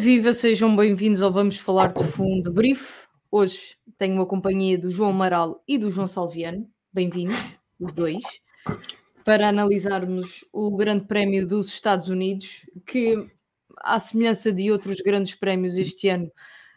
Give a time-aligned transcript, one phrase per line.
[0.00, 3.04] Viva, sejam bem-vindos ao Vamos Falar de Fundo Brief.
[3.30, 6.66] Hoje tenho a companhia do João Amaral e do João Salviano.
[6.90, 7.36] Bem-vindos,
[7.78, 8.22] os dois,
[9.26, 13.14] para analisarmos o Grande Prémio dos Estados Unidos, que,
[13.76, 16.32] à semelhança de outros grandes prémios este ano,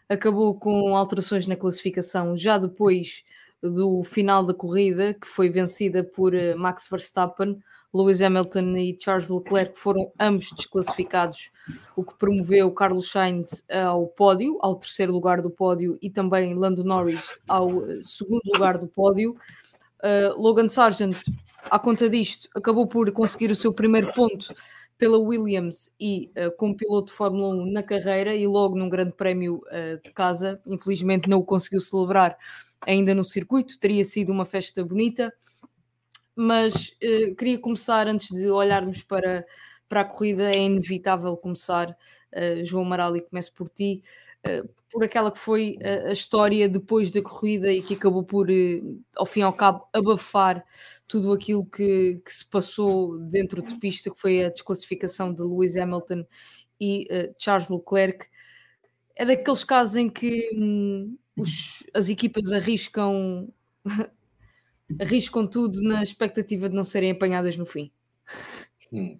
[0.06, 3.24] acabou com alterações na classificação já depois
[3.62, 7.58] do final da corrida, que foi vencida por eh, Max Verstappen,
[7.94, 11.52] Lewis Hamilton e Charles Leclerc foram ambos desclassificados,
[11.96, 16.82] o que promoveu Carlos Sainz ao pódio, ao terceiro lugar do pódio, e também Lando
[16.82, 19.36] Norris ao eh, segundo lugar do pódio.
[20.00, 21.16] Uh, Logan Sargent,
[21.70, 24.52] à conta disto, acabou por conseguir o seu primeiro ponto
[24.98, 29.12] pela Williams e uh, como piloto de Fórmula 1 na carreira e logo num grande
[29.12, 30.60] prémio uh, de casa.
[30.66, 32.36] Infelizmente não o conseguiu celebrar
[32.86, 35.32] ainda no circuito, teria sido uma festa bonita,
[36.36, 39.44] mas uh, queria começar antes de olharmos para,
[39.88, 41.96] para a corrida, é inevitável começar,
[42.64, 44.02] João Amaral, e começo por ti,
[44.90, 48.48] por aquela que foi a, história depois da corrida e que acabou por,
[49.16, 50.64] ao fim e ao cabo, abafar
[51.06, 55.76] tudo aquilo que, que, se passou dentro de pista, que foi a desclassificação de Lewis
[55.76, 56.24] Hamilton
[56.80, 58.26] e uh, Charles Leclerc.
[59.16, 63.48] É daqueles casos em que hum, os, as equipas arriscam,
[65.00, 67.90] arriscam tudo na expectativa de não serem apanhadas no fim.
[68.92, 69.18] Hum.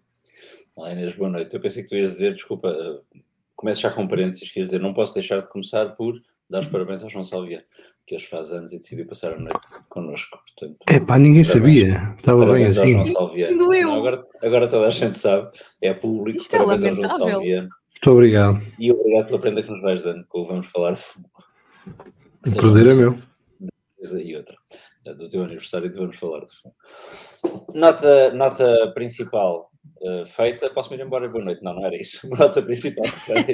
[0.76, 1.54] Olá Inês, boa noite.
[1.54, 3.18] Eu pensei que tu ias dizer, desculpa, eh,
[3.54, 7.02] começo já com parênteses, quer dizer, não posso deixar de começar por dar os parabéns
[7.02, 7.64] ao João Salviano,
[8.06, 10.38] que hoje faz anos e decidiu passar a noite connosco.
[10.38, 12.14] Portanto, é pá, ninguém parabéns, sabia.
[12.18, 12.92] Estava bem assim.
[12.92, 13.56] João Salviano.
[13.56, 15.50] Não, agora, agora toda a gente sabe,
[15.80, 16.38] é público.
[16.38, 17.68] Isto é parabéns é ao João Salviano.
[17.90, 18.62] Muito obrigado.
[18.78, 21.30] E obrigado pela prenda que nos vais dando, que vamos falar de fumo.
[22.46, 23.18] O prazer é meu.
[24.22, 24.56] E outra.
[25.04, 26.74] Do teu aniversário, e vamos falar de fumo.
[27.74, 29.70] Nota, nota principal
[30.00, 30.70] uh, feita.
[30.70, 31.28] Posso-me ir embora?
[31.28, 31.62] Boa noite.
[31.62, 32.28] Não, não era isso.
[32.34, 33.52] Nota principal feita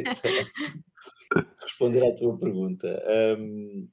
[1.60, 3.02] responder à tua pergunta.
[3.38, 3.88] Um,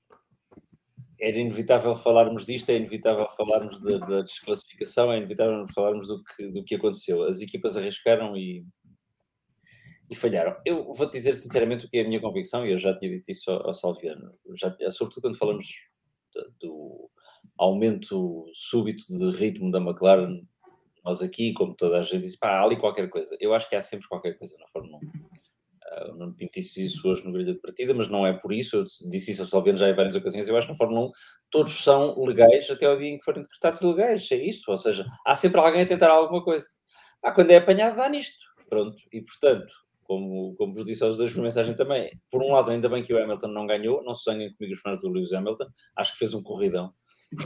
[1.19, 6.47] era inevitável falarmos disto, é inevitável falarmos da, da, desclassificação, é inevitável falarmos do que,
[6.51, 7.23] do que aconteceu.
[7.23, 8.63] As equipas arriscaram e,
[10.09, 10.55] e falharam.
[10.63, 13.31] Eu vou-te dizer sinceramente o que é a minha convicção, e eu já tinha dito
[13.31, 15.65] isso ao, ao Salviano, já, sobretudo quando falamos
[16.59, 17.06] do
[17.57, 20.41] aumento súbito de ritmo da McLaren,
[21.03, 23.37] nós aqui, como toda a gente disse, pá, há ali qualquer coisa.
[23.39, 25.37] Eu acho que há sempre qualquer coisa na Fórmula 1
[25.87, 28.75] Uh, não disse isso hoje no grelha de partida, mas não é por isso.
[28.75, 30.47] Eu disse isso ao Salviano já em várias ocasiões.
[30.47, 31.11] Eu acho que na Fórmula 1
[31.49, 34.29] todos são legais até ao dia em que forem decretados ilegais.
[34.31, 34.69] É isso.
[34.69, 36.67] Ou seja, há sempre alguém a tentar alguma coisa.
[37.23, 38.45] Ah, quando é apanhado, dá nisto.
[38.69, 38.97] Pronto.
[39.13, 39.71] E portanto,
[40.03, 43.13] como, como vos disse aos dois por mensagem também, por um lado, ainda bem que
[43.13, 44.03] o Hamilton não ganhou.
[44.03, 45.67] Não se zanguem comigo os fãs do Lewis Hamilton.
[45.95, 46.93] Acho que fez um corridão.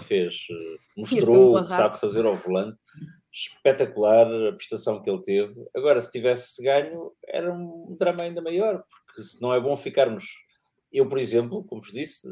[0.03, 2.79] Fez, eh, mostrou o que sabe fazer ao volante
[3.31, 5.65] espetacular a prestação que ele teve.
[5.75, 10.25] Agora, se tivesse ganho, era um drama ainda maior, porque se não é bom ficarmos.
[10.91, 12.27] Eu, por exemplo, como vos disse,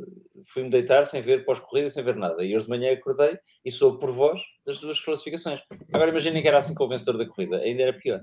[0.47, 2.43] fui-me deitar sem ver pós-corrida, sem ver nada.
[2.43, 5.61] E hoje de manhã acordei e soube por voz das duas classificações.
[5.93, 8.21] Agora imaginem que era assim com o vencedor da corrida, ainda era pior.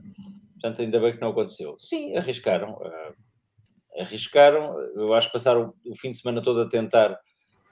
[0.52, 1.76] Portanto, ainda bem que não aconteceu.
[1.78, 2.72] Sim, arriscaram.
[2.74, 4.78] Uh, arriscaram.
[4.94, 7.18] Eu acho que passaram o fim de semana todo a tentar,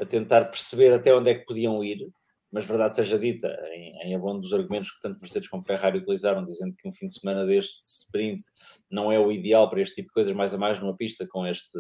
[0.01, 2.11] a tentar perceber até onde é que podiam ir
[2.55, 6.45] mas verdade seja dita, em, em abono dos argumentos que tanto Mercedes como Ferrari utilizaram,
[6.45, 8.45] dizendo que um fim de semana deste sprint
[8.89, 11.45] não é o ideal para este tipo de coisas, mais a mais numa pista com
[11.45, 11.77] este,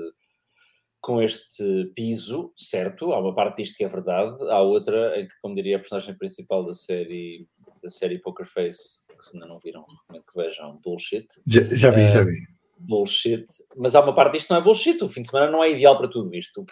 [1.00, 5.34] com este piso, certo, há uma parte disto que é verdade, há outra em que,
[5.40, 7.46] como diria a personagem principal da série,
[7.80, 11.28] da série Poker Face, que se ainda não viram, recomendo que vejam, bullshit.
[11.46, 12.53] Já, já vi, uh, já vi.
[12.78, 13.44] Bullshit,
[13.76, 15.70] mas há uma parte disto que não é bullshit, o fim de semana não é
[15.70, 16.64] ideal para tudo isto.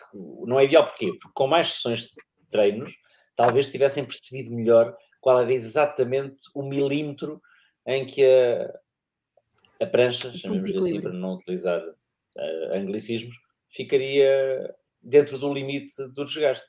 [0.46, 1.06] Não é ideal porquê?
[1.06, 2.10] Porque com mais sessões de
[2.50, 2.94] treinos,
[3.36, 7.40] talvez tivessem percebido melhor qual era exatamente o milímetro
[7.86, 13.36] em que a, a prancha, chamemos assim para não utilizar uh, anglicismos,
[13.68, 16.66] ficaria dentro do limite do desgaste.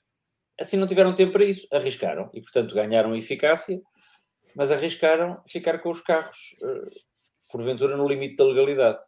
[0.60, 3.82] Assim não tiveram tempo para isso, arriscaram e, portanto, ganharam eficácia,
[4.56, 6.88] mas arriscaram ficar com os carros, uh,
[7.52, 9.00] porventura, no limite da legalidade.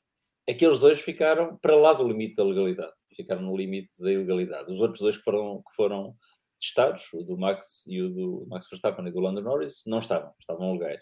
[0.47, 4.71] Aqueles dois ficaram para lá do limite da legalidade, ficaram no limite da ilegalidade.
[4.71, 6.15] Os outros dois que foram, que foram
[6.59, 10.33] testados, o do Max e o do Max Verstappen e do Lando Norris, não estavam,
[10.39, 11.01] estavam legais.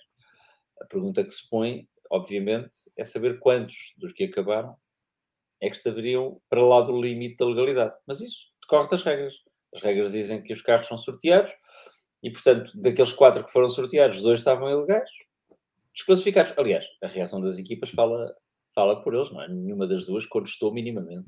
[0.81, 4.75] A pergunta que se põe, obviamente, é saber quantos dos que acabaram
[5.61, 7.95] é que estariam para lá do limite da legalidade.
[8.05, 9.35] Mas isso decorre das regras.
[9.73, 11.53] As regras dizem que os carros são sorteados
[12.21, 15.09] e, portanto, daqueles quatro que foram sorteados, dois estavam ilegais,
[15.93, 16.53] desclassificados.
[16.57, 18.33] Aliás, a reação das equipas fala,
[18.73, 19.47] fala por eles, não é?
[19.47, 21.27] Nenhuma das duas contestou minimamente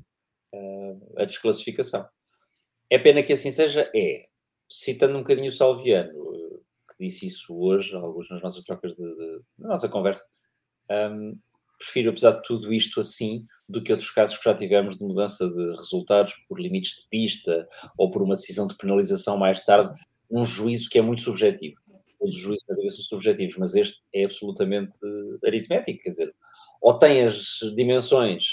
[0.53, 2.07] uh, a desclassificação.
[2.89, 3.89] É pena que assim seja?
[3.95, 4.17] É.
[4.69, 6.11] Citando um bocadinho o Salviano,
[6.91, 10.23] que disse isso hoje, alguns nas nossas trocas de, de na nossa conversa,
[10.89, 11.37] um,
[11.77, 15.49] prefiro, apesar de tudo isto, assim, do que outros casos que já tivemos de mudança
[15.49, 17.67] de resultados por limites de pista
[17.97, 19.99] ou por uma decisão de penalização mais tarde,
[20.29, 21.75] um juízo que é muito subjetivo.
[22.19, 22.65] Todos os juízos
[22.95, 24.97] são subjetivos, mas este é absolutamente
[25.45, 26.35] aritmético, quer dizer,
[26.85, 28.43] ou tem as dimensões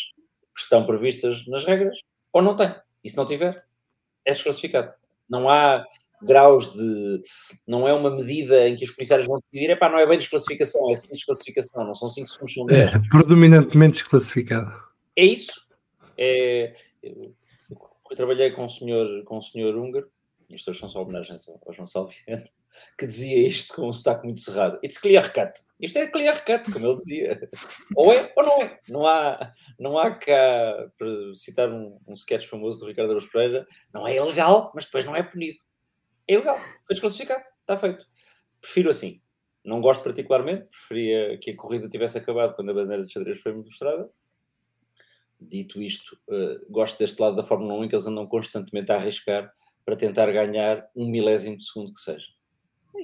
[0.57, 1.99] que estão previstas nas regras,
[2.33, 2.75] ou não tem.
[3.05, 3.63] E se não tiver,
[4.25, 4.91] é desclassificado.
[5.29, 5.85] Não há
[6.23, 7.21] graus de.
[7.67, 10.17] Não é uma medida em que os comissários vão decidir, é pá, não é bem
[10.17, 12.95] desclassificação, é sim desclassificação, não são 5 segundos, são 10.
[12.95, 14.73] É, predominantemente desclassificado.
[15.15, 15.67] É isso.
[16.17, 17.37] É, eu,
[18.11, 20.11] eu trabalhei com um senhor, com um senhor húngaro,
[20.49, 22.49] isto são só homenagens ao João Salviano,
[22.99, 24.79] que dizia isto com um sotaque muito cerrado.
[24.85, 25.53] It's clear cut.
[25.81, 27.51] Isto é clear cut, como ele dizia.
[27.97, 28.79] Ou é ou não é.
[28.89, 33.67] Não há, não há cá, para citar um, um sketch famoso do Ricardo Araújo Pereira,
[33.93, 35.59] não é ilegal, mas depois não é punido.
[36.29, 36.57] É ilegal.
[36.57, 37.43] Foi desclassificado.
[37.61, 38.07] Está feito.
[38.61, 39.21] Prefiro assim.
[39.65, 40.67] Não gosto particularmente.
[40.67, 44.09] Preferia que a corrida tivesse acabado quando a bandeira de xadrez foi mostrada.
[45.41, 48.97] Dito isto, uh, gosto deste lado da Fórmula 1 em que eles andam constantemente a
[48.97, 49.53] arriscar
[49.85, 52.29] para tentar ganhar um milésimo de segundo que seja.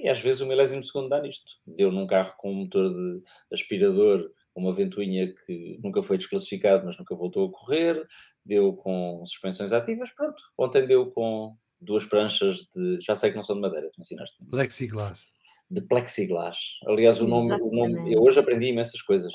[0.03, 1.51] E às vezes um milésimo segundo dá nisto.
[1.65, 6.97] Deu num carro com um motor de aspirador, uma ventoinha que nunca foi desclassificado, mas
[6.97, 8.05] nunca voltou a correr,
[8.45, 10.43] deu com suspensões ativas, pronto.
[10.57, 12.99] Ontem deu com duas pranchas de.
[13.01, 14.37] Já sei que não são de madeira, tu ensinaste.
[14.49, 15.25] Plexiglass.
[15.71, 16.57] De plexiglass.
[16.87, 18.13] Aliás, o nome, o nome.
[18.13, 19.31] Eu hoje aprendi imensas coisas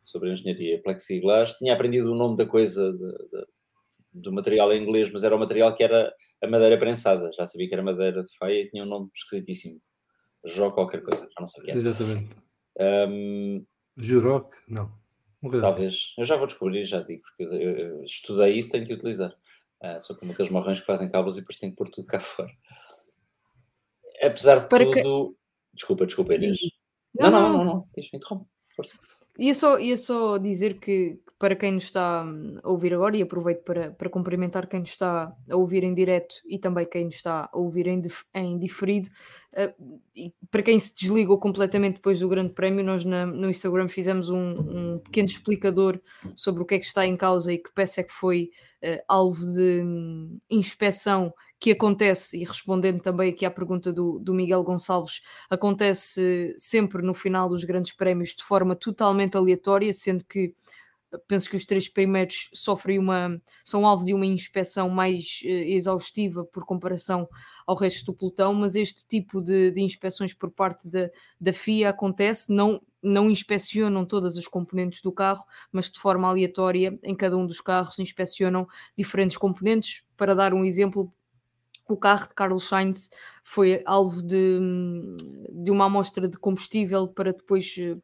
[0.00, 0.80] sobre engenharia.
[0.82, 1.56] Plexiglass.
[1.58, 3.46] Tinha aprendido o nome da coisa, de, de,
[4.12, 7.30] do material em inglês, mas era o material que era a madeira prensada.
[7.32, 9.80] Já sabia que era madeira de faia e tinha um nome esquisitíssimo.
[10.44, 11.74] Jó qualquer coisa, já não sei o que é.
[11.76, 12.36] Exatamente.
[12.78, 14.52] Um, Juroc?
[14.68, 14.92] Não.
[15.60, 15.94] Talvez.
[15.94, 16.14] Assim.
[16.18, 19.34] Eu já vou descobrir, já digo, porque eu, eu estudei isso, tenho que utilizar.
[19.82, 22.20] Uh, sou como aqueles marrões que fazem cabos e depois tenho que pôr tudo cá
[22.20, 22.50] fora.
[24.22, 25.30] Apesar de Para tudo.
[25.30, 25.36] Que...
[25.74, 26.58] Desculpa, desculpa, Inês.
[27.14, 27.88] Não, não, não, não, não.
[28.12, 28.46] interrompe.
[28.74, 28.96] Força.
[29.38, 33.22] Ia só, ia só dizer que para quem nos está hum, a ouvir agora, e
[33.22, 37.16] aproveito para, para cumprimentar quem nos está a ouvir em direto e também quem nos
[37.16, 39.10] está a ouvir em, dif, em diferido,
[40.50, 44.36] para quem se desligou completamente depois do Grande Prémio, nós na, no Instagram fizemos um,
[44.36, 46.00] um, pequeno explicador
[46.34, 48.50] sobre o que é que está em causa e que peça é que foi
[48.82, 54.34] uh, alvo de um, inspeção que acontece, e respondendo também aqui à pergunta do, do
[54.34, 60.54] Miguel Gonçalves, acontece sempre no final dos grandes prémios de forma totalmente aleatória, sendo que
[61.26, 66.44] penso que os três primeiros sofrem uma, são alvo de uma inspeção mais uh, exaustiva
[66.44, 67.28] por comparação
[67.66, 71.90] ao resto do pelotão, mas este tipo de, de inspeções por parte da, da FIA
[71.90, 77.36] acontece, não, não inspecionam todas as componentes do carro, mas de forma aleatória em cada
[77.36, 78.66] um dos carros inspecionam
[78.96, 80.04] diferentes componentes.
[80.16, 81.12] Para dar um exemplo,
[81.88, 83.10] o carro de Carlos Sainz
[83.42, 84.58] foi alvo de,
[85.50, 87.96] de uma amostra de combustível para depois eh,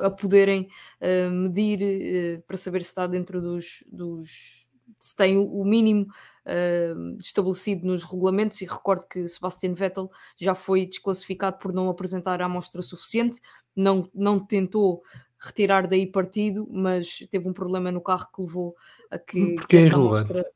[0.00, 0.68] a poderem
[1.00, 4.68] uh, medir uh, para saber se está dentro dos, dos
[4.98, 6.06] se tem o mínimo
[6.46, 12.42] uh, estabelecido nos regulamentos e recordo que Sebastian Vettel já foi desclassificado por não apresentar
[12.42, 13.40] a amostra suficiente,
[13.74, 15.02] não, não tentou
[15.38, 18.74] retirar daí partido, mas teve um problema no carro que levou
[19.10, 20.32] a que, Porque é irrelevante.
[20.32, 20.46] Amostra,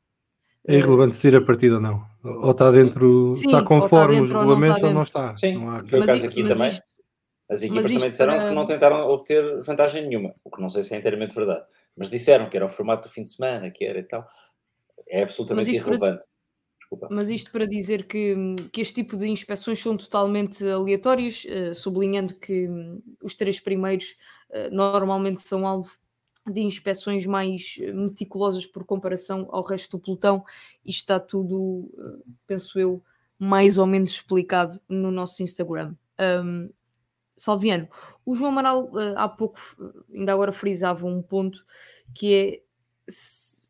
[0.67, 2.05] é irrelevante se tira partido ou não.
[2.23, 5.19] Ou está dentro, sim, está conforme os regulamentos ou não está.
[5.19, 5.47] Ou não está.
[5.47, 5.83] Sim, não há...
[5.83, 6.67] foi o caso aqui também.
[6.67, 6.94] Isto,
[7.49, 8.49] as equipas também disseram para...
[8.49, 11.65] que não tentaram obter vantagem nenhuma, o que não sei se é inteiramente verdade.
[11.95, 14.25] Mas disseram que era o formato do fim de semana, que era e tal.
[15.07, 16.27] É absolutamente irrelevante.
[16.99, 17.09] Para...
[17.09, 18.35] Mas isto para dizer que,
[18.71, 24.15] que este tipo de inspeções são totalmente aleatórias, uh, sublinhando que um, os três primeiros
[24.49, 25.91] uh, normalmente são alvo
[26.47, 30.43] de inspeções mais meticulosas por comparação ao resto do pelotão.
[30.85, 31.89] Isto está tudo,
[32.45, 33.03] penso eu,
[33.39, 35.95] mais ou menos explicado no nosso Instagram.
[36.19, 36.69] Um,
[37.37, 37.87] Salviano,
[38.25, 39.59] o João Amaral uh, há pouco,
[40.13, 41.63] ainda agora frisava um ponto
[42.13, 42.61] que é
[43.07, 43.63] se,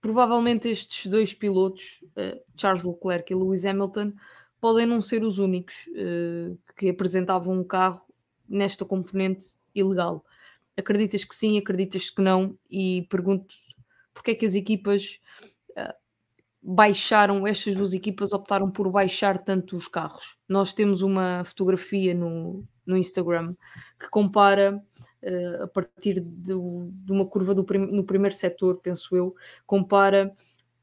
[0.00, 4.12] provavelmente estes dois pilotos, uh, Charles Leclerc e Lewis Hamilton,
[4.60, 8.06] podem não ser os únicos uh, que apresentavam um carro
[8.48, 10.24] nesta componente ilegal.
[10.76, 12.56] Acreditas que sim, acreditas que não?
[12.70, 13.54] E pergunto
[14.12, 15.20] porque é que as equipas
[16.66, 20.36] baixaram, estas duas equipas optaram por baixar tanto os carros.
[20.48, 23.54] Nós temos uma fotografia no, no Instagram
[23.98, 24.82] que compara
[25.22, 29.32] uh, a partir de, de uma curva prim, no primeiro setor, penso eu,
[29.64, 30.34] compara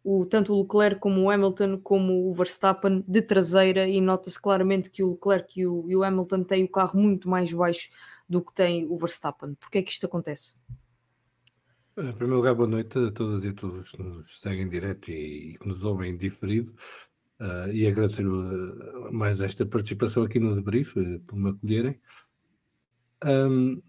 [0.02, 4.90] o, tanto o Leclerc como o Hamilton como o Verstappen de traseira e nota-se claramente
[4.90, 7.90] que o Leclerc e o, e o Hamilton têm o carro muito mais baixo
[8.28, 9.54] do que tem o Verstappen.
[9.56, 10.56] Porquê é que isto acontece?
[11.96, 15.56] Em primeiro lugar, boa noite a todas e a todos que nos seguem direto e
[15.60, 16.74] que nos ouvem diferido.
[17.40, 22.02] Uh, e agradecer uh, mais esta participação aqui no debrief, uh, por me acolherem.
[23.24, 23.80] Um,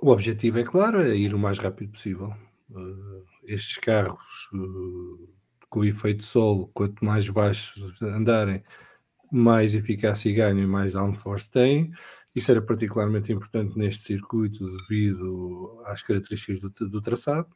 [0.00, 2.32] O objetivo é claro, é ir o mais rápido possível.
[2.70, 5.28] Uh, estes carros uh,
[5.68, 8.64] com efeito solo, quanto mais baixos andarem,
[9.30, 11.92] mais eficácia ganham e mais downforce têm.
[12.36, 17.48] Isso era particularmente importante neste circuito devido às características do, do traçado.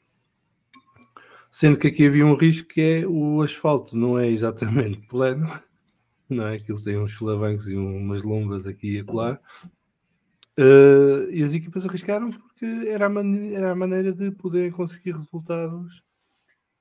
[1.52, 5.52] Sendo que aqui havia um risco que é o asfalto não é exatamente plano,
[6.30, 6.56] não é?
[6.56, 9.38] Aquilo tem uns solavancos e umas lombas aqui e acolá.
[10.58, 13.10] Uh, e as equipas arriscaram porque era a,
[13.52, 16.02] era a maneira de poderem conseguir resultados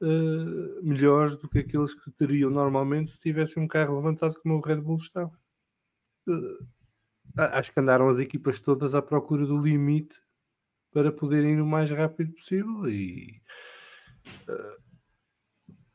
[0.02, 4.62] uh, melhores do que aqueles que teriam normalmente se tivessem um carro levantado como o
[4.62, 5.38] Red Bull estava.
[6.26, 6.79] Uh,
[7.54, 10.16] acho que andaram as equipas todas à procura do limite
[10.92, 13.42] para poderem ir o mais rápido possível e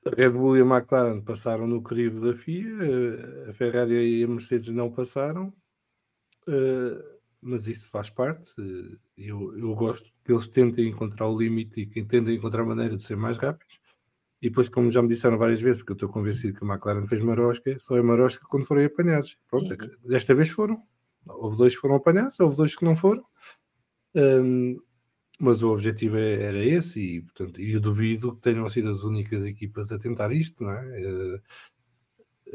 [0.06, 4.28] a Red Bull e a McLaren passaram no crivo da FIA, a Ferrari e a
[4.28, 5.52] Mercedes não passaram,
[7.40, 8.52] mas isso faz parte.
[9.16, 12.96] Eu, eu gosto que eles tentem encontrar o limite e que tentem encontrar a maneira
[12.96, 13.80] de ser mais rápidos.
[14.42, 17.06] E depois, como já me disseram várias vezes, porque eu estou convencido que a McLaren
[17.06, 19.38] fez marosca, só é marosca quando forem apanhados.
[19.48, 19.90] Pronto, uhum.
[20.04, 20.76] desta vez foram.
[21.26, 23.22] Houve dois que foram apanhados, houve dois que não foram.
[24.14, 24.78] Um,
[25.38, 29.44] mas o objetivo é, era esse, e portanto, eu duvido que tenham sido as únicas
[29.44, 31.00] equipas a tentar isto, não é?
[31.00, 31.36] Uh,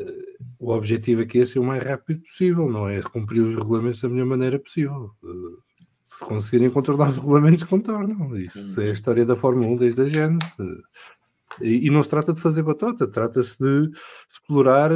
[0.01, 4.01] uh, o objetivo aqui é ser o mais rápido possível, não é cumprir os regulamentos
[4.01, 5.11] da melhor maneira possível.
[5.21, 5.69] Uh,
[6.03, 8.35] se conseguirem contornar os regulamentos, contornam.
[8.35, 10.55] Isso é a história da Fórmula 1 desde a Gênesis.
[11.61, 13.91] E, não se trata de fazer batota, trata-se de
[14.31, 14.91] explorar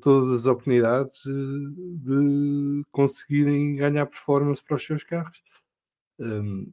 [0.00, 5.42] todas as oportunidades de conseguirem ganhar performance para os seus carros.
[6.18, 6.72] Um,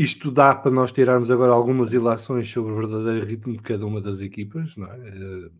[0.00, 4.00] isto dá para nós tirarmos agora algumas ilações sobre o verdadeiro ritmo de cada uma
[4.00, 5.08] das equipas, não é?
[5.08, 5.50] Eh,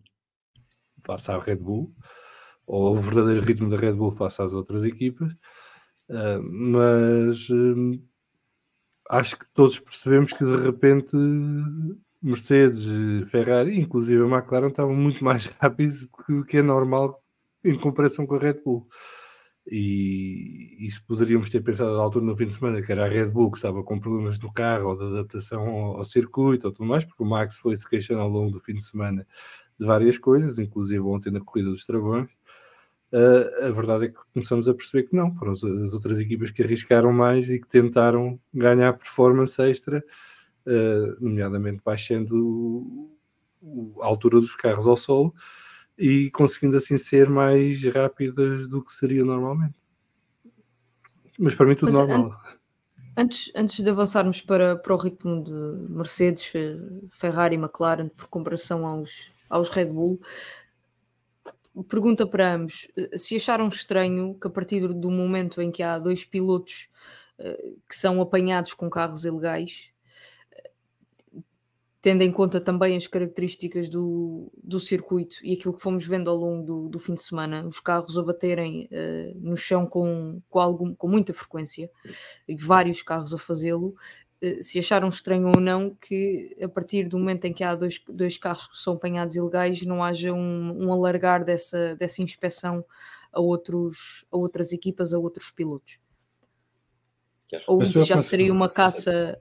[1.03, 1.95] face à Red Bull,
[2.67, 5.31] ou o verdadeiro ritmo da Red Bull face às outras equipas,
[6.09, 8.00] eh, mas eh,
[9.11, 11.15] acho que todos percebemos que de repente
[12.23, 12.87] Mercedes,
[13.31, 17.23] Ferrari, inclusive a McLaren, estavam muito mais rápidos do que é normal
[17.65, 18.87] em comparação com a Red Bull.
[19.67, 23.29] E isso poderíamos ter pensado à altura no fim de semana, que era a Red
[23.29, 26.87] Bull que estava com problemas no carro ou de adaptação ao, ao circuito ou tudo
[26.87, 29.27] mais, porque o Max foi se queixando ao longo do fim de semana
[29.79, 32.29] de várias coisas, inclusive ontem na corrida dos travões.
[33.12, 36.53] Uh, a verdade é que começamos a perceber que não, foram as, as, outras equipas
[36.53, 40.05] que arriscaram mais e que tentaram ganhar performance extra,
[41.21, 43.11] nomeadamente baixando
[44.00, 45.35] a altura dos carros ao solo
[45.99, 49.79] e conseguindo assim ser mais rápidas do que seria normalmente.
[51.38, 52.40] Mas para mim tudo Mas, normal.
[52.45, 52.61] An
[53.17, 56.50] antes, antes de avançarmos para, para o ritmo de Mercedes,
[57.11, 60.21] Ferrari e McLaren, por comparação aos, aos Red Bull,
[61.88, 66.25] pergunta para ambos se acharam estranho que a partir do momento em que há dois
[66.25, 66.88] pilotos
[67.38, 69.90] uh, que são apanhados com carros ilegais,
[72.02, 76.37] tendo em conta também as características do, do circuito e aquilo que fomos vendo ao
[76.37, 80.59] longo do, do fim de semana, os carros a baterem uh, no chão com, com,
[80.59, 81.90] algum, com muita frequência,
[82.49, 83.95] e vários carros a fazê-lo,
[84.42, 88.02] uh, se acharam estranho ou não que a partir do momento em que há dois,
[88.09, 92.83] dois carros que são apanhados ilegais não haja um, um alargar dessa, dessa inspeção
[93.30, 96.00] a, outros, a outras equipas, a outros pilotos.
[97.66, 99.38] Ou isso já seria uma caça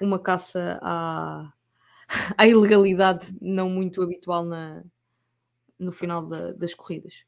[0.00, 1.52] uma caça à,
[2.36, 4.82] à ilegalidade não muito habitual na,
[5.78, 7.24] no final da, das corridas.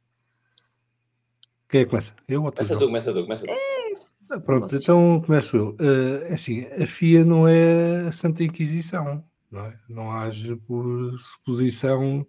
[1.69, 2.15] Quem é que começa?
[2.27, 3.51] Eu ou Começa tu, começa tu, começa tu.
[3.51, 4.41] É...
[4.41, 5.71] Pronto, então começo eu.
[5.81, 9.79] Uh, é assim, a FIA não é a Santa Inquisição, não é?
[9.89, 12.27] Não age por suposição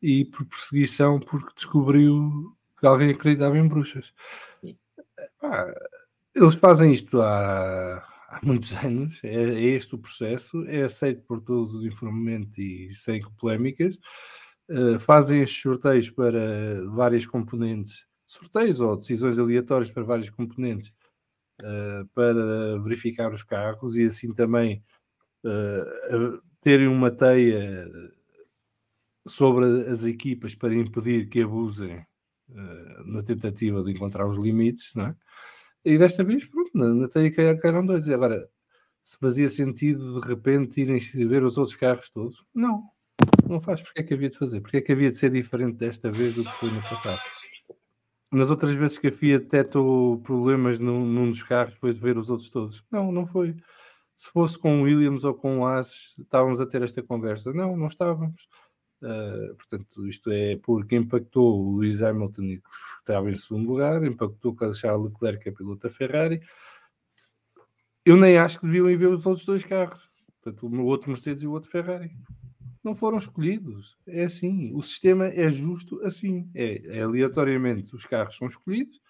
[0.00, 4.12] e por perseguição porque descobriu que alguém acreditava em bruxas.
[5.42, 5.72] Ah,
[6.34, 11.40] eles fazem isto há há muitos anos, é, é, este o processo, é aceito por
[11.40, 13.98] todos uniformemente e sem polémicas.
[14.68, 20.92] Uh, fazem estes sorteios para várias componentes, sorteios ou decisões aleatórias para vários componentes
[21.62, 24.84] uh, para verificar os carros e assim também
[25.42, 27.90] uh, terem uma teia
[29.26, 32.06] sobre as equipas para impedir que abusem
[33.04, 35.16] na tentativa de encontrar os limites, não é?
[35.84, 38.06] E desta vez, pronto, na, teia caíram dois.
[38.06, 38.48] E agora,
[39.02, 42.44] se fazia sentido de repente irem ver os outros carros todos?
[42.54, 42.84] Não,
[43.48, 43.80] não faz.
[43.80, 44.60] Porque é que havia de fazer?
[44.60, 47.20] Porque é que havia de ser diferente desta vez do que foi no passado?
[48.30, 52.18] Nas outras vezes que a FIA detectou problemas num, num dos carros depois de ver
[52.18, 52.84] os outros todos?
[52.90, 53.56] Não, não foi.
[54.14, 57.52] Se fosse com o Williams ou com o As, estávamos a ter esta conversa.
[57.52, 58.46] Não, não estávamos.
[59.00, 62.62] Uh, portanto, isto é porque impactou o Lewis Hamilton, que
[63.10, 66.40] estava em segundo lugar, impactou o Charles Leclerc, que é piloto Ferrari.
[68.04, 70.08] eu nem acho que deviam ir ver os outros dois carros.
[70.42, 72.10] Portanto, o outro Mercedes e o outro Ferrari.
[72.82, 73.98] Não foram escolhidos.
[74.06, 74.72] É assim.
[74.74, 76.50] O sistema é justo assim.
[76.54, 79.00] É, é aleatoriamente os carros são escolhidos,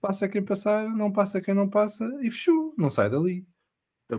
[0.00, 2.74] passa quem passar, não passa quem não passa e fechou.
[2.78, 3.46] Não sai dali.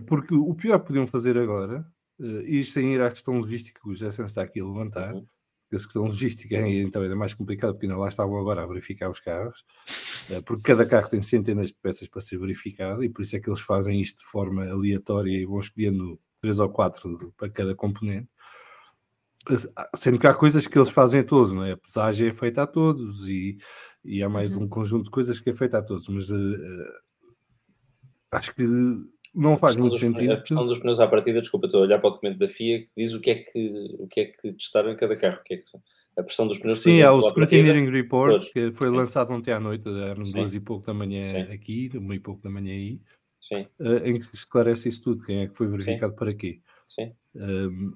[0.08, 1.86] Porque o pior que podiam fazer agora,
[2.20, 5.26] uh, e sem ir à questão logística que o José está aqui a levantar, uhum.
[5.76, 9.10] A questão logística é, então é mais complicada, porque ainda lá estavam agora a verificar
[9.10, 9.64] os carros,
[10.30, 13.40] uh, porque cada carro tem centenas de peças para ser verificado, e por isso é
[13.40, 17.76] que eles fazem isto de forma aleatória e vão escolhendo três ou quatro para cada
[17.76, 18.30] componente.
[19.96, 21.74] Sendo que há coisas que eles fazem a todos, não é?
[21.74, 23.58] A pesagem é feita a todos e,
[24.04, 24.64] e há mais uhum.
[24.64, 26.38] um conjunto de coisas que é feita a todos, mas uh,
[28.32, 28.64] acho que
[29.34, 30.34] não faz muito sentido.
[30.34, 32.82] A questão dos pneus à partida, desculpa, estou a olhar para o documento da FIA
[32.82, 35.40] que diz o que é que, o que, é que testaram em cada carro.
[35.40, 35.82] O que é que são?
[36.16, 36.82] A pressão dos pneus.
[36.82, 38.50] Sim, há o Scrutineering Report, Todos.
[38.50, 38.96] que foi Sim.
[38.96, 41.52] lançado ontem à noite, eram duas e pouco da manhã Sim.
[41.52, 43.02] aqui, uma e pouco da manhã aí,
[43.80, 46.60] uh, em que esclarece isso tudo, quem é que foi verificado para quê.
[46.88, 47.14] Sim.
[47.34, 47.94] Um,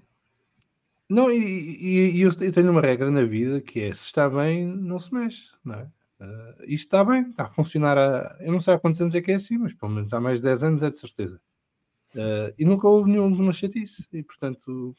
[1.07, 4.65] não, e, e, e eu tenho uma regra na vida que é se está bem,
[4.65, 5.87] não se mexe, não é?
[6.19, 7.97] Uh, isto está bem, está a funcionar.
[7.97, 10.19] A, eu não sei há quantos anos é que é assim, mas pelo menos há
[10.19, 11.39] mais de 10 anos é de certeza.
[12.15, 14.07] Uh, e nunca houve nenhuma chatice.
[14.11, 14.95] E portanto,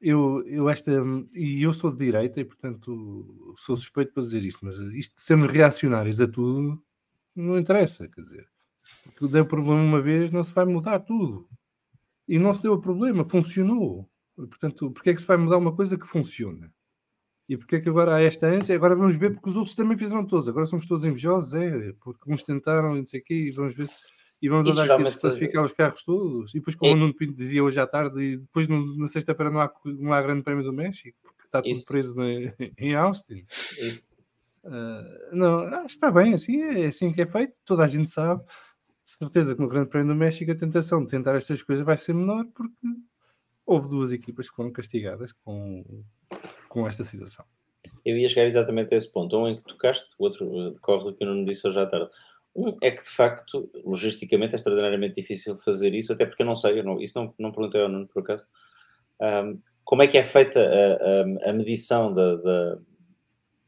[0.00, 0.92] eu, eu esta.
[1.32, 5.22] E eu sou de direita e portanto sou suspeito para dizer isto, mas isto de
[5.22, 6.82] sermos reacionários a tudo
[7.34, 8.08] não interessa.
[8.08, 8.48] Quer dizer,
[9.18, 11.48] que deu problema uma vez, não se vai mudar tudo.
[12.28, 14.08] E não se deu problema, funcionou.
[14.34, 16.72] Portanto, porque é que se vai mudar uma coisa que funciona?
[17.48, 18.74] E porque é que agora há esta ânsia?
[18.74, 20.48] Agora vamos ver porque os outros também fizeram todos.
[20.48, 23.74] Agora somos todos invejosos, é, porque uns tentaram e não sei o quê, e vamos
[23.74, 23.94] ver se.
[24.42, 26.54] E vamos Isso andar aqui a classificar os carros todos.
[26.54, 26.94] E depois, como é...
[26.94, 30.12] o Nuno Pinto dizia hoje à tarde, e depois no, na sexta-feira não há, não
[30.12, 31.86] há grande prémio do México, porque está tudo Isso.
[31.86, 32.24] preso na,
[32.78, 33.46] em Austin.
[34.62, 38.10] Uh, não, acho que está bem assim, é assim que é feito, toda a gente
[38.10, 38.42] sabe.
[39.04, 41.96] De certeza que no Grande Prémio do México a tentação de tentar estas coisas vai
[41.96, 42.74] ser menor, porque
[43.66, 45.84] houve duas equipas que foram castigadas com,
[46.68, 47.44] com esta situação.
[48.04, 49.36] Eu ia chegar exatamente a esse ponto.
[49.36, 51.86] Um em que tocaste, o outro eh, decorre do que eu não disse hoje à
[51.86, 52.08] tarde.
[52.54, 56.56] Um é que, de facto, logisticamente é extraordinariamente difícil fazer isso, até porque eu não
[56.56, 58.46] sei, eu não, isso não, não perguntei ao Nuno por acaso,
[59.20, 62.78] um, como é que é feita a, a, a medição da, da,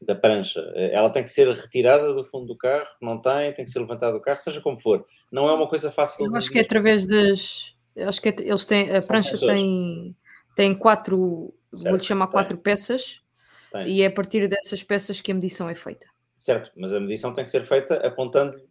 [0.01, 0.59] da, prancha?
[0.75, 2.87] Ela tem que ser retirada do fundo do carro?
[3.01, 3.53] Não tem?
[3.53, 4.39] Tem que ser levantada do carro?
[4.39, 5.05] Seja como for.
[5.31, 6.25] Não é uma coisa fácil.
[6.25, 10.15] Eu acho que é através das, acho que é, eles têm, a prancha tem,
[10.55, 12.31] tem quatro, vou-lhe chamar tem.
[12.33, 13.21] quatro peças,
[13.71, 13.87] tem.
[13.87, 16.07] e é a partir dessas peças que a medição é feita.
[16.35, 18.61] Certo, mas a medição tem que ser feita apontando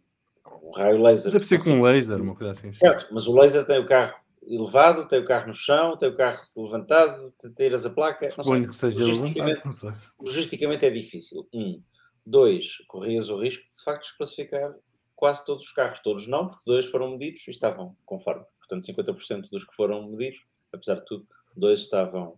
[0.63, 1.31] um raio laser.
[1.31, 2.71] Deve ser com um laser, uma coisa assim.
[2.71, 4.15] Certo, mas o laser tem o carro
[4.47, 8.29] elevado, tem o carro no chão, tem o carro levantado, tiras a placa.
[8.29, 11.47] Suponho que seja logisticamente, levantado, logisticamente é difícil.
[11.53, 11.81] Um.
[12.25, 14.73] Dois, corrias o risco de, de facto desclassificar
[15.15, 19.49] quase todos os carros, todos não, porque dois foram medidos e estavam conforme portanto 50%
[19.49, 22.35] dos que foram medidos, apesar de tudo, dois estavam.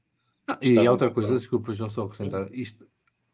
[0.47, 2.87] Ah, e estavam outra coisa, desculpa, João, só acrescentar, isto,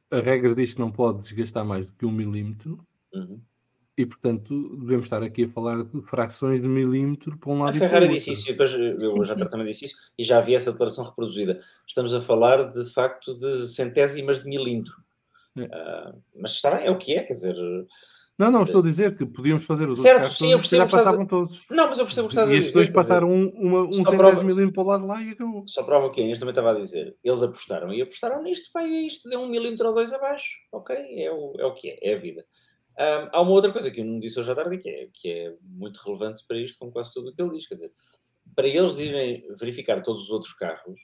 [0.09, 2.79] a regra diz que não pode desgastar mais do que um milímetro.
[3.13, 3.39] Uhum.
[3.97, 7.77] E portanto, devemos estar aqui a falar de frações de milímetro para um lado a
[7.77, 8.13] e para o outro.
[8.13, 11.59] disse isso, depois eu já também disse isso, e já havia essa declaração reproduzida.
[11.87, 14.95] Estamos a falar de facto de centésimas de milímetro.
[15.57, 15.63] É.
[15.63, 17.55] Uh, mas está bem, é o que é, quer dizer,
[18.37, 20.89] não, não, estou a dizer que podíamos fazer os certo, outros sim, eu percebo já
[20.89, 21.25] passavam a...
[21.25, 21.65] todos.
[21.71, 22.55] Não, mas eu percebo o que estás a dizer.
[22.55, 25.31] E estes dois passaram um, uma, um centésimo milímetro para o lado de lá e
[25.31, 25.63] acabou.
[25.67, 26.21] Só prova o quê?
[26.21, 27.15] Este também estava a dizer.
[27.23, 30.55] Eles apostaram e apostaram nisto, pá, e isto deu um milímetro ou dois abaixo.
[30.71, 32.45] Ok, é o, é o que é, é a vida.
[32.99, 35.29] Um, há uma outra coisa que eu não disse hoje à tarde que é, que
[35.31, 37.67] é muito relevante para isto, como quase tudo o que ele diz.
[37.67, 37.91] Quer dizer,
[38.55, 40.99] para eles irem verificar todos os outros carros,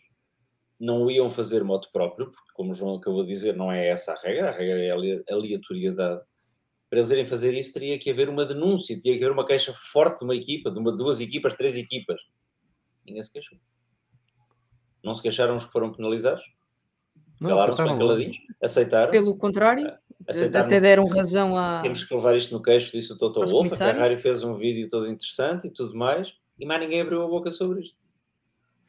[0.79, 4.11] não iam fazer moto próprio, porque, como o João acabou de dizer, não é essa
[4.11, 6.21] a regra, a regra é a aleatoriedade
[6.93, 9.73] para eles irem fazer isso, teria que haver uma denúncia, teria que haver uma queixa
[9.73, 12.21] forte de uma equipa, de uma, duas equipas, três equipas.
[13.03, 13.57] Ninguém se queixou.
[15.03, 16.43] Não se queixaram os que foram penalizados?
[17.41, 18.37] Calaram-se bem caladinhos?
[18.61, 19.11] Aceitaram?
[19.11, 20.67] Pelo contrário, ah, aceitaram.
[20.67, 21.81] até deram razão a.
[21.81, 23.73] Temos que levar isto no queixo, disse o Toto Wolff.
[23.73, 27.27] A Ferrari fez um vídeo todo interessante e tudo mais, e mais ninguém abriu a
[27.27, 28.03] boca sobre isto.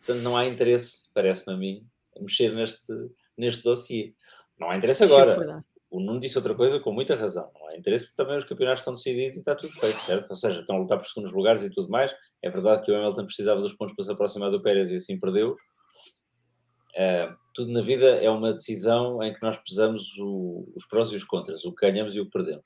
[0.00, 2.92] Portanto, não há interesse, parece-me a mim, a mexer neste,
[3.34, 4.12] neste dossiê.
[4.60, 7.48] Não há interesse agora o Nuno disse outra coisa com muita razão.
[7.54, 10.28] Não há interesse porque também os campeonatos estão decididos e está tudo feito, certo?
[10.28, 12.12] Ou seja, estão a lutar por segundos lugares e tudo mais.
[12.42, 15.20] É verdade que o Hamilton precisava dos pontos para se aproximar do Pérez e assim
[15.20, 15.52] perdeu.
[15.52, 21.16] Uh, tudo na vida é uma decisão em que nós pesamos o, os prós e
[21.16, 22.64] os contras, o que ganhamos e o que perdemos.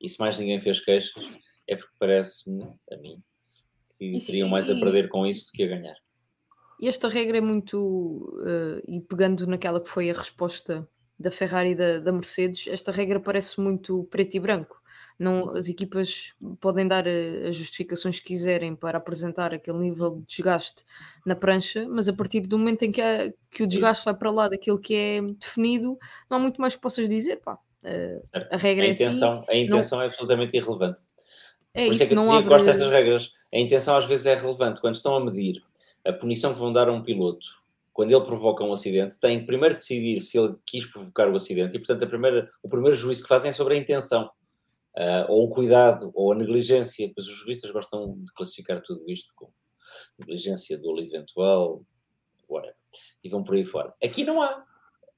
[0.00, 1.20] E se mais ninguém fez queixas,
[1.66, 2.62] é porque parece-me,
[2.92, 3.20] a mim,
[3.98, 5.96] que e, teriam mais e, a perder com isso do que a ganhar.
[6.80, 7.76] Esta regra é muito.
[8.40, 10.88] Uh, e pegando naquela que foi a resposta
[11.18, 14.80] da Ferrari e da, da Mercedes, esta regra parece muito preto e branco.
[15.18, 20.26] Não, as equipas podem dar eh, as justificações que quiserem para apresentar aquele nível de
[20.26, 20.84] desgaste
[21.26, 24.30] na prancha, mas a partir do momento em que, há, que o desgaste vai para
[24.30, 25.98] lá daquilo que é definido,
[26.30, 27.40] não há muito mais que possas dizer.
[27.40, 29.50] Pá, eh, a regra a é intenção, assim.
[29.50, 30.04] A intenção não...
[30.04, 31.02] é absolutamente irrelevante.
[31.74, 32.48] É Por isso, isso é que eu não dizia abre...
[32.50, 33.32] gosto dessas regras.
[33.52, 34.80] A intenção às vezes é relevante.
[34.80, 35.64] Quando estão a medir
[36.06, 37.57] a punição que vão dar a um piloto
[37.98, 41.74] quando ele provoca um acidente, têm que primeiro decidir se ele quis provocar o acidente
[41.74, 44.30] e, portanto, a primeira, o primeiro juízo que fazem é sobre a intenção.
[44.96, 49.34] Uh, ou o cuidado, ou a negligência, pois os juristas gostam de classificar tudo isto
[49.34, 49.52] como
[50.16, 51.84] negligência dolo eventual,
[52.48, 52.76] whatever,
[53.24, 53.92] e vão por aí fora.
[54.00, 54.64] Aqui não há.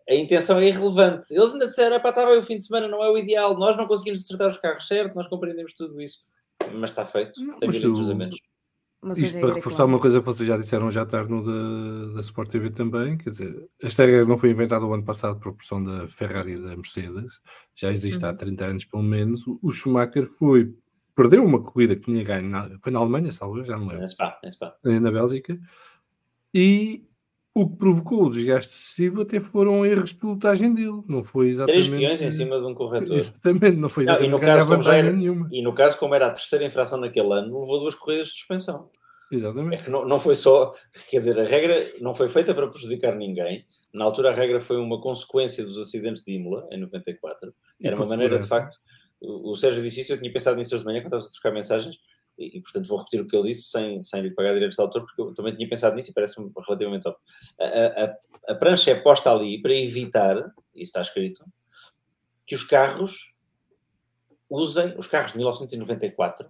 [0.08, 1.34] A intenção é irrelevante.
[1.34, 3.76] Eles ainda disseram, pá, estava aí o fim de semana, não é o ideal, nós
[3.76, 6.24] não conseguimos acertar os carros certo, nós compreendemos tudo isso.
[6.72, 7.68] Mas está feito, Não, tem.
[7.68, 8.14] Mas a
[9.16, 12.50] Isto para reforçar uma coisa que vocês já disseram já tarde no da, da Sport
[12.50, 16.06] TV também, quer dizer, esta regra não foi inventada o ano passado por pressão da
[16.06, 17.40] Ferrari e da Mercedes,
[17.74, 18.36] já existe há Uhum.
[18.36, 19.42] 30 anos pelo menos.
[19.46, 20.74] O- Schumacher foi,
[21.16, 24.08] perdeu uma corrida que tinha ganho, na, foi na Alemanha, salvo, já não lembro, É
[24.08, 24.74] Spa, é Spa.
[24.84, 25.58] eh, na Bélgica,
[26.52, 27.06] e
[27.54, 31.56] o que provocou o desgaste excessivo até foram erros de pilotagem dele, não foi Três
[31.58, 31.90] exatamente.
[31.90, 33.16] peões em cima de um corretor.
[33.16, 35.48] Exatamente, não foi Não, e exatamente no caso, como era- nenhuma.
[35.52, 38.88] E no caso, como era a terceira infração naquele ano, levou duas corridas de suspensão.
[39.32, 39.84] É Exatamente.
[39.84, 40.72] que não, não foi só,
[41.08, 43.64] quer dizer, a regra não foi feita para prejudicar ninguém.
[43.92, 47.52] Na altura, a regra foi uma consequência dos acidentes de Imola, em 94.
[47.80, 48.76] E Era uma maneira, de facto.
[49.20, 51.32] O o Sérgio disse isso, eu tinha pensado nisso hoje de manhã, quando estava a
[51.32, 51.96] trocar mensagens,
[52.40, 54.82] e, e, portanto vou repetir o que ele disse sem, sem lhe pagar direitos de
[54.82, 57.22] autor, porque eu também tinha pensado nisso e parece-me relativamente óbvio.
[57.60, 60.36] A, a, a- prancha é posta ali para evitar,
[60.74, 61.44] isso está escrito,
[62.46, 63.34] que os carros
[64.48, 66.48] usem, os carros de 1994,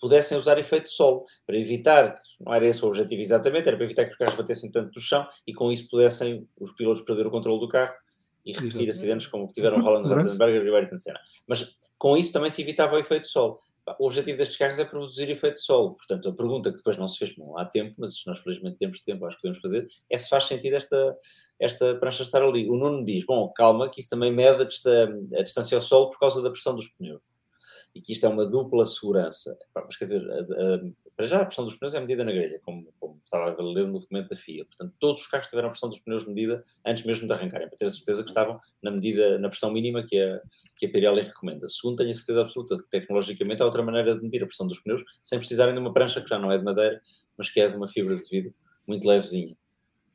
[0.00, 4.04] pudessem usar efeito solo, para evitar, não era esse o objetivo exatamente, era para evitar
[4.04, 7.30] que os carros batessem tanto no chão e com isso pudessem os pilotos perder o
[7.30, 7.94] controle do carro
[8.44, 10.08] e repetir acidentes como que tiveram Roland.
[10.24, 11.20] Ratzenberger e Ayrton Senna.
[11.46, 13.60] Mas com isso também se evitava o efeito solo.
[13.98, 15.96] O objetivo destes carros é produzir efeito solo.
[15.96, 19.00] Portanto, a pergunta que depois não se fez, não há tempo, mas nós felizmente temos
[19.00, 21.16] tempo, acho que podemos fazer, é se faz sentido esta,
[21.58, 22.68] esta prancha estar ali.
[22.70, 26.40] O Nuno diz, bom, calma, que isso também mede a, distância ao solo por causa
[26.42, 27.20] da pressão dos pneus.
[27.94, 29.58] E que isto é uma dupla segurança.
[29.74, 30.22] Mas quer dizer,
[31.16, 33.86] para já a pressão dos pneus é medida na grelha, como, como estava a ler
[33.86, 34.64] no documento da FIA.
[34.64, 37.76] Portanto, todos os carros tiveram a pressão dos pneus medida antes mesmo de arrancarem, para
[37.76, 40.40] ter a certeza que estavam na medida, na pressão mínima que a,
[40.82, 41.68] que a Pirelli recomenda.
[41.68, 44.66] Segundo, tenho a certeza absoluta de que tecnologicamente há outra maneira de medir a pressão
[44.66, 47.00] dos pneus sem precisarem de uma prancha que já não é de madeira,
[47.38, 48.52] mas que é de uma fibra de vidro
[48.88, 49.56] muito levezinha.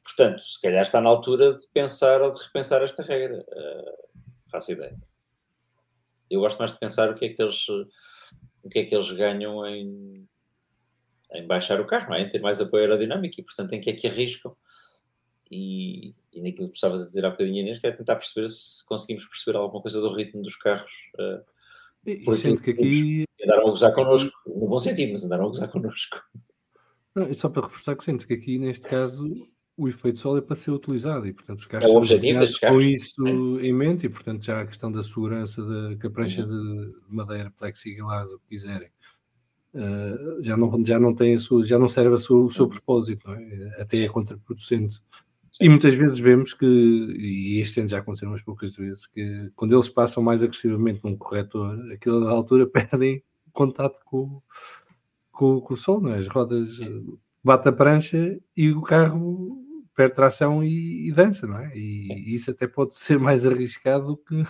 [0.04, 3.46] Portanto, se calhar está na altura de pensar ou de repensar esta regra.
[3.48, 4.98] Uh, faço ideia.
[6.30, 9.10] Eu gosto mais de pensar o que é que eles, o que é que eles
[9.14, 10.28] ganham em,
[11.32, 12.24] em baixar o carro, não é?
[12.24, 14.54] em ter mais apoio aerodinâmico e, portanto, em que é que arriscam.
[15.50, 18.86] E, e naquilo que estavas a dizer há bocadinho, Inês, que é tentar perceber se
[18.86, 20.92] conseguimos perceber alguma coisa do ritmo dos carros.
[21.16, 21.42] Uh,
[22.06, 25.46] E, Por sendo que aquilo aqui andaram a gozar connosco, no bom sentido, mas andaram
[25.46, 26.18] a gozar connosco.
[27.16, 29.26] Não, e só para reforçar que sinto que aqui, neste caso,
[29.76, 32.60] o efeito sol é para ser utilizado e, portanto, os carros É o objetivo carros.
[32.60, 36.46] com isso em mente e, portanto, já a questão da segurança da que a prancha
[36.46, 38.90] de madeira, plexiglass, o que quiserem,
[39.74, 42.68] eh, já, não, já não tem a sua, já não serve a sua- o seu
[42.70, 43.82] propósito, não é?
[43.82, 45.02] até é contraproducente.
[45.60, 49.74] E muitas vezes vemos que, e este ano já aconteceu umas poucas vezes, que quando
[49.76, 54.40] eles passam mais agressivamente num corretor, aquilo da altura perdem contato com,
[55.32, 56.18] com, com o sol, não é?
[56.20, 56.86] As rodas eh,
[57.44, 59.64] bate a prancha e o carro
[59.96, 61.72] perde tração e, e dança, não é?
[61.76, 64.44] E isso até pode ser mais arriscado do que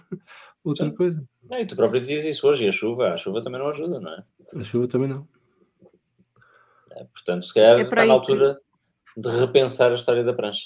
[0.62, 0.96] outra Sim.
[0.96, 1.26] coisa.
[1.50, 4.02] Não, e tu próprio dizias isso hoje, e a chuva, a chuva também não ajuda,
[4.02, 4.24] não é?
[4.54, 5.26] A chuva também não.
[6.92, 8.60] É, Portanto, se calhar É está para na aí que- altura
[9.16, 10.66] de repensar a história da prancha.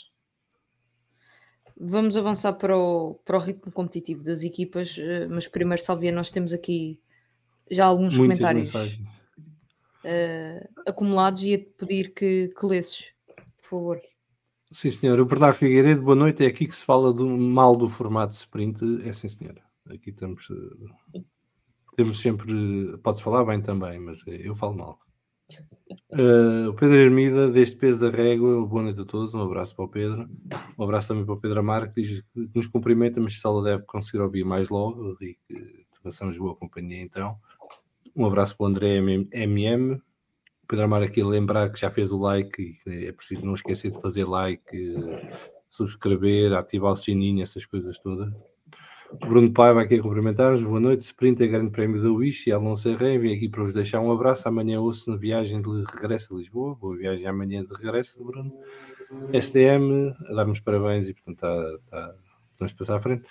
[1.84, 6.30] Vamos avançar para o, para o ritmo competitivo das equipas, eh, mas primeiro, Salvia, nós
[6.30, 7.00] temos aqui
[7.72, 9.00] já alguns Muitas comentários
[10.04, 13.13] eh, acumulados e ia-te pedir que, que lesses,
[13.58, 14.00] por favor.
[14.72, 15.20] Sim, senhor.
[15.20, 16.44] O Bernardo Figueiredo, boa noite.
[16.44, 18.80] É aqui que se fala do mal do formato sprint.
[19.04, 19.62] É sim, senhora.
[19.89, 20.48] Aqui estamos.
[21.15, 21.22] eh,
[21.98, 22.96] Temos sempre.
[23.00, 25.00] Pode-se falar bem também, mas eu falo mal.
[26.12, 29.34] Eh, o Pedro Hermida, deste peso da régua, boa noite a todos.
[29.34, 30.30] Um abraço para o Pedro.
[30.78, 33.64] Um abraço também para o Pedro Amar, que diz que nos cumprimenta, mas se ela
[33.64, 35.18] deve conseguir ouvir mais logo.
[35.22, 37.38] E que façamos boa companhia então.
[38.16, 39.94] Um abraço para o André MM.
[39.94, 43.92] O Pedro Amar aqui lembrar que já fez o like e é preciso não esquecer
[43.92, 45.30] de fazer like, eh,
[45.70, 48.34] subscrever, ativar o sininho, essas coisas todas.
[49.19, 50.62] Bruno Paiva aqui a cumprimentar-nos.
[50.62, 51.02] Boa noite.
[51.02, 53.19] Sprint é grande prémio da Wish e Alonso Herrera.
[53.19, 54.47] Vim aqui para vos deixar um abraço.
[54.47, 56.76] Amanhã ouço na viagem de regresso a Lisboa.
[56.76, 58.54] Boa viagem amanhã de regresso, Bruno.
[59.34, 62.15] SDM a dar-nos parabéns e, portanto, está, está,
[62.58, 63.28] vamos passar à frente.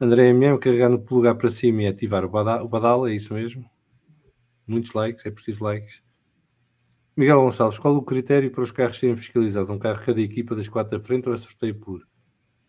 [0.00, 3.34] André MM, carregar no lugar para cima e ativar o badal, o badal, é isso
[3.34, 3.64] mesmo.
[4.66, 6.00] Muitos likes, é preciso likes.
[7.16, 9.70] Miguel Gonçalves, qual o critério para os carros serem fiscalizados?
[9.70, 12.06] Um carro cada equipa das quatro da frente ou é sorteio puro?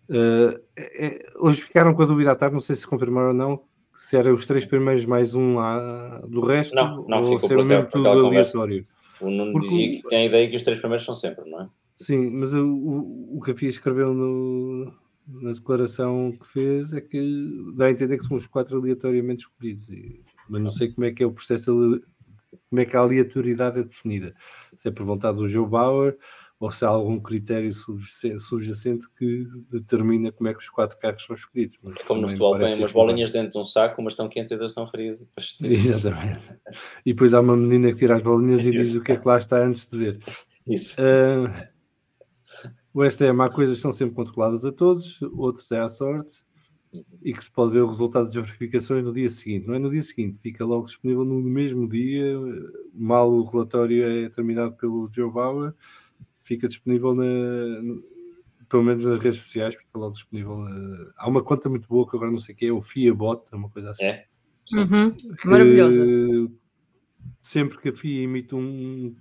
[0.10, 3.62] Uh, é, hoje ficaram com a dúvida à tarde, não sei se confirmaram ou não,
[3.96, 7.64] se era os três primeiros mais um lá do resto não, não, ou se era
[7.64, 8.86] mesmo tudo aleatório.
[9.22, 11.62] O Nuno Porque dizia que tem a ideia que os três primeiros são sempre, não
[11.62, 11.70] é?
[11.96, 14.94] Sim, mas o, o, o que a FIA escreveu no,
[15.28, 19.88] na declaração que fez é que dá a entender que são os quatro aleatoriamente escolhidos.
[20.50, 21.72] Mas não sei como é que é o processo,
[22.70, 24.36] como é que a aleatoriedade é definida.
[24.76, 26.18] Se é por vontade do Joe Bauer
[26.60, 31.36] ou se há algum critério subjacente que determina como é que os quatro carros são
[31.36, 31.78] escolhidos.
[31.84, 34.54] Mas como no futebol tem umas bolinhas dentro de um saco, umas estão quentes e
[34.54, 35.28] outras estão frias.
[35.62, 36.42] Exatamente.
[37.06, 39.28] E depois há uma menina que tira as bolinhas e diz o que é que
[39.28, 40.20] lá está antes de ver.
[40.66, 41.02] Isso.
[41.02, 41.52] Uh,
[42.94, 46.46] o STM há coisas que são sempre controladas a todos, outros é à sorte
[47.22, 49.68] e que se pode ver o resultado das verificações no dia seguinte.
[49.68, 52.40] Não é no dia seguinte, fica logo disponível no mesmo dia,
[52.94, 55.74] mal o relatório é terminado pelo Joe Bauer
[56.46, 57.24] fica disponível na,
[58.70, 60.58] pelo menos nas redes sociais, fica logo disponível.
[60.58, 63.44] Na, há uma conta muito boa que agora não sei o que é, o FIABot,
[63.54, 64.06] uma coisa assim.
[64.06, 64.26] É.
[64.74, 65.16] Uhum.
[65.46, 66.06] Maravilhosa.
[67.42, 69.16] Sempre que a FIA emite um,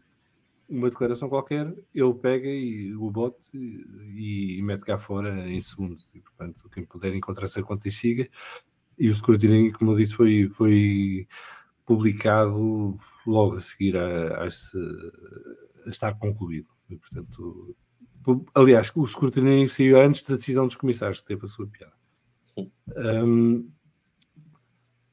[0.69, 6.11] uma declaração qualquer, ele pega e, o bot e, e, mete cá fora em segundos.
[6.15, 8.29] E, portanto, quem puder encontrar essa conta e siga.
[8.99, 11.27] E o scrutínio, como eu disse, foi, foi
[11.85, 16.74] publicado logo a seguir a, a, a estar concluído.
[16.95, 17.77] E, portanto,
[18.55, 21.93] aliás, o escrutínio saiu antes da decisão dos comissários, que teve a sua piada.
[22.97, 23.69] Um,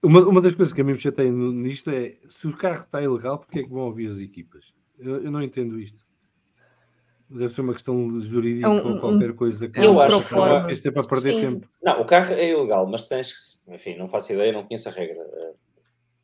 [0.04, 3.02] uma, uma das coisas que a mim me chateia nisto é se o carro está
[3.02, 4.74] ilegal, porque é que vão ouvir as equipas?
[4.98, 6.04] Eu, eu não entendo isto.
[7.30, 10.88] Deve ser uma questão jurídica um, ou qualquer coisa que eu acho que não, isto
[10.88, 11.42] é para perder Sim.
[11.42, 11.70] tempo.
[11.82, 14.92] Não, o carro é ilegal, mas tens que, enfim, não faço ideia, não conheço a
[14.92, 15.24] regra.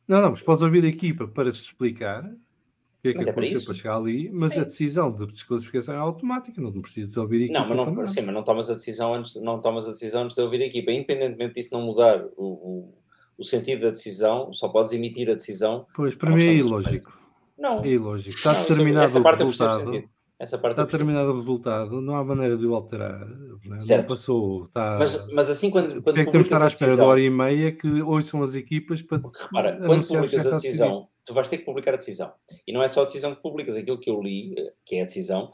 [0.06, 2.30] Não, não, mas podes ouvir a equipa para se explicar
[2.98, 4.60] o que é que mas aconteceu é para, para, chegar ali, mas é.
[4.60, 7.60] a decisão de desclassificação é automática, não precisas ouvir a equipa.
[7.60, 10.34] Não, mas não, sim, mas não tomas a decisão antes, não tomas a decisão antes
[10.34, 10.90] de ouvir a equipa.
[10.90, 12.94] Independentemente disso não mudar o, o,
[13.38, 15.86] o sentido da decisão, só podes emitir a decisão.
[15.94, 17.16] Pois, para mim é ilógico.
[17.56, 17.84] Não.
[17.84, 18.36] É ilógico.
[18.36, 20.08] Está não, determinado essa parte o resultado.
[20.36, 23.26] Essa parte está terminado o resultado, não há maneira de o alterar.
[23.26, 23.76] Né?
[23.88, 24.66] Não passou.
[24.66, 24.96] Está...
[24.98, 27.28] Mas, mas assim, quando, quando é que temos de estar à espera de hora e
[27.28, 29.18] meia que hoje são as equipas para.
[29.18, 32.32] Porque repara, quando publicas a decisão, tu vais ter que publicar a decisão.
[32.66, 35.04] E não é só a decisão que publicas, aquilo que eu li, que é a
[35.04, 35.52] decisão,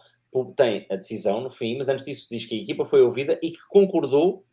[0.56, 3.50] tem a decisão no fim, mas antes disso diz que a equipa foi ouvida e
[3.50, 4.44] que concordou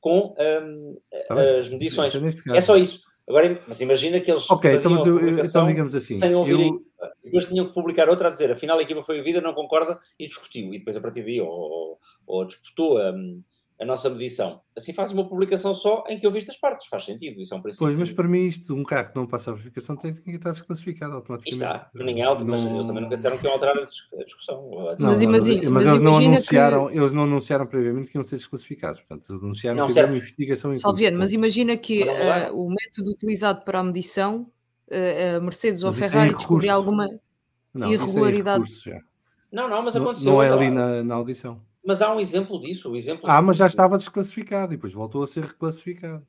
[0.00, 0.96] com um,
[1.28, 2.14] tá as medições.
[2.14, 3.04] É, é, só isso.
[3.28, 6.58] Agora, mas imagina que eles Ok, então, eu, então digamos assim, sem ouvir eu...
[6.58, 6.82] a equipa.
[7.22, 9.98] E depois tinham que publicar outra a dizer, afinal a equipa foi ouvida, não concorda
[10.18, 10.72] e discutiu.
[10.72, 13.12] E depois a partir daí ou, ou, ou disputou a,
[13.82, 14.60] a nossa medição.
[14.76, 17.60] Assim faz uma publicação só em que ouviste as partes, faz sentido, isso é um
[17.60, 17.86] princípio.
[17.86, 20.52] Pois, mas para mim isto, um carro que não passa a verificação tem que estar
[20.52, 21.64] desclassificado automaticamente.
[21.64, 22.56] Está, ninguém alto, não...
[22.56, 24.70] mas eles também nunca disseram que iam alterar a discussão.
[24.70, 26.96] Não, mas imagina, mas, mas eles, não anunciaram, que...
[26.96, 30.08] eles não anunciaram previamente que iam ser desclassificados, portanto, eles anunciaram não, que certo.
[30.08, 34.46] uma investigação em Salviano, mas imagina que uh, o método utilizado para a medição,
[34.88, 37.08] uh, a Mercedes ou a Ferrari descobrir alguma
[37.74, 38.70] não, é irregularidade.
[38.88, 39.00] É
[39.50, 40.30] não, não, mas aconteceu.
[40.30, 41.60] Não, não é ali na, na audição.
[41.84, 42.90] Mas há um exemplo disso.
[42.90, 46.26] O exemplo ah, mas já estava desclassificado e depois voltou a ser reclassificado.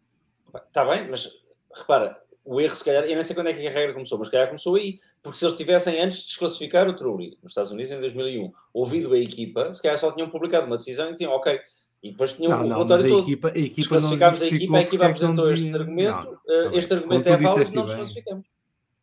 [0.68, 1.30] Está bem, mas
[1.74, 4.28] repara, o erro, se calhar, eu não sei quando é que a regra começou, mas
[4.28, 5.00] se calhar começou aí.
[5.22, 9.14] Porque se eles tivessem antes de desclassificar o Trulli, nos Estados Unidos, em 2001, ouvido
[9.14, 11.60] a equipa, se calhar só tinham publicado uma decisão e diziam, ok.
[12.02, 13.24] E depois tinham não, o relatório todo.
[13.24, 17.30] Equipa, a equipa Desclassificámos a equipa, a equipa apresentou este argumento, não, não, este argumento
[17.30, 18.48] é válido, não desclassificamos.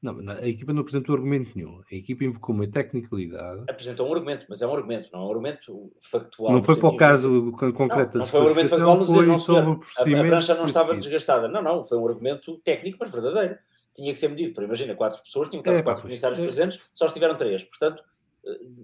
[0.03, 1.83] Não, a equipa não apresentou argumento nenhum.
[1.91, 3.65] A equipa invocou uma tecnicalidade.
[3.69, 6.53] Apresentou um argumento, mas é um argumento, não é um argumento factual.
[6.53, 9.79] Não foi para o caso concreto não, não foi um argumento factual não, sobre o
[9.79, 10.23] procedimento.
[10.23, 11.49] A, a prancha não estava desgastada.
[11.49, 13.59] Não, não, foi um argumento técnico, mas verdadeiro.
[13.95, 14.63] Tinha que ser medido.
[14.63, 17.63] Imagina, quatro pessoas, tinham é, quatro comissários é, presentes, só estiveram três.
[17.65, 18.03] Portanto,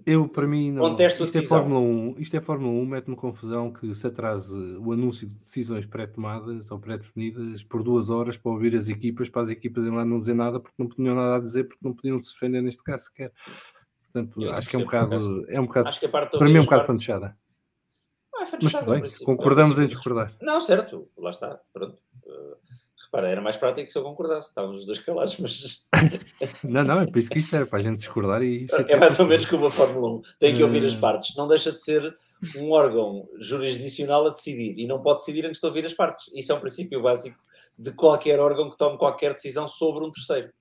[0.05, 0.89] eu, para mim, não.
[0.89, 4.91] Contesto isto, é Fórmula 1, isto é Fórmula 1, mete-me confusão que se atrase o
[4.91, 9.49] anúncio de decisões pré-tomadas ou pré-definidas por duas horas para ouvir as equipas, para as
[9.49, 12.21] equipas em lá não dizer nada porque não tinham nada a dizer, porque não podiam
[12.21, 13.33] se defender neste caso sequer.
[14.03, 15.45] Portanto, eu acho que é um bocado.
[15.49, 17.37] É um bocado acho que para mim é um bocado panchada.
[18.35, 20.33] Ah, é Mas bem, concordamos em discordar.
[20.39, 21.59] Não, certo, lá está.
[21.73, 21.97] Pronto.
[22.23, 22.55] Uh,
[23.07, 25.87] Repara, era mais prático se eu concordasse, estávamos os dois calados, mas.
[26.63, 28.67] não, não, é por isso que isso serve, para a gente discordar e.
[28.69, 30.21] É, é mais ou menos como a Fórmula 1.
[30.39, 30.99] Tem que ouvir as eh.
[30.99, 31.33] partes.
[31.37, 32.13] Não deixa de ser
[32.57, 36.29] um órgão jurisdicional a decidir e não pode decidir antes de ouvir as partes.
[36.33, 37.39] Isso é um princípio básico
[37.79, 40.51] de qualquer órgão que tome qualquer decisão sobre um terceiro.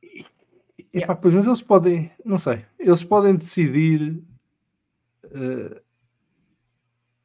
[0.93, 4.23] Epá, pois, mas eles podem, não sei, eles podem decidir.
[5.25, 5.81] Uh...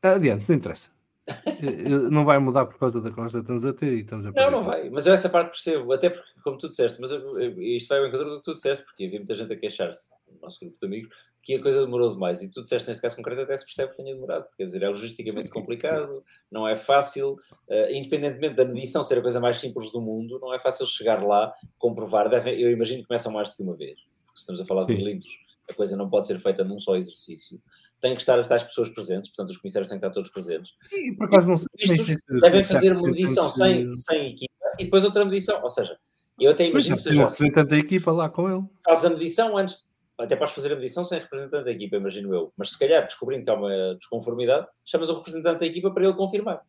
[0.01, 0.89] Adiante, não interessa.
[2.11, 4.51] Não vai mudar por causa da costa que estamos a ter e estamos a Não,
[4.51, 7.89] não vai, mas eu essa parte percebo, até porque, como tu disseste, mas eu, isto
[7.89, 10.59] vai ao encontro do que tu disseste, porque havia muita gente a queixar-se, no nosso
[10.59, 12.41] grupo de amigos, que a coisa demorou demais.
[12.41, 14.45] E tu disseste, neste caso concreto, até se percebe que tenha demorado.
[14.55, 17.33] Quer dizer, é logisticamente complicado, não é fácil,
[17.67, 21.23] uh, independentemente da medição ser a coisa mais simples do mundo, não é fácil chegar
[21.23, 22.31] lá, comprovar.
[22.47, 24.87] Eu imagino que começam mais do que uma vez, porque se estamos a falar Sim.
[24.87, 25.33] de milímetros,
[25.69, 27.59] a coisa não pode ser feita num só exercício.
[28.01, 30.71] Tem que estar as tais pessoas presentes, portanto, os comissários têm que estar todos presentes.
[30.91, 31.67] E por acaso não sei.
[32.41, 35.61] devem fazer uma medição sem, sem equipa e depois outra medição.
[35.61, 35.95] Ou seja,
[36.39, 37.21] eu até imagino que seja.
[37.21, 38.63] Um representante da equipa lá com ele.
[38.83, 39.91] Faz a medição antes
[40.23, 42.53] até podes fazer a medição sem representante da equipa, imagino eu.
[42.55, 46.13] Mas se calhar, descobrindo que há uma desconformidade, chamas o representante da equipa para ele
[46.13, 46.61] confirmar.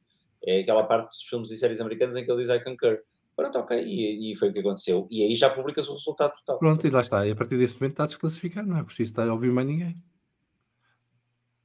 [0.44, 2.98] É aquela parte dos filmes e séries americanos em que ele diz I concur.
[3.36, 5.06] Pronto, ok, e, e, foi o que aconteceu.
[5.10, 6.58] E aí já publicas o resultado total.
[6.58, 7.26] Pronto, e lá está.
[7.26, 9.96] E a partir desse momento está desclassificado, não é preciso estar a ouvir mais ninguém.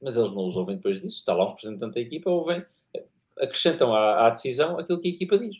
[0.00, 1.18] Mas eles não os ouvem depois disso.
[1.18, 2.64] Está lá o representante da equipa, ouvem,
[3.38, 5.56] acrescentam à, à decisão aquilo que a equipa diz.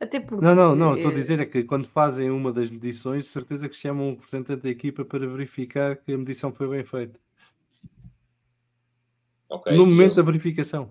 [0.00, 0.44] Até porque.
[0.44, 0.94] Não, não, não.
[0.94, 4.62] Estou a dizer é que quando fazem uma das medições, certeza que chamam um representante
[4.62, 7.18] da equipa para verificar que a medição foi bem feita.
[9.48, 10.14] Okay, no momento eles...
[10.16, 10.90] da verificação.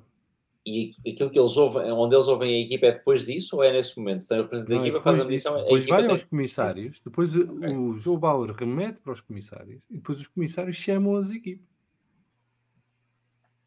[0.65, 3.71] E aquilo que eles ouvem, onde eles ouvem a equipa é depois disso ou é
[3.71, 4.27] nesse momento?
[4.27, 5.57] Tem o representante não, da equipa, faz a medição.
[5.57, 6.11] Depois vai tem...
[6.11, 7.77] aos comissários, depois okay.
[7.77, 11.74] o Joe Bauer remete para os comissários e depois os comissários chamam as equipas.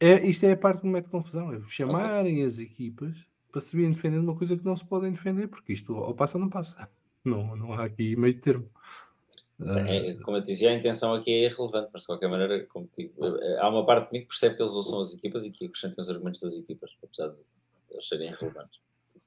[0.01, 2.45] É, isto é a parte que me mete confusão, é chamarem okay.
[2.45, 5.95] as equipas para se vir defendendo uma coisa que não se podem defender, porque isto
[5.95, 6.89] ou passa ou não passa.
[7.25, 8.71] Não, não há aqui meio termo.
[9.61, 13.13] É, como eu dizia, a intenção aqui é irrelevante, mas de qualquer maneira, como digo,
[13.59, 16.01] há uma parte de mim que percebe que eles ouçam as equipas e que acrescentem
[16.01, 17.37] os argumentos das equipas, apesar de
[17.91, 18.81] eles serem irrelevantes.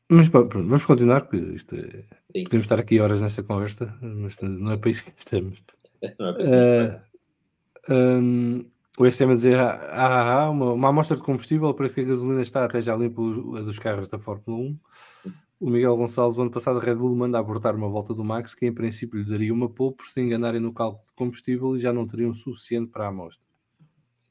[0.09, 2.43] Mas pronto, vamos continuar, porque isto é...
[2.43, 5.61] podemos estar aqui horas nessa conversa, mas não é para isso que estamos.
[6.17, 6.51] não é para isso
[7.85, 8.65] que uh, um,
[9.01, 12.03] o SM a dizer ah, ah, ah, uma, uma amostra de combustível, parece que a
[12.03, 13.19] gasolina está até já limpa
[13.57, 14.79] a dos carros da Fórmula 1.
[15.59, 18.65] O Miguel Gonçalves, ano passado, a Red Bull manda abortar uma volta do Max, que
[18.65, 21.91] em princípio lhe daria uma pole por se enganarem no cálculo de combustível e já
[21.91, 23.43] não teriam o suficiente para a amostra.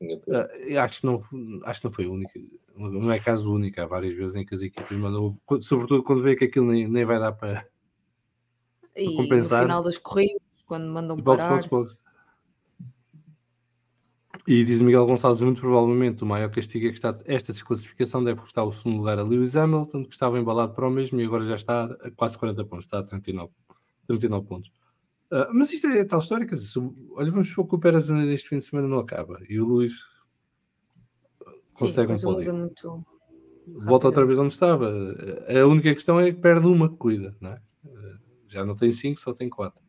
[0.00, 1.24] Uh, acho, que não,
[1.64, 2.32] acho que não foi único,
[2.76, 6.36] não é caso único, há várias vezes em que as equipas mandam, sobretudo quando vê
[6.36, 7.66] que aquilo nem, nem vai dar para,
[8.96, 9.58] e para compensar.
[9.58, 11.50] no final das corridas, quando mandam parar.
[11.50, 12.09] Box, box, box.
[14.46, 18.40] E diz Miguel Gonçalves, muito provavelmente o maior castigo é que está, esta desclassificação deve
[18.40, 21.44] custar o segundo lugar a Lewis Hamilton, que estava embalado para o mesmo e agora
[21.44, 23.52] já está a quase 40 pontos, está a 39,
[24.06, 24.70] 39 pontos.
[25.30, 26.80] Uh, mas isto é tal história, quer dizer,
[27.12, 29.92] olha, vamos supor que o Pérez neste fim de semana não acaba e o Luís
[31.74, 32.54] consegue Sim, um pódio.
[32.54, 33.06] Muito...
[33.66, 34.90] Volta outra vez onde estava.
[35.48, 37.60] A única questão é que perde uma corrida, não é?
[38.48, 39.80] Já não tem 5, só tem 4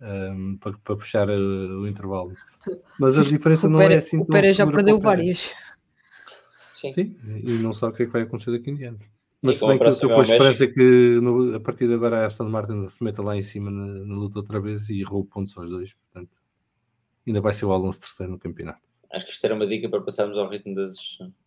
[0.00, 2.32] um, para, para, puxar uh, o intervalo.
[2.98, 5.52] Mas a diferença não é assim tão O Pérez já perdeu várias.
[6.74, 6.92] Sim.
[6.92, 7.16] Sim.
[7.24, 9.04] e não sabe o que é que vai acontecer daqui em diante.
[9.40, 12.22] Mas se bem que eu estou com a esperança que no, a partir de agora
[12.22, 15.28] a Aston Martin se meta lá em cima na, na luta outra vez e roube
[15.28, 15.94] pontos aos dois.
[15.94, 16.30] Portanto,
[17.26, 18.80] ainda vai ser o Alonso terceiro no campeonato.
[19.12, 20.94] Acho que isto era uma dica para passarmos ao ritmo das,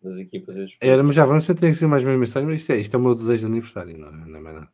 [0.02, 0.56] das equipas.
[0.80, 2.98] Era, mas já vamos ter que ser mais uma mensagem, mas isto é, isto é
[2.98, 4.68] o meu desejo de aniversário, não é, não é mais nada.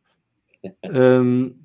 [1.23, 1.55] um,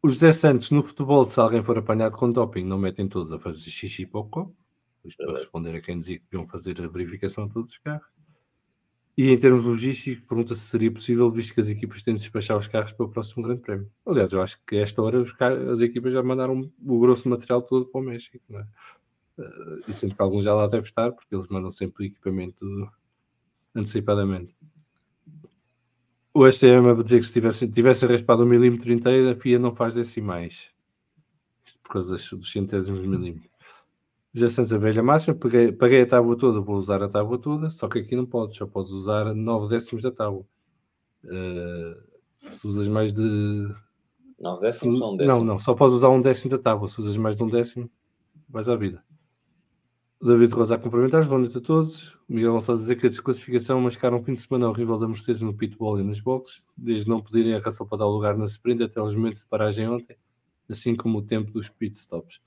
[0.00, 3.38] O José Santos, no futebol, se alguém for apanhado com doping, não metem todos a
[3.38, 4.56] fazer xixi para o copo.
[5.04, 8.06] Isto para responder a quem dizia que deviam fazer a verificação a todos os carros.
[9.16, 12.56] E em termos logísticos, pergunta se seria possível, visto que as equipas têm de despachar
[12.56, 13.90] os carros para o próximo Grande Prémio.
[14.06, 17.60] Aliás, eu acho que a esta hora carros, as equipas já mandaram o grosso material
[17.62, 18.38] todo para o México.
[18.48, 18.66] Não é?
[19.38, 22.64] Uh, e sendo que alguns já lá devem estar, porque eles mandam sempre o equipamento
[23.74, 24.54] antecipadamente
[26.38, 29.74] o STM a dizer que se tivesse, tivesse raspado um milímetro inteiro, a FIA não
[29.74, 30.70] faz decimais.
[31.64, 33.50] Isto por causa dos centésimos milímetros.
[34.34, 37.70] Já Santos a velha máxima, paguei, paguei a tábua toda, vou usar a tábua toda,
[37.70, 40.44] só que aqui não podes, só podes usar 9 décimos da tábua.
[41.24, 43.20] Uh, se usas mais de.
[44.38, 45.38] 9 décimos ou um décimo?
[45.38, 46.88] Não, não, só podes usar um décimo da tábua.
[46.88, 47.90] Se usas mais de um décimo,
[48.48, 49.02] vais à vida.
[50.20, 52.18] David Rosa cumprimentar, boa noite a todos.
[52.28, 55.54] Miguel Gonçalves dizer que a desclassificação mascara um fim de semana horrível da Mercedes no
[55.54, 59.00] pitbull e nas boxes, desde não pedirem a raça para dar lugar na sprint até
[59.00, 60.16] os momentos de paragem ontem,
[60.68, 62.40] assim como o tempo dos pitstops.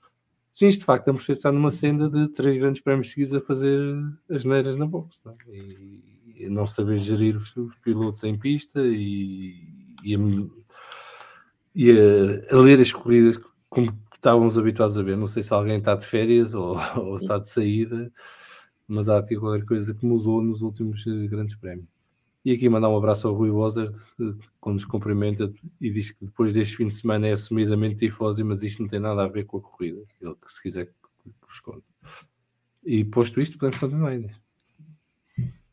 [0.50, 3.80] Sim, de facto, a Mercedes está numa senda de três grandes prémios seguidos a fazer
[4.28, 5.32] as neiras na box não?
[5.48, 5.56] É?
[5.56, 9.64] E, não saber gerir os, os, pilotos em pista e,
[10.04, 10.18] e, a,
[11.74, 15.16] e a, a ler as corridas como estávamos habituados a ver.
[15.16, 18.10] Não sei se alguém está de férias ou, ou está de saída,
[18.86, 21.88] mas há aqui qualquer coisa que mudou nos últimos eh, grandes prémios.
[22.44, 25.50] E aqui mandar um abraço ao Rui Wozer, eh, quando nos cumprimenta
[25.80, 29.00] e diz que depois deste fim de semana é assumidamente tifosi, mas isto não tem
[29.00, 30.02] nada a ver com a corrida.
[30.20, 30.92] Ele que se quiser que
[31.46, 31.84] vos conte.
[32.84, 34.30] E posto isto, podemos continuar ainda.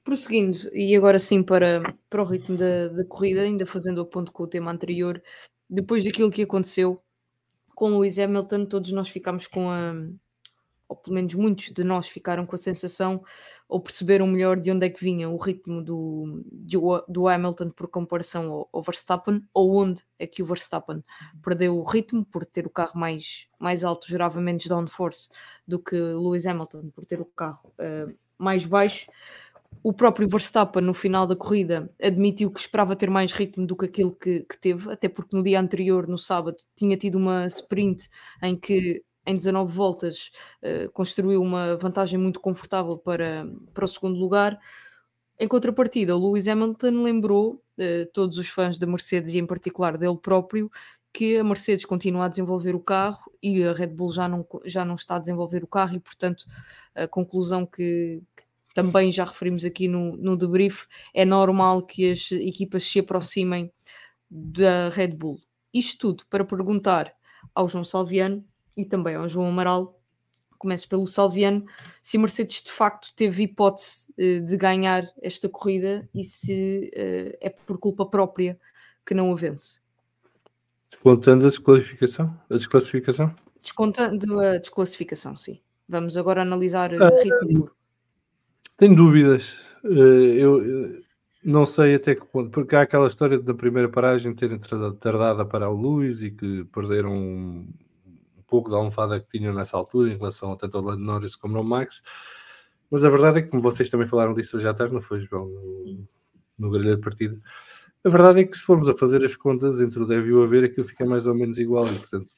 [0.04, 4.32] prosseguindo, e agora sim para, para o ritmo da, da corrida, ainda fazendo a ponto
[4.32, 5.22] com o tema anterior,
[5.70, 7.02] depois daquilo que aconteceu
[7.80, 9.94] com Lewis Hamilton, todos nós ficámos com a,
[10.90, 13.24] ou pelo menos muitos de nós ficaram com a sensação
[13.70, 16.44] ou perceberam melhor de onde é que vinha o ritmo do,
[17.08, 21.02] do, Hamilton por comparação ao, ao, Verstappen, ou onde é que o Verstappen
[21.42, 25.30] perdeu o ritmo por ter o carro mais, mais alto, gerava menos downforce
[25.66, 29.10] do que Lewis Hamilton por ter o carro uh, mais baixo.
[29.82, 33.86] O próprio Verstappen, no final da corrida, admitiu que esperava ter mais ritmo do que
[33.86, 38.10] aquilo que, que teve, até porque no dia anterior, no sábado, tinha tido uma sprint
[38.42, 40.32] em que em 19 voltas,
[40.64, 44.60] uh, construiu uma vantagem muito confortável para, para o segundo lugar.
[45.40, 49.98] Em contrapartida, o Lewis Hamilton lembrou uh, todos os fãs da Mercedes e, em particular,
[49.98, 50.70] dele próprio,
[51.14, 54.84] que a Mercedes continua a desenvolver o carro e a Red Bull já não, já
[54.84, 56.46] não está a desenvolver o carro, e, portanto,
[56.96, 58.44] a conclusão que, que
[58.82, 63.72] também já referimos aqui no, no debrief, é normal que as equipas se aproximem
[64.30, 65.40] da Red Bull.
[65.74, 67.14] Isto tudo para perguntar
[67.54, 68.46] ao João Salviano
[68.78, 70.00] e também ao João Amaral.
[70.58, 71.66] Começo pelo Salviano,
[72.04, 77.38] se a Mercedes de facto teve hipótese uh, de ganhar esta corrida e se uh,
[77.40, 78.60] é por culpa própria
[79.06, 79.80] que não a vence.
[80.86, 82.38] Descontando a desqualificação?
[82.50, 83.34] A desclassificação?
[83.62, 85.62] Descontando a desclassificação, sim.
[85.88, 87.79] Vamos agora analisar uh, ritmo puro.
[88.80, 89.60] Tenho dúvidas.
[89.84, 91.04] eu
[91.44, 94.58] não sei até que ponto, porque há aquela história da primeira paragem terem
[95.00, 97.68] tardado para o Luís e que perderam
[98.48, 101.58] pouco da almofada que tinham nessa altura em relação a tanto ao Lando Norris como
[101.58, 102.02] ao Max.
[102.90, 105.20] Mas a verdade é que, como vocês também falaram disso hoje à tarde, não foi,
[105.20, 106.08] João, no,
[106.58, 107.40] no grelha de partida,
[108.04, 110.42] a verdade é que se formos a fazer as contas entre o deve e o
[110.42, 111.86] haver, aquilo fica mais ou menos igual.
[111.86, 112.32] E, portanto,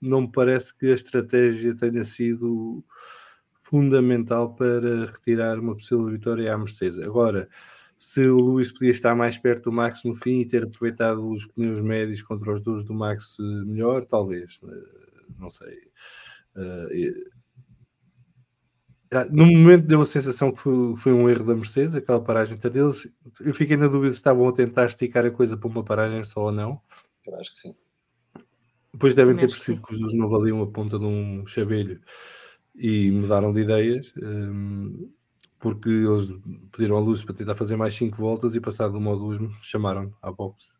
[0.00, 2.84] não me parece que a estratégia tenha sido
[3.70, 6.98] fundamental para retirar uma possível vitória à Mercedes.
[6.98, 7.48] Agora,
[7.96, 11.46] se o Luís podia estar mais perto do Max no fim e ter aproveitado os
[11.46, 14.60] pneus médios contra os duros do Max melhor, talvez
[15.38, 15.78] não sei.
[16.56, 17.30] Uh,
[19.30, 20.62] no momento deu a sensação que
[20.96, 23.12] foi, um erro da Mercedes, aquela paragem entre deles.
[23.40, 26.44] Eu fiquei na dúvida se estavam a tentar esticar a coisa para uma paragem só
[26.44, 26.80] ou não.
[27.26, 27.74] Eu acho que sim.
[28.92, 32.00] Depois devem ter percebido que os dois não valiam a ponta de um chavelho
[32.74, 35.10] e mudaram de ideias, um,
[35.58, 36.34] porque eles
[36.72, 40.12] pediram a luz para tentar fazer mais 5 voltas e passado uma ou duas chamaram
[40.22, 40.70] à boxe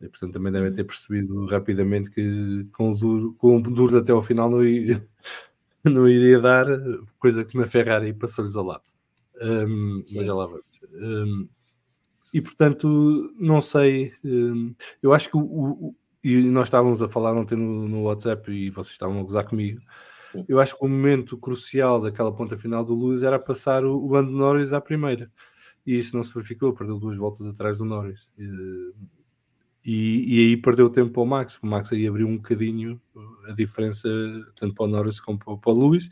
[0.00, 4.12] e, portanto, também devem ter percebido rapidamente que com o duro, com o duro até
[4.12, 4.60] ao final não,
[5.84, 6.66] não iria dar,
[7.18, 8.82] coisa que na Ferrari passou-lhes ao lado.
[9.42, 10.80] Um, mas já lá vamos.
[10.94, 11.48] Um,
[12.32, 14.12] e portanto, não sei.
[15.02, 15.94] Eu acho que o, o,
[16.24, 19.80] e nós estávamos a falar ontem no, no WhatsApp e vocês estavam a gozar comigo.
[20.48, 24.32] Eu acho que o momento crucial daquela ponta final do Lewis era passar o, Lando
[24.32, 25.30] Norris à primeira.
[25.86, 28.28] E isso não se verificou, perdeu duas voltas atrás do Norris.
[28.38, 28.92] E,
[29.84, 31.58] e, e, aí perdeu tempo para o Max.
[31.62, 33.00] O Max aí abriu um bocadinho
[33.48, 34.08] a diferença,
[34.58, 36.08] tanto para o Norris como para, para o Lewis,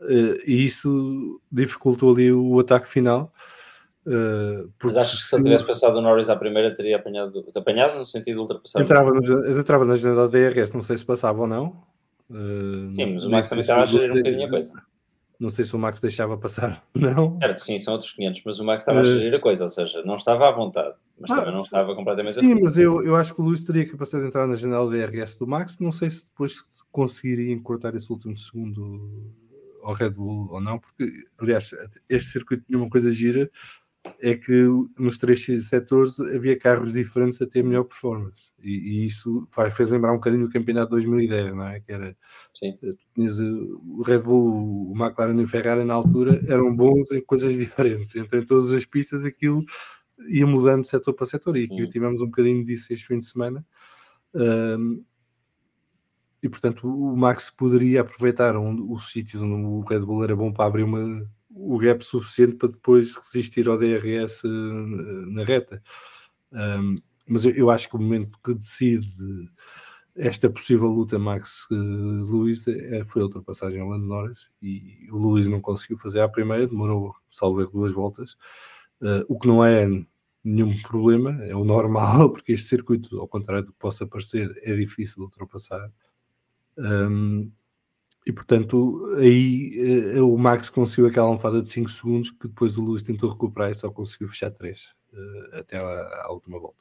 [0.00, 3.32] uh, e isso dificultou ali o ataque final.
[4.06, 7.98] Uh, Mas acho que se ele tivesse passado o Norris à primeira, teria apanhado, apanhado
[7.98, 8.80] no sentido de ultrapassar.
[8.80, 11.76] Entrava, no, entrava na janela da DRS, não sei se passava ou não.
[12.30, 14.72] Uh, Sim, mas o Max também estava a gerir um bocadinho a coisa.
[15.38, 17.36] Não sei se o Max deixava passar, não.
[17.36, 19.70] Certo, sim, são outros 500, mas o Max estava uh, a gerir a coisa, ou
[19.70, 23.14] seja, não estava à vontade, mas ah, também não estava completamente Sim, mas eu, eu
[23.14, 25.78] acho que o Luís teria capacidade de entrar na janela DRS do Max.
[25.78, 26.56] Não sei se depois
[26.90, 29.32] conseguiria encurtar esse último segundo
[29.82, 31.08] ao Red Bull ou não, porque,
[31.38, 31.70] aliás,
[32.08, 33.50] este circuito tinha uma coisa gira
[34.20, 34.66] é que
[34.98, 39.90] nos três setores havia carros diferentes a ter melhor performance e, e isso faz, fez
[39.90, 41.80] lembrar um bocadinho o campeonato de 2010, não é?
[41.80, 42.16] Que era
[42.54, 42.78] Sim.
[42.82, 47.20] Eh, tinhas o Red Bull, o McLaren e o Ferrari na altura eram bons em
[47.20, 49.64] coisas diferentes, então em todas as pistas aquilo
[50.28, 51.88] ia mudando de setor para setor e aqui hum.
[51.88, 53.64] tivemos um bocadinho disso este fim de semana.
[54.34, 55.02] Um,
[56.42, 60.52] e portanto o Max poderia aproveitar um, os sítios onde o Red Bull era bom
[60.52, 64.48] para abrir uma, o gap suficiente para depois resistir ao DRS eh,
[65.28, 65.82] na reta.
[66.52, 66.94] Um,
[67.26, 69.08] mas eu, eu, acho que o momento que decide
[70.16, 75.16] esta possível luta Max uh, Lewis é, foi a ultrapassagem ao Lando Norris e o
[75.16, 78.32] Lewis não conseguiu fazer a primeira, demorou salvo duas voltas,
[79.00, 79.86] uh, o que não é
[80.42, 84.74] nenhum problema, é o normal, porque este circuito, ao contrário do que possa parecer, é
[84.74, 85.90] difícil de ultrapassar.
[86.76, 87.50] Um,
[88.28, 92.84] e portanto, aí uh, o Max conseguiu aquela almofada de 5 segundos que depois o
[92.84, 96.76] Lewis tentou recuperar e só conseguiu fechar 3 uh, eh, até à, última volta.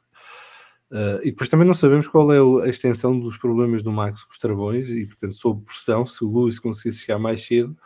[0.92, 4.32] Uh, e depois também não sabemos qual é a extensão dos problemas do Max com
[4.34, 7.78] os travões e, portanto, sob pressão, se o Lewis conseguisse chegar mais cedo,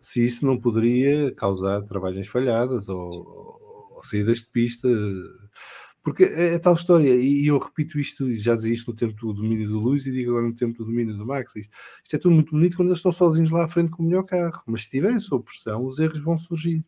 [0.00, 4.88] se isso não poderia causar travagens falhadas ou, ou saídas de pista.
[6.04, 9.14] Porque é, é tal história, e eu repito isto, e já dizia isto no tempo
[9.14, 11.56] do domínio do Luís, e digo agora no tempo do domínio do Max.
[11.56, 14.06] Isto, isto é tudo muito bonito quando eles estão sozinhos lá à frente com o
[14.06, 16.84] melhor carro, mas se estiverem sob pressão, os erros vão surgir.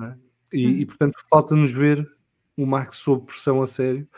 [0.00, 0.14] É?
[0.52, 0.70] E, hum.
[0.70, 2.08] e, portanto, falta-nos ver
[2.56, 4.08] o Max sob pressão a sério,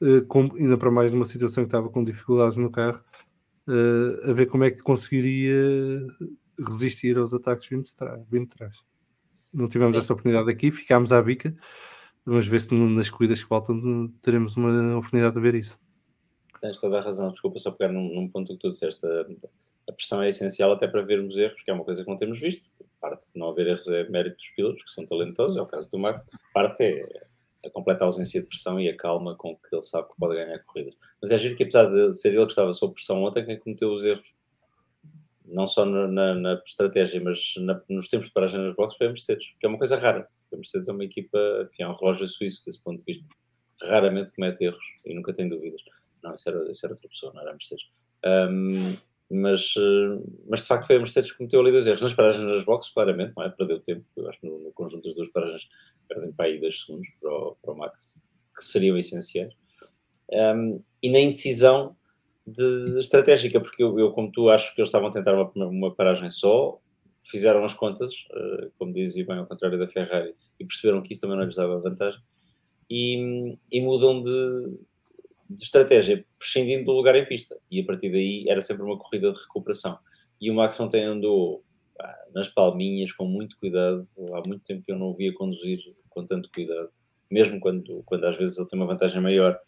[0.00, 3.02] uh, com, ainda para mais numa situação que estava com dificuldades no carro,
[3.66, 6.06] uh, a ver como é que conseguiria
[6.64, 8.24] resistir aos ataques vindo de trás.
[8.30, 8.84] Vindo de trás.
[9.52, 9.98] Não tivemos Sim.
[9.98, 11.56] essa oportunidade aqui, ficámos à bica.
[12.24, 15.78] Vamos ver se nas corridas que faltam teremos uma oportunidade de ver isso.
[16.60, 17.30] Tens toda a razão.
[17.32, 19.04] Desculpa só pegar num, num ponto que tu disseste.
[19.06, 19.26] A,
[19.88, 22.40] a, pressão é essencial até para vermos erros, que é uma coisa que não temos
[22.40, 22.68] visto.
[23.00, 25.90] Parte de não haver erros é mérito dos pilotos, que são talentosos, é o caso
[25.90, 26.26] do Max.
[26.52, 27.26] Parte é
[27.64, 30.58] a completa ausência de pressão e a calma com que ele sabe que pode ganhar
[30.64, 30.94] corridas.
[31.22, 33.92] Mas é giro que, apesar de ser ele que estava sob pressão ontem, quem cometeu
[33.92, 34.36] os erros
[35.50, 39.06] não só na, na, na estratégia, mas na, nos tempos de paragem nas boxes, foi
[39.06, 40.28] a Mercedes, que é uma coisa rara.
[40.52, 41.38] A Mercedes é uma equipa
[41.72, 43.26] que é um relógio suíço desse ponto de vista.
[43.82, 45.80] Raramente comete erros e nunca tem dúvidas.
[46.22, 47.86] Não, isso era, isso era outra pessoa, não era a Mercedes.
[48.24, 48.96] Um,
[49.30, 49.74] mas,
[50.48, 52.00] mas de facto foi a Mercedes que cometeu ali dois erros.
[52.00, 53.50] Nas paragens nas boxes, claramente, não é?
[53.50, 54.04] Perdeu tempo.
[54.16, 55.68] Eu acho que no, no conjunto das duas paragens
[56.08, 58.16] perdem para aí dois segundos para o, para o Max,
[58.56, 59.54] que seriam essenciais.
[60.30, 61.96] Um, e na indecisão
[62.46, 65.94] de estratégica, porque eu, eu, como tu, acho que eles estavam a tentar uma, uma
[65.94, 66.80] paragem só,
[67.30, 71.20] fizeram as contas, uh, como dizia bem, ao contrário da Ferrari, e perceberam que isso
[71.20, 72.20] também não lhes dava vantagem,
[72.90, 74.78] e, e mudam de,
[75.50, 77.56] de, estratégia, prescindindo do lugar em pista.
[77.70, 79.98] E a partir daí era sempre uma corrida de recuperação.
[80.40, 81.62] E o Max ontem andou
[81.96, 84.08] pá, nas palminhas, com muito cuidado.
[84.32, 86.88] Há muito tempo que eu não o via conduzir com tanto cuidado,
[87.30, 89.60] mesmo quando, quando às vezes ele tem uma vantagem maior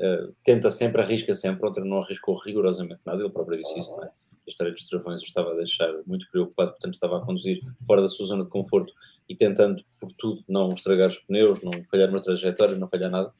[0.00, 4.04] Uh, tenta sempre, arrisca sempre, ontem não arriscou rigorosamente nada, ele próprio disse isso, não
[4.04, 4.10] é?
[4.46, 8.02] A história dos travões o estava a deixar muito preocupado, portanto estava a conduzir fora
[8.02, 8.92] da sua zona de conforto
[9.28, 13.32] e tentando, por tudo, não estragar os pneus, não falhar uma trajetória, não falhar nada.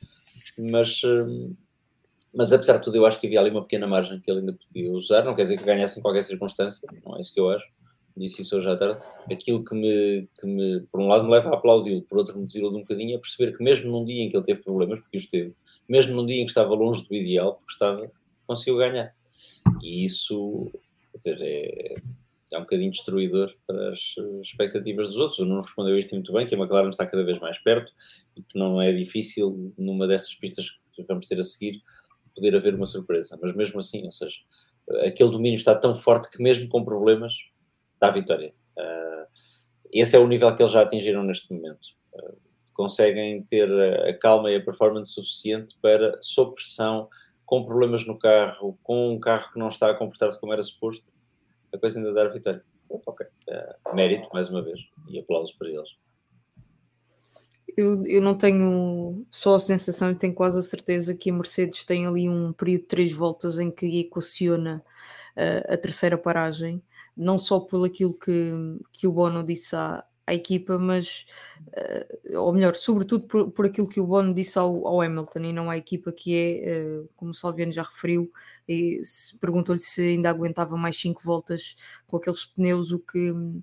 [0.57, 1.57] Mas, uh,
[2.33, 4.53] mas apesar de tudo, eu acho que havia ali uma pequena margem que ele ainda
[4.53, 7.49] podia usar, não quer dizer que ganhasse em qualquer circunstância, não é isso que eu
[7.51, 7.67] acho.
[8.17, 9.01] Disse isso hoje à tarde.
[9.33, 12.47] Aquilo que me, que me por um lado, me leva a aplaudir, por outro, me
[12.47, 15.17] desilude um bocadinho, é perceber que mesmo num dia em que ele teve problemas, porque
[15.17, 15.55] os teve,
[15.89, 18.11] mesmo num dia em que estava longe do ideal, porque estava,
[18.47, 19.15] conseguiu ganhar.
[19.83, 20.71] E isso,
[21.23, 21.95] dizer, é,
[22.53, 25.39] é um bocadinho destruidor para as expectativas dos outros.
[25.39, 27.93] O não respondeu isto muito bem, que a McLaren está cada vez mais perto
[28.37, 31.81] e que não é difícil, numa dessas pistas que vamos ter a seguir,
[32.35, 33.39] poder haver uma surpresa.
[33.41, 34.37] Mas mesmo assim, ou seja,
[35.07, 37.33] aquele domínio está tão forte que mesmo com problemas
[38.01, 38.53] dá a vitória.
[38.77, 39.27] Uh,
[39.93, 41.89] esse é o nível que eles já atingiram neste momento.
[42.15, 42.37] Uh,
[42.73, 43.71] conseguem ter
[44.09, 47.09] a calma e a performance suficiente para, sob pressão,
[47.51, 51.05] com problemas no carro, com um carro que não está a comportar-se como era suposto,
[51.75, 52.63] a coisa ainda dar a vitória.
[52.89, 54.79] Ok, é, mérito, mais uma vez,
[55.09, 55.89] e aplausos para eles.
[57.77, 62.07] Eu, eu não tenho só a sensação, tenho quase a certeza que a Mercedes tem
[62.07, 64.85] ali um período de três voltas em que equaciona
[65.37, 66.81] uh, a terceira paragem,
[67.17, 68.53] não só por aquilo que,
[68.93, 71.27] que o Bono disse há, à equipa, mas,
[71.69, 75.53] uh, ou melhor, sobretudo por, por, aquilo que o Bono disse ao, ao, Hamilton e
[75.53, 78.31] não à equipa, que é, uh, como o Salviano já referiu,
[79.41, 81.75] perguntou-lhe se ainda aguentava mais 5 voltas
[82.07, 83.63] com aqueles pneus, o que uh,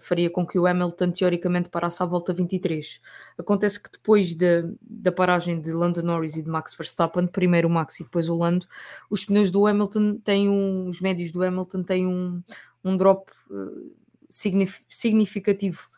[0.00, 3.00] faria com que o Hamilton teoricamente parasse à volta 23.
[3.36, 7.70] Acontece que depois de, da paragem de Lando Norris e de Max Verstappen, primeiro o
[7.70, 8.66] Max e depois o Lando,
[9.10, 12.42] os pneus do Hamilton têm um, os médios do Hamilton têm um,
[12.82, 13.30] um drop
[14.28, 15.88] significativo.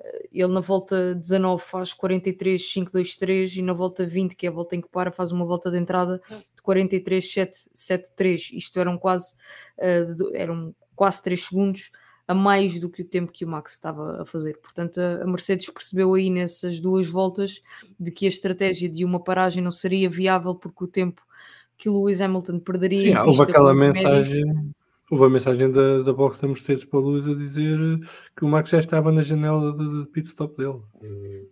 [0.00, 4.46] Eh, ele na volta 19 faz 43, 5, 2, 3 e na volta 20, que
[4.46, 6.20] é a volta em que para, faz uma volta de entrada
[6.54, 8.50] de 43, 7, 7, 3.
[8.52, 9.34] Isto eram quase,
[9.78, 11.90] uh, eram quase 3 segundos
[12.28, 14.58] a mais do que o tempo que o Max estava a fazer.
[14.58, 17.62] Portanto, a Mercedes percebeu aí nessas duas voltas
[17.98, 21.22] de que a estratégia de uma paragem não seria viável porque o tempo
[21.76, 23.12] que o Lewis Hamilton perderia.
[23.12, 24.74] Sim, houve aquela mensagem.
[25.10, 27.78] Houve a mensagem da, da box da Mercedes para o Luís a dizer
[28.36, 30.80] que o Max já estava na janela de, de pit stop dele.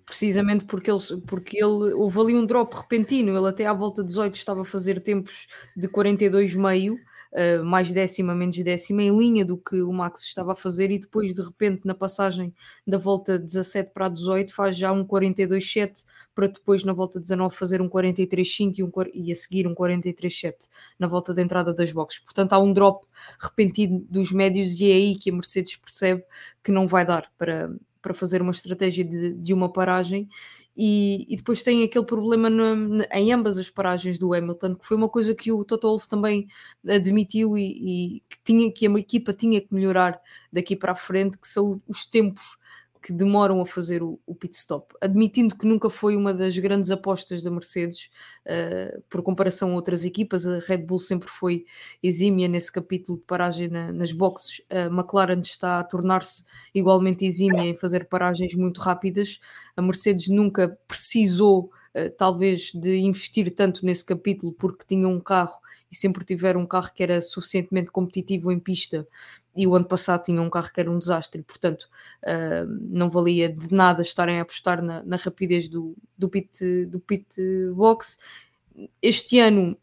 [0.04, 3.36] Precisamente porque, eles, porque ele houve ali um drop repentino.
[3.36, 5.46] Ele até à volta 18 estava a fazer tempos
[5.76, 6.96] de 42,5
[7.34, 10.98] uh, mais décima, menos décima, em linha do que o Max estava a fazer, e
[10.98, 12.54] depois de repente, na passagem
[12.86, 16.04] da volta 17 para a 18, faz já um 42,7
[16.34, 20.68] para depois na volta 19 fazer um 43,5 e, um, e a seguir um 43,7
[20.98, 22.20] na volta de entrada das boxes.
[22.20, 23.06] Portanto, há um drop
[23.38, 26.24] repentino dos médios e é aí que a Mercedes percebe
[26.62, 30.28] que não vai dar para, para fazer uma estratégia de, de uma paragem
[30.76, 34.96] e, e, depois tem aquele problema no, em ambas as paragens do Hamilton, que foi
[34.96, 36.48] uma coisa que o Toto Wolff também
[36.86, 40.20] admitiu e, e, que, tinha, que a equipa tinha que melhorar
[40.52, 42.58] daqui para a frente, que são os tempos
[43.04, 46.90] que demoram a fazer o, o, pit stop, admitindo que nunca foi uma das grandes
[46.90, 48.08] apostas da Mercedes,
[48.46, 51.66] uh, por comparação a outras equipas, a Red Bull sempre foi
[52.02, 56.44] exímia nesse capítulo de paragem na, nas boxes, a McLaren está a tornar-se
[56.74, 59.38] igualmente exímia em fazer paragens muito rápidas,
[59.76, 65.60] a Mercedes nunca precisou Uh, talvez de investir tanto nesse capítulo porque tinha um carro
[65.88, 69.06] e sempre tiveram um carro que era suficientemente competitivo em pista
[69.56, 71.88] e o ano passado tinha um carro que era um desastre, portanto
[72.24, 76.98] uh, não valia de nada estarem a apostar na, na rapidez do, do, pit, do
[76.98, 77.40] pit
[77.74, 78.18] box.
[79.00, 79.76] Este ano,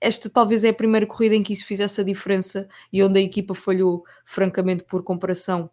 [0.00, 3.22] esta talvez é a primeira corrida em que isso fizesse a diferença e onde a
[3.22, 5.70] equipa falhou, francamente, por comparação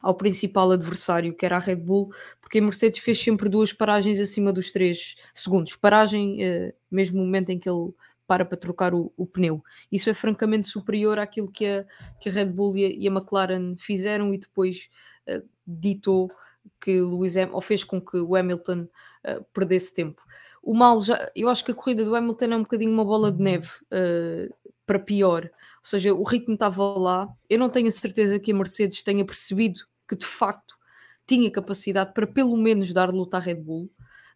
[0.00, 4.18] ao principal adversário, que era a Red Bull, porque a Mercedes fez sempre duas paragens
[4.18, 5.76] acima dos 3 segundos.
[5.76, 7.92] Paragem, uh, mesmo momento em que ele
[8.26, 9.62] para para trocar o, o, pneu.
[9.90, 11.84] Isso é francamente superior àquilo que a,
[12.20, 14.88] que a Red Bull e a, e a McLaren fizeram e depois
[15.28, 16.30] uh, ditou
[16.80, 18.82] que Lewis Ham, ou fez com que o Hamilton
[19.26, 20.22] uh, perdesse tempo.
[20.62, 23.32] O mal já, eu acho que a corrida do Hamilton é um bocadinho uma bola
[23.32, 24.54] de neve uh,
[24.86, 27.28] para pior, ou seja, o ritmo estava lá.
[27.50, 30.76] Eu não tenho a certeza que a Mercedes tenha percebido que de facto
[31.26, 33.90] tinha capacidade para pelo menos dar luta à Red Bull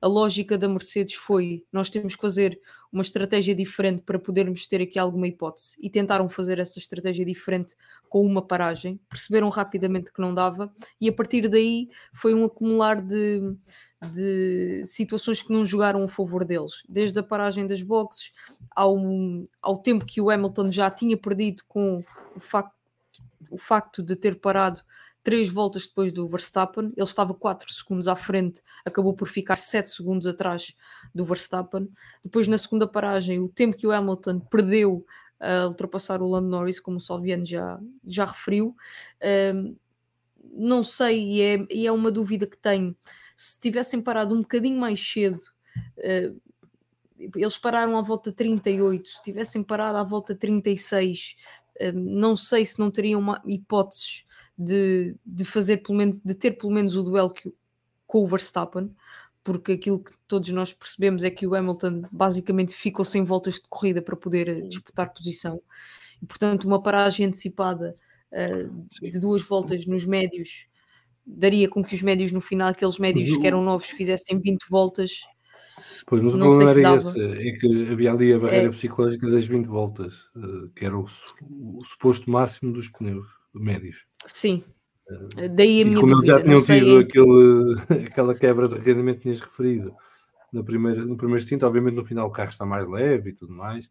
[0.06, 2.60] a lógica da Mercedes foi: nós temos que fazer
[2.92, 5.76] uma estratégia diferente para podermos ter aqui alguma hipótese.
[5.80, 7.74] E tentaram fazer essa estratégia diferente
[8.08, 13.02] com uma paragem, perceberam rapidamente que não dava, e a partir daí foi um acumular
[13.02, 13.40] de,
[14.12, 18.32] de situações que não jogaram a favor deles, desde a paragem das boxes
[18.76, 18.96] ao,
[19.60, 22.04] ao tempo que o Hamilton já tinha perdido com
[22.34, 22.76] o facto,
[23.50, 24.80] o facto de ter parado
[25.26, 29.90] três voltas depois do Verstappen, ele estava 4 segundos à frente, acabou por ficar 7
[29.90, 30.72] segundos atrás
[31.12, 31.90] do Verstappen.
[32.22, 35.04] Depois, na segunda paragem, o tempo que o Hamilton perdeu
[35.40, 38.76] a ultrapassar o Lando Norris, como o Salviano já, já referiu,
[39.52, 39.76] um,
[40.52, 42.94] não sei, e é, e é uma dúvida que tenho.
[43.36, 45.42] Se tivessem parado um bocadinho mais cedo,
[45.98, 46.40] uh,
[47.34, 51.34] eles pararam à volta 38, se tivessem parado à volta 36,
[51.80, 54.24] um, não sei se não teriam uma hipóteses
[54.56, 57.52] de, de fazer pelo menos, de ter pelo menos o duelo que,
[58.06, 58.90] com o Verstappen,
[59.44, 63.68] porque aquilo que todos nós percebemos é que o Hamilton basicamente ficou sem voltas de
[63.68, 65.60] corrida para poder eh, disputar posição,
[66.20, 67.96] e portanto uma paragem antecipada
[68.32, 70.66] uh, de duas voltas nos médios
[71.26, 75.22] daria com que os médios no final, aqueles médios que eram novos, fizessem 20 voltas.
[76.06, 78.70] Pois, mas o problema era esse, é que havia ali a barreira é.
[78.70, 84.06] psicológica das 20 voltas, uh, que era o, o suposto máximo dos pneus médios.
[84.26, 84.62] Sim.
[85.08, 89.22] Uh, Daí a minha como eles já tinham tido aquele, aquela quebra de rendimento que
[89.22, 89.94] tinhas referido
[90.52, 93.52] na primeira, no primeiro instinto, obviamente no final o carro está mais leve e tudo
[93.52, 93.86] mais,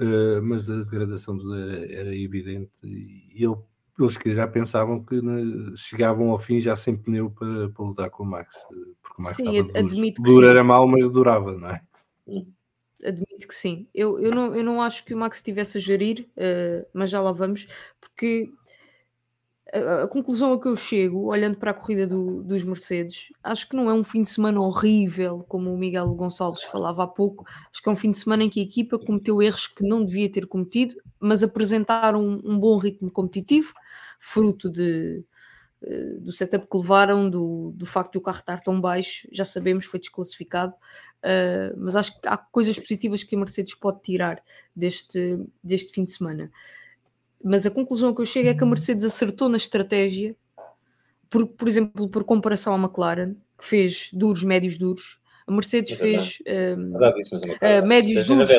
[0.00, 3.56] uh, mas a degradação era, era evidente e ele,
[3.98, 5.42] eles que já pensavam que né,
[5.76, 8.66] chegavam ao fim já sem pneu para, para lutar com o Max,
[9.02, 11.82] porque o Max sim, estava admito duro, duro era mau, mas durava, não é?
[13.04, 13.86] Admito que sim.
[13.94, 17.20] Eu, eu, não, eu não acho que o Max estivesse a gerir, uh, mas já
[17.20, 17.68] lá vamos,
[18.00, 18.50] porque
[19.76, 23.76] a, conclusão a que eu chego, olhando para a corrida do, dos Mercedes, acho que
[23.76, 27.44] não é um fim de semana horrível, como o Miguel Gonçalves falava há pouco.
[27.70, 30.04] Acho que é um fim de semana em que a equipa cometeu erros que não
[30.04, 33.72] devia ter cometido, mas apresentaram um, um bom ritmo competitivo,
[34.20, 35.24] fruto de,
[35.82, 39.44] eh, do setup que levaram, do, do facto de o carro estar tão baixo, já
[39.44, 44.42] sabemos, foi desclassificado, uh, mas acho que há coisas positivas que a Mercedes pode tirar
[44.74, 46.50] deste, deste fim de semana
[47.48, 50.34] mas a conclusão que eu chego é que a Mercedes acertou na estratégia,
[51.30, 55.20] por, por exemplo, por comparação à McLaren, que fez duros, médios, duros.
[55.46, 58.50] A Mercedes é fez uh, médios duros.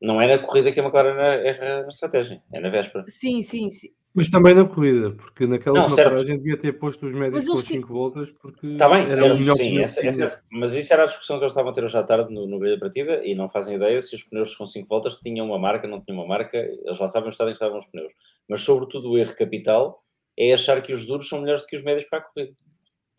[0.00, 3.04] Não é na corrida que a McLaren erra na estratégia, é na véspera.
[3.06, 3.90] Sim, sim, sim.
[4.12, 7.86] Mas também na corrida, porque naquela não, paragem devia ter posto os médios com 5
[7.86, 11.06] voltas, porque está bem, era certo, o melhor sim, essa, essa, mas isso era a
[11.06, 13.48] discussão que eles estavam a ter hoje à tarde no, no Grelha Partida e não
[13.48, 16.58] fazem ideia se os pneus com 5 voltas tinham uma marca, não tinham uma marca,
[16.58, 18.12] eles lá sabem o estado em que estavam os pneus.
[18.48, 20.02] Mas sobretudo o erro capital
[20.36, 22.52] é achar que os duros são melhores do que os médios para a corrida.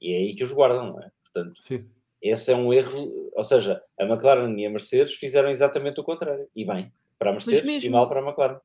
[0.01, 1.09] E é aí que os guardam, não é?
[1.23, 1.85] Portanto, sim.
[2.21, 6.49] esse é um erro, ou seja, a McLaren e a Mercedes fizeram exatamente o contrário.
[6.53, 7.87] E bem, para a Mercedes mesmo...
[7.87, 8.59] e mal para a McLaren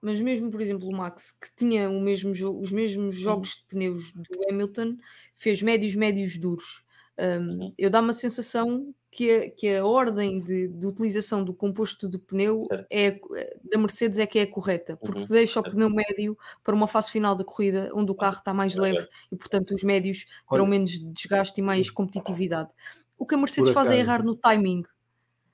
[0.00, 4.48] mas mesmo, por exemplo, o Max, que tinha mesmo os mesmos jogos de pneus do
[4.48, 4.96] Hamilton,
[5.36, 6.84] fez médios, médios duros.
[7.18, 12.08] Um, eu dá uma sensação que a, que a ordem de, de utilização do composto
[12.08, 13.20] de pneu é,
[13.62, 15.26] da Mercedes é que é correta, porque uhum.
[15.26, 18.76] deixa o pneu médio para uma fase final da corrida onde o carro está mais
[18.76, 22.70] leve e, portanto, os médios terão menos desgaste e mais competitividade.
[23.18, 24.84] O que a Mercedes faz é errar no timing.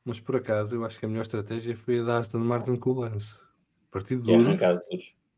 [0.05, 2.91] Mas por acaso, eu acho que a melhor estratégia foi a da Aston Martin com
[2.91, 3.35] o lance.
[3.91, 4.59] Partido duro.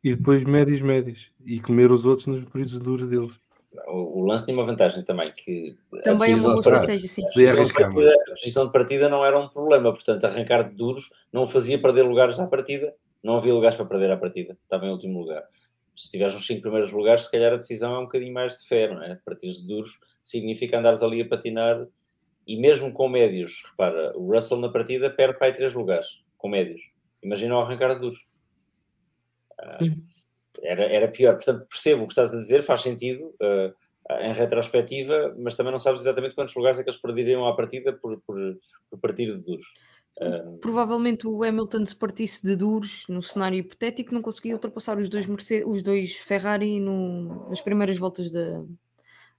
[0.02, 1.32] E depois médios, médios.
[1.44, 3.38] E comer os outros nos períodos duros deles.
[3.86, 7.22] O, lance tinha uma vantagem também, que também é uma boa estratégia, sim.
[7.24, 11.12] A posição, partida, a posição, de partida, não era um problema, portanto, arrancar de duros
[11.32, 14.90] não fazia perder lugares à partida, não havia lugares para perder à partida, estava em
[14.90, 15.44] último lugar.
[15.94, 18.66] Se tiveres nos 5 primeiros lugares, se calhar a decisão é um bocadinho mais de
[18.66, 19.18] fé, não é?
[19.24, 21.86] Partir de duros significa andares ali a patinar
[22.46, 26.06] e mesmo com médios, repara, o Russell na partida perde para aí 3 lugares,
[26.38, 26.80] com médios.
[27.22, 28.27] Imagina o arrancar de duros.
[30.62, 31.34] Era, era pior.
[31.34, 33.72] Portanto, percebo o que estás a dizer, faz sentido uh,
[34.20, 37.92] em retrospectiva, mas também não sabes exatamente quantos lugares é que eles perderiam à partida
[37.92, 38.36] por, por,
[38.90, 39.66] por partir de duros.
[40.20, 45.08] Uh, Provavelmente o Hamilton se partisse de duros no cenário hipotético não conseguia ultrapassar os
[45.08, 48.64] dois, Mercedes, os dois Ferrari no, nas primeiras voltas da,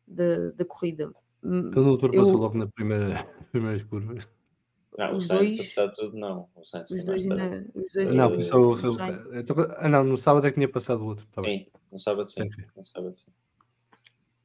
[0.07, 1.11] da, da corrida.
[1.41, 2.39] Não ultrapassou Eu...
[2.39, 4.28] logo na primeira, primeiras curvas.
[5.00, 6.50] Não, os o Sainz, dois, apesar de tudo, não.
[6.58, 8.76] O Sainz os, dois ainda, os dois Não, foi só o,
[9.34, 11.26] então, ah, não, no sábado é que tinha passado o outro.
[11.32, 12.43] Tá sim, no sábado sim.
[12.43, 12.66] Okay.
[12.76, 13.32] no sábado sim.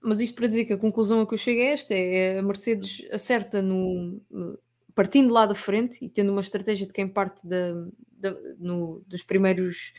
[0.01, 2.43] Mas isto para dizer que a conclusão a que eu chego é esta: é a
[2.43, 4.23] Mercedes acerta no,
[4.95, 7.73] partindo lá da frente e tendo uma estratégia de quem parte da,
[8.13, 9.93] da, no, dos primeiros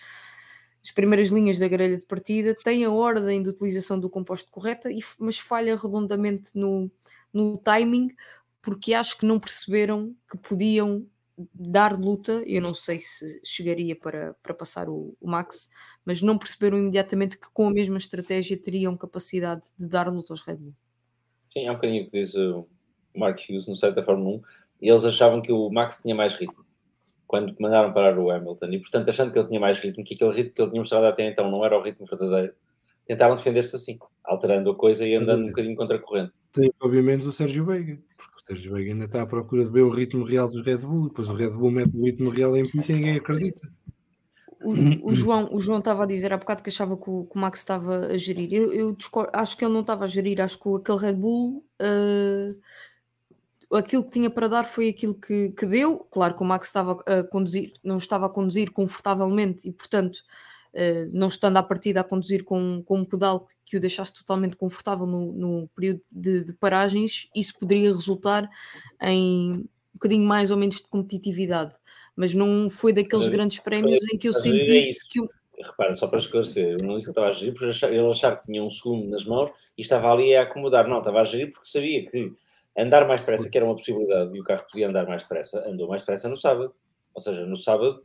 [0.82, 4.88] das primeiras linhas da grelha de partida, tem a ordem de utilização do composto correta,
[5.18, 6.90] mas falha redondamente no,
[7.34, 8.10] no timing,
[8.66, 11.06] porque acho que não perceberam que podiam
[11.54, 12.44] dar luta.
[12.48, 15.70] Eu não sei se chegaria para, para passar o, o, Max,
[16.04, 20.42] mas não perceberam imediatamente que com a mesma estratégia teriam capacidade de dar luta aos
[20.42, 20.74] Red Bull.
[21.48, 22.68] Sim, é um bocadinho o que diz o
[23.16, 24.42] Mark Hughes no site da Fórmula 1.
[24.82, 26.66] Eles achavam que o Max tinha mais ritmo
[27.28, 30.32] quando mandaram parar o Hamilton e, portanto, achando que ele tinha mais ritmo, que aquele
[30.32, 32.54] ritmo que ele tinha mostrado até então não era o ritmo verdadeiro,
[33.06, 36.34] tentaram defender-se assim, alterando a coisa e andando um bocadinho contra a corrente.
[36.52, 39.82] Tem, obviamente, o Sérgio Veiga, porque o Sérgio Veiga ainda está à procura de ver
[39.82, 42.64] o ritmo real do Red Bull, depois o Red Bull mete o ritmo real em
[42.64, 43.70] pista e ninguém acredita.
[44.64, 47.38] O, o, João, o João estava a dizer há bocado que achava que o, que
[47.38, 48.52] o Max estava a gerir.
[48.52, 51.64] Eu, eu discordo, acho que ele não estava a gerir, acho que aquele Red Bull.
[51.80, 52.60] Uh,
[53.78, 56.00] aquilo que tinha para dar foi aquilo que, que deu.
[56.10, 60.20] Claro que o Max estava a conduzir, não estava a conduzir confortavelmente e, portanto,
[60.76, 64.56] uh, não estando à partida a conduzir com, com um pedal que o deixasse totalmente
[64.56, 68.50] confortável no, no período de, de, paragens, isso poderia resultar
[69.02, 71.74] em um bocadinho mais ou menos de competitividade.
[72.16, 75.30] Mas não foi daqueles grandes prémios em que eu sentisse é que o.
[75.58, 78.62] Repara, só para esclarecer, não disse que estava a gerir porque ele achava que tinha
[78.62, 80.88] um segundo nas mãos e estava ali a acomodar.
[80.88, 82.34] Não, estava a gerir porque sabia que
[82.78, 85.88] andar mais depressa, que era uma possibilidade, e o carro podia andar mais depressa, andou
[85.88, 86.74] mais depressa no sábado.
[87.14, 88.04] Ou seja, no sábado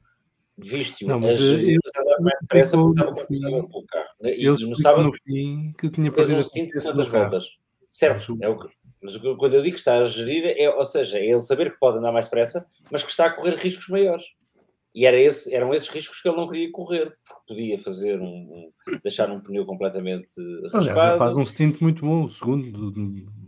[0.58, 4.08] viste-o a andar mais depressa porque estava confortável com o carro.
[4.20, 4.34] Né?
[4.36, 7.44] E no sábado no fim que tinha fez um stint de quantas voltas?
[7.88, 8.68] Certo, é o que,
[9.02, 11.78] mas quando eu digo que está a gerir, é, ou seja, é ele saber que
[11.78, 14.24] pode andar mais depressa, mas que está a correr riscos maiores.
[14.92, 18.24] E era esse, eram esses riscos que ele não queria correr, porque podia fazer um,
[18.24, 18.72] um
[19.04, 20.34] deixar um pneu completamente
[20.64, 20.90] raspado.
[20.90, 22.88] Aliás, faz um stint muito bom, o segundo,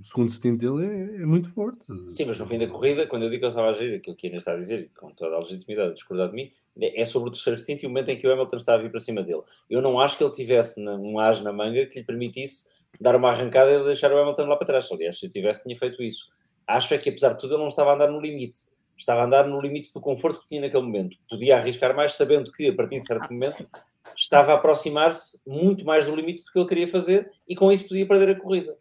[0.00, 1.84] o segundo stint dele é, é, muito forte.
[2.08, 4.14] Sim, mas no fim da corrida, quando eu digo que ele estava a agir, aquilo
[4.14, 7.32] que ele está a dizer, com toda a legitimidade, discordar de mim, é sobre o
[7.32, 9.42] terceiro stint e o momento em que o Hamilton está a vir para cima dele.
[9.68, 12.70] Eu não acho que ele tivesse um as na manga que lhe permitisse
[13.00, 14.88] dar uma arrancada e deixar o Hamilton lá para trás.
[14.92, 16.26] Aliás, se eu tivesse, tinha feito isso.
[16.66, 18.58] Acho é que, apesar de tudo, ele não estava a andar no limite
[19.02, 21.16] estava a andar no limite do conforto que tinha naquele momento.
[21.28, 23.68] Podia arriscar mais, sabendo que, a partir de certo momento,
[24.16, 27.88] estava a aproximar-se muito mais do limite do que ele queria fazer e com isso
[27.88, 28.72] podia perder a corrida.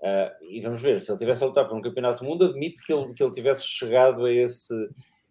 [0.00, 2.82] Uh, e vamos ver, se ele tivesse a lutar por um campeonato do mundo, admito
[2.82, 4.74] que ele, que ele tivesse chegado a esse,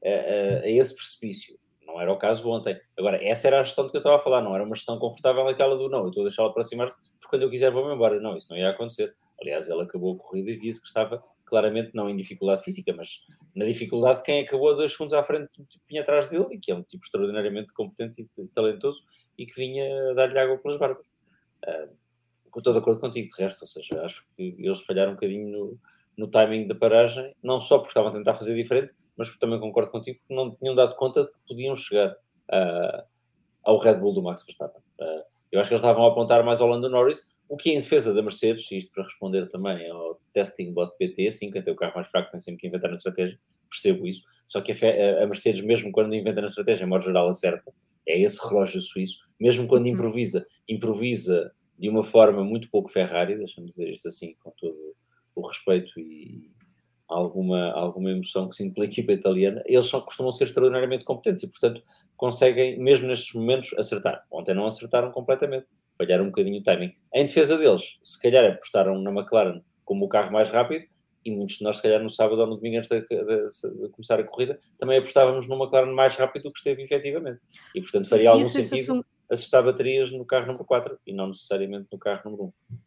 [0.04, 1.58] a, a, a esse precipício.
[1.86, 2.80] Não era o caso ontem.
[2.96, 5.48] Agora, essa era a gestão que eu estava a falar, não era uma gestão confortável
[5.48, 8.20] aquela do não, eu estou a deixá-la aproximar-se porque quando eu quiser vou-me embora.
[8.20, 9.16] Não, isso não ia acontecer.
[9.42, 13.22] Aliás, ele acabou a corrida e via-se que estava claramente não em dificuldade física, mas
[13.56, 15.50] na dificuldade de quem acabou dois segundos à frente
[15.88, 19.04] vinha atrás dele e que é um tipo extraordinariamente competente e talentoso
[19.38, 21.06] e que vinha dar-lhe água pelas barbas.
[21.66, 21.94] Uh,
[22.58, 25.80] estou de acordo contigo, de resto, ou seja, acho que eles falharam um bocadinho no,
[26.18, 29.92] no timing da paragem, não só porque estavam a tentar fazer diferente, mas também concordo
[29.92, 33.04] contigo que não tinham dado conta de que podiam chegar uh,
[33.64, 34.82] ao Red Bull do Max Verstappen.
[35.00, 37.80] Uh, eu acho que eles estavam a apontar mais ao Lando Norris, o que em
[37.80, 41.74] defesa da Mercedes, e isto para responder também ao testing bot PT, assim, que tem
[41.74, 44.22] o carro mais fraco tem sempre que inventar na estratégia, percebo isso.
[44.46, 47.74] Só que a, Mercedes, mesmo quando inventa na estratégia, em modo geral, acerta.
[48.08, 49.20] É esse relógio suíço.
[49.40, 49.94] Mesmo quando uhum.
[49.94, 54.96] improvisa, improvisa de uma forma muito pouco Ferrari, deixa-me dizer isto assim, com todo
[55.36, 56.52] o respeito e,
[57.08, 61.50] alguma, alguma emoção que sinto pela equipa italiana, eles só costumam ser extraordinariamente competentes e,
[61.50, 61.82] portanto,
[62.16, 64.26] conseguem, mesmo nestes momentos, acertar.
[64.30, 65.66] Ontem não acertaram completamente,
[66.00, 66.96] falharam um bocadinho o timing.
[67.14, 70.86] Em defesa deles, se calhar apostaram na McLaren como o carro mais rápido,
[71.26, 73.90] e muitos de nós, se calhar, no sábado ou no domingo, antes de, de, de
[73.90, 77.42] começar a corrida, também apostávamos no McLaren mais rápido do que esteve efetivamente.
[77.76, 82.00] E, portanto, faria algum sentido assestar baterias no carro número 4 e não necessariamente no
[82.00, 82.78] carro número 1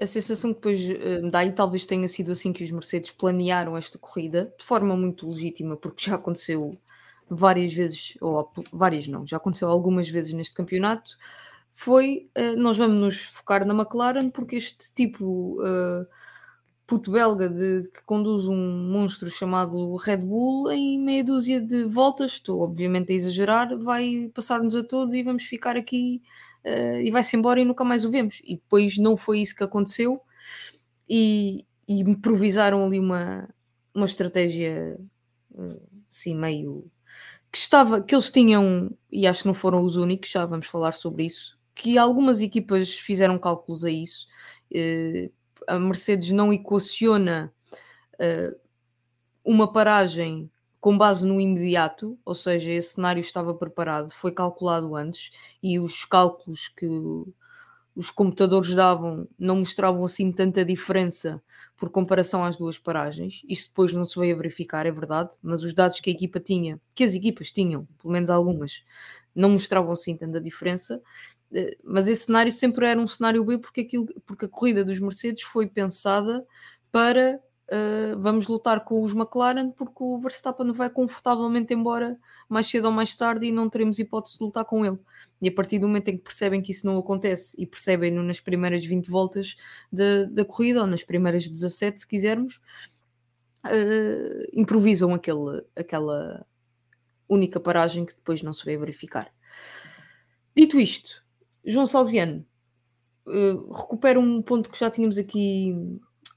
[0.00, 3.76] a sensação que depois uh, dá, e talvez tenha sido assim que os Mercedes planearam
[3.76, 6.78] esta corrida, de forma muito legítima, porque já aconteceu
[7.28, 11.18] várias vezes, ou várias não, já aconteceu algumas vezes neste campeonato,
[11.82, 16.06] foi uh, nós vamos nos focar na McLaren, porque este tipo uh,
[16.86, 22.32] puto belga de, que conduz um monstro chamado Red Bull em meia dúzia de voltas,
[22.32, 26.20] estou obviamente a exagerar, vai passar-nos a todos e vamos ficar aqui
[26.66, 28.42] uh, e vai-se embora e nunca mais o vemos.
[28.44, 30.20] E depois não foi isso que aconteceu
[31.08, 33.48] e, e improvisaram ali uma,
[33.94, 35.00] uma estratégia
[36.10, 36.90] assim meio
[37.50, 40.92] que estava, que eles tinham, e acho que não foram os únicos, já vamos falar
[40.92, 44.26] sobre isso, que algumas equipas fizeram cálculos a isso.
[44.70, 45.32] Uh,
[45.66, 47.50] a Mercedes não equaciona
[48.14, 48.54] uh,
[49.42, 55.30] uma paragem com base no imediato, ou seja, esse cenário estava preparado, foi calculado antes
[55.62, 56.86] e os cálculos que
[57.94, 61.42] os computadores davam não mostravam assim tanta diferença
[61.76, 63.42] por comparação às duas paragens.
[63.48, 66.38] Isto depois não se veio a verificar, é verdade, mas os dados que a equipa
[66.40, 68.84] tinha, que as equipas tinham, pelo menos algumas,
[69.34, 71.02] não mostravam assim tanta diferença.
[71.82, 75.42] Mas esse cenário sempre era um cenário B porque, aquilo, porque a corrida dos Mercedes
[75.42, 76.46] foi pensada
[76.92, 77.40] para
[77.70, 82.92] uh, vamos lutar com os McLaren porque o Verstappen vai confortavelmente embora mais cedo ou
[82.92, 84.98] mais tarde e não teremos hipótese de lutar com ele.
[85.40, 88.40] E a partir do momento em que percebem que isso não acontece e percebem-no nas
[88.40, 89.56] primeiras 20 voltas
[89.92, 92.60] da, da corrida ou nas primeiras 17, se quisermos,
[93.66, 96.44] uh, improvisam aquele, aquela
[97.28, 99.32] única paragem que depois não se vai verificar.
[100.56, 101.19] Dito isto,
[101.64, 102.44] João Salviano,
[103.26, 105.74] uh, recupera um ponto que já tínhamos aqui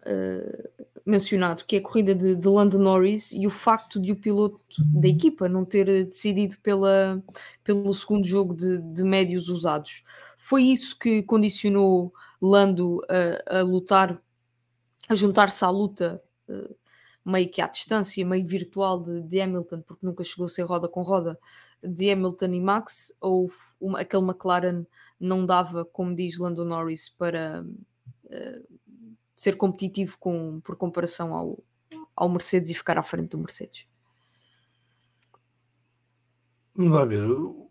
[0.05, 4.15] uh, mencionado, que é a corrida de, de Lando Norris e o facto de o
[4.15, 7.21] piloto da equipa não ter decidido pela,
[7.63, 10.03] pelo segundo jogo de, de médios usados.
[10.37, 12.99] Foi isso que condicionou Lando
[13.47, 14.21] a, a lutar,
[15.07, 16.75] a juntar-se à luta uh,
[17.25, 20.89] meio que à distância, meio virtual de, de, Hamilton, porque nunca chegou a ser roda
[20.89, 21.39] com roda,
[21.83, 23.47] de Hamilton e Max, ou
[23.79, 24.85] uma, aquele McLaren
[25.19, 27.65] não dava, como diz Lando Norris, para
[28.25, 28.79] uh,
[29.35, 31.59] ser competitivo com, por comparação ao,
[32.15, 33.87] ao Mercedes e ficar à frente do Mercedes.
[36.75, 37.62] Vamos ver.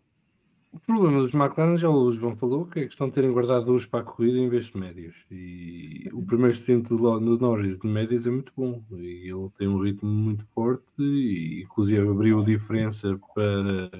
[0.73, 3.65] O problema dos McLaren já o João falou, que é a questão de terem guardado
[3.65, 5.15] duas para a corrida em vez de médios.
[5.29, 8.83] E o primeiro stint do, do Norris de médios é muito bom.
[8.91, 13.91] E ele tem um ritmo muito forte e inclusive abriu diferença para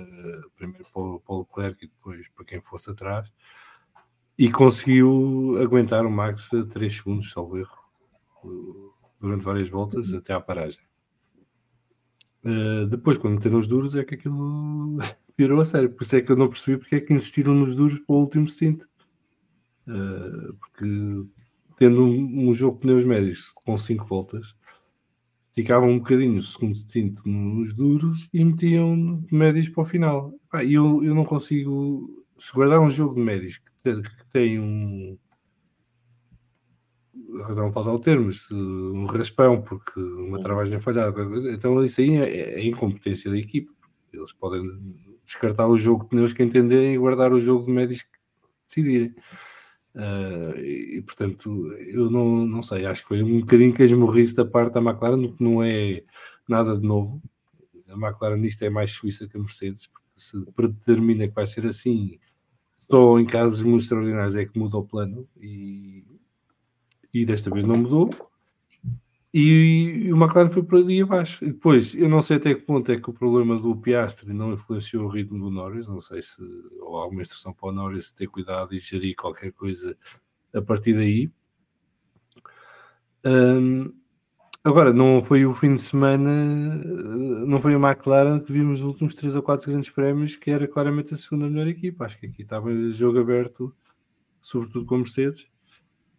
[0.56, 3.32] primeiro para o Leclerc e depois para quem fosse atrás
[4.38, 7.78] e conseguiu aguentar o Max a 3 segundos, salvo erro,
[9.20, 10.18] durante várias voltas uhum.
[10.18, 10.82] até à paragem.
[12.44, 14.98] Uh, depois, quando meteram os duros, é que aquilo
[15.38, 15.90] virou a sério.
[15.90, 18.20] Por isso é que eu não percebi porque é que insistiram nos duros para o
[18.20, 18.82] último stint.
[19.88, 20.86] Uh, porque
[21.78, 24.56] tendo um, um, jogo de pneus médios com 5 voltas,
[25.54, 30.34] ficavam um bocadinho o segundo stint nos duros e metiam médios para o final.
[30.52, 32.24] Ah, eu, eu não consigo.
[32.38, 33.74] Se guardar um jogo de médios que
[34.32, 35.18] tem um.
[37.56, 42.66] Não falta o termo, um raspão, porque uma travagem falhada, então isso aí é, é
[42.66, 43.72] incompetência da equipa.
[44.14, 44.62] Eles podem
[45.24, 48.10] descartar o jogo de pneus que entenderem e guardar o jogo de médios que
[48.68, 49.16] decidirem.
[49.96, 54.46] Uh, e, portanto, eu não, não sei, acho que foi um bocadinho que morrisse da
[54.46, 56.04] parte da McLaren, que não é
[56.48, 57.22] nada de novo.
[57.88, 61.66] A McLaren nisto é mais suíça que a Mercedes, porque se predetermina que vai ser
[61.68, 62.20] assim
[62.90, 66.04] só em casos muito extraordinários é que muda o plano e,
[67.14, 68.10] e desta vez não mudou.
[69.34, 71.44] E, o McLaren foi para ali abaixo.
[71.44, 74.54] E depois, eu não sei até que ponto é que o problema do Piastri não
[74.54, 75.88] influenciou o ritmo do Norris.
[75.88, 76.42] Não sei se
[76.80, 79.98] ou alguma instrução para o Norris ter cuidado e gerir qualquer coisa
[80.54, 81.32] a partir daí.
[83.26, 83.92] Um,
[84.66, 86.32] Agora, não foi o fim de semana,
[87.46, 90.66] não foi o McLaren que vimos nos últimos 3 ou 4 grandes prémios, que era
[90.66, 92.06] claramente a segunda melhor equipa.
[92.06, 93.76] Acho que aqui estava jogo aberto,
[94.40, 95.46] sobretudo com a Mercedes,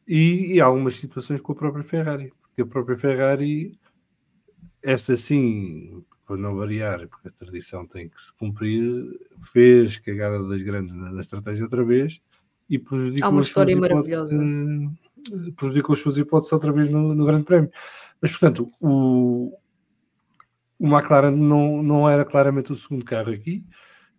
[0.07, 3.77] e, e algumas situações com a própria Ferrari, porque a própria Ferrari,
[4.81, 9.19] essa sim, para não variar, porque a tradição tem que se cumprir,
[9.53, 12.21] fez cagada das grandes na, na estratégia outra vez
[12.71, 14.39] e prejudicou Há uma história maravilhosa.
[14.39, 17.71] De prejudicou as suas hipóteses outra vez no, no Grande Prémio.
[18.21, 19.57] Mas, portanto, o,
[20.79, 23.65] o McLaren não, não era claramente o segundo carro aqui,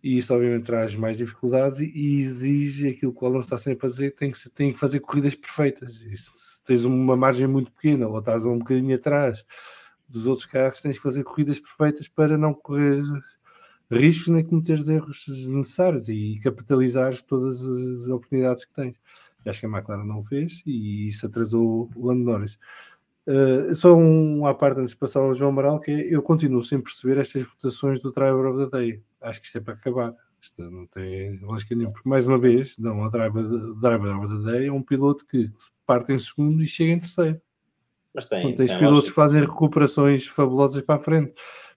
[0.06, 3.90] e isso obviamente traz mais dificuldades e, exige aquilo que o Alonso está sempre a
[3.90, 5.96] fazer, tem que, tem que fazer corridas perfeitas.
[6.02, 9.44] E se, se tens uma margem muito pequena ou estás um bocadinho atrás
[10.08, 13.02] dos outros carros, tens que fazer corridas perfeitas para não correr
[13.90, 18.94] riscos nem cometer erros desnecessários e capitalizar todas as oportunidades que tens.
[19.44, 22.56] Acho que a McLaren não fez e isso atrasou o Lando Norris.
[23.26, 26.62] Uh, só um à parte antes de passar ao João Amaral, que é, eu continuo
[26.62, 29.02] sem perceber estas votações do Driver of the Day.
[29.20, 30.14] Acho que isto é para acabar.
[30.40, 31.92] Isto não tem lógica nenhuma.
[31.92, 33.42] Porque, mais uma vez, dão ao Driver,
[33.80, 35.50] driver of the Day a um piloto que
[35.84, 37.40] parte em segundo e chega em terceiro.
[38.14, 39.08] Mas tem, então, tens pilotos lógica.
[39.08, 41.34] que fazem recuperações fabulosas para a frente.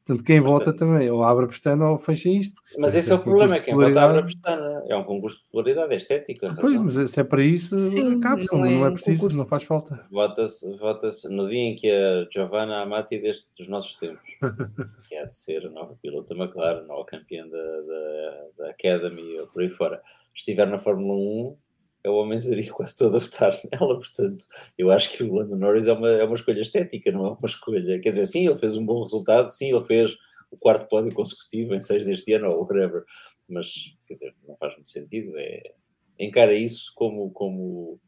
[0.10, 2.60] Portanto, quem Mas vota também, ou abre a pestana ou fecha isto.
[2.80, 4.84] Mas esse é o problema, é quem vota abre a pestana.
[4.88, 6.56] É um concurso de popularidade, é estética.
[6.60, 7.76] Pois, mas se é para isso,
[8.20, 9.38] cabe não, é, não é preciso, concurso.
[9.38, 10.04] não faz falta.
[10.10, 14.28] Vota-se vota no dia em que a Giovanna Amati deste dos nossos tempos,
[15.08, 19.40] que há de ser a nova piloto da McLaren, nova campeã da, da, da Academy,
[19.42, 20.02] ou por aí fora,
[20.34, 21.56] estiver na Fórmula 1,
[22.04, 24.46] é o homem seria quase todo a votar nela, portanto,
[24.78, 27.46] eu acho que o Lando Norris é uma, é uma escolha estética, não é uma
[27.46, 30.16] escolha, quer dizer, sim, ele fez um bom resultado, sim, ele fez
[30.52, 33.04] o quarto pódio consecutivo em seis deste ano, ou whatever,
[33.48, 35.74] mas, quer dizer, não faz muito sentido, é,
[36.18, 38.00] encara isso como, como,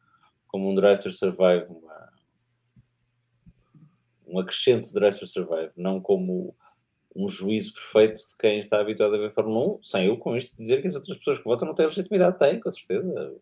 [0.47, 2.11] como um Drive to Survive, uma,
[4.27, 6.55] um acrescente Drive to Survive, não como
[7.13, 10.55] um juízo perfeito de quem está habituado a ver Fórmula 1, sem eu com isto
[10.55, 13.35] dizer que as outras pessoas que votam não têm legitimidade, têm, com certeza,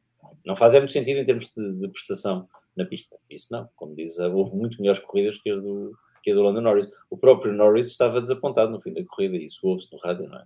[0.46, 3.16] não faz muito sentido em termos de, de, prestação na pista.
[3.30, 3.70] Isso não.
[3.76, 6.92] Como diz, houve muito melhores corridas que as do, que a do Lando Norris.
[7.10, 10.40] O próprio Norris estava desapontado no fim da corrida, e isso ouve-se no rádio, não
[10.40, 10.46] é?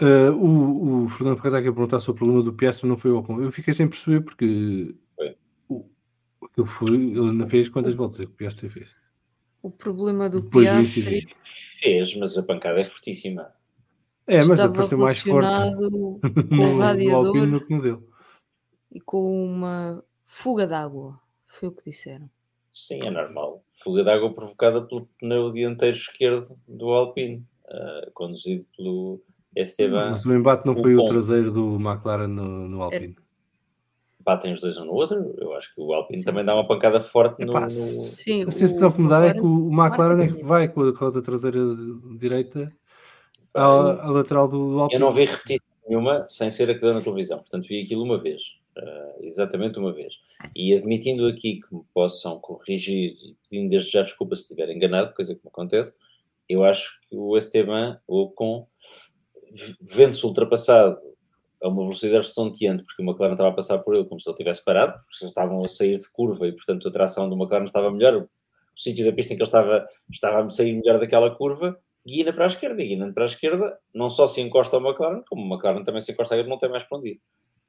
[0.00, 3.10] Uh, o, o, Fernando Ferreira aqui a perguntar sobre o problema do Piastri não foi
[3.10, 3.42] o Ocon.
[3.42, 4.94] Eu fiquei sem perceber porque
[5.68, 5.90] o,
[6.40, 8.94] aquilo foi, ele ainda fez quantas voltas é que o Piastri fez?
[9.60, 11.26] O problema do Depois Piastri
[11.80, 13.52] fez, mas a pancada é fortíssima.
[14.28, 17.98] É, mas apareceu mais forte com o radiador no que no dele.
[18.92, 21.18] e com uma fuga d'água.
[21.46, 22.28] Foi o que disseram.
[22.70, 23.64] Sim, é normal.
[23.82, 29.22] Fuga d'água provocada pelo pneu dianteiro esquerdo do Alpine, uh, conduzido pelo
[29.56, 30.10] Esteban.
[30.10, 33.16] Mas o embate não foi o traseiro do McLaren no, no Alpine.
[33.18, 33.28] É.
[34.22, 35.34] Batem os dois um no outro.
[35.38, 36.26] Eu acho que o Alpine Sim.
[36.26, 37.58] também dá uma pancada forte no.
[37.58, 37.70] no...
[37.70, 40.90] Sim, a sensação que me dá é que o McLaren é que vai com a
[40.90, 41.58] roda traseira
[42.18, 42.70] direita
[43.64, 47.00] a, lateral do, do Eu não vi repetição nenhuma sem ser a que deu na
[47.00, 48.42] televisão, portanto vi aquilo uma vez,
[48.76, 50.14] uh, exatamente uma vez.
[50.54, 55.14] E admitindo aqui que me possam corrigir e pedindo desde já desculpa se estiver enganado,
[55.14, 55.96] coisa que me acontece,
[56.48, 58.66] eu acho que o Esteban, ou com
[59.80, 60.98] vendo-se ultrapassado
[61.62, 64.36] a uma velocidade estonteante, porque o McLaren estava a passar por ele como se ele
[64.36, 67.64] tivesse parado, porque eles estavam a sair de curva e, portanto, a tração do McLaren
[67.64, 68.28] estava melhor, o
[68.76, 71.78] sítio da pista em que ele estava, estava a sair melhor daquela curva,
[72.08, 75.22] guina para a esquerda, e guinando para a esquerda, não só se encosta ao McLaren,
[75.28, 77.20] como o McLaren também se encosta a ele, não tem mais para onde ir.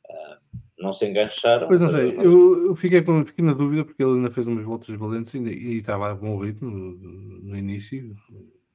[0.10, 1.68] Uh, não se engancharam.
[1.68, 4.64] Pois não sei, eu, eu fiquei, com, fiquei na dúvida porque ele ainda fez umas
[4.64, 8.16] voltas valentes ainda, e estava a bom ritmo no, no início.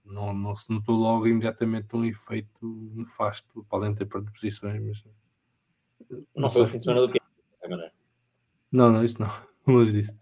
[0.04, 5.04] Não, não se notou logo imediatamente um efeito nefasto, podem ter perdido posições, mas.
[6.10, 7.18] Não, não foi o fim de semana do quê?
[8.70, 9.30] Não, não, isso não.
[9.66, 10.14] Longe disso.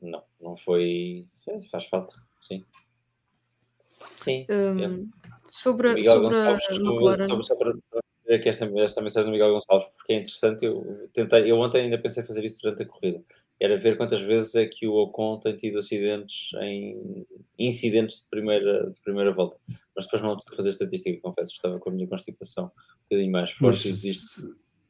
[0.00, 1.24] Não, não foi.
[1.70, 2.64] Faz falta, sim.
[4.12, 4.46] Sim.
[4.50, 5.08] Um,
[5.48, 7.28] sobre Miguel sobre Gonçalves, a McLaren.
[7.28, 10.64] Sobre, sobre, sobre aqui esta, esta mensagem do Miguel Gonçalves, porque é interessante.
[10.64, 13.22] Eu, tentei, eu ontem ainda pensei fazer isso durante a corrida.
[13.58, 17.26] Era ver quantas vezes é que o Ocon tem tido acidentes em
[17.58, 19.56] incidentes de primeira, de primeira volta.
[19.94, 21.52] Mas depois não tive que fazer estatística, confesso.
[21.52, 22.70] Estava com a minha constipação um
[23.08, 23.88] bocadinho mais forte.
[23.88, 24.42] Mas, existe.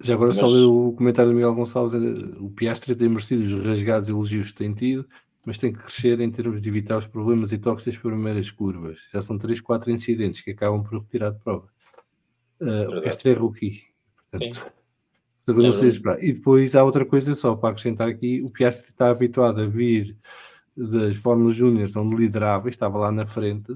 [0.02, 0.38] Já agora Mas...
[0.38, 1.94] só ler o comentário do Miguel Gonçalves.
[2.40, 5.06] O Piastri tem merecido os rasgados elogios que tem tido
[5.46, 9.06] mas tem que crescer em termos de evitar os problemas e toques das primeiras curvas.
[9.12, 11.68] Já são 3, 4 incidentes que acabam por retirar de prova.
[12.60, 13.84] Uh, este é rookie.
[14.28, 14.72] Portanto,
[15.46, 16.20] não sei esperar.
[16.22, 20.18] E depois há outra coisa só para acrescentar aqui: o Piastri está habituado a vir
[20.76, 23.74] das Fórmulas Júniores, onde liderava, estava lá na frente,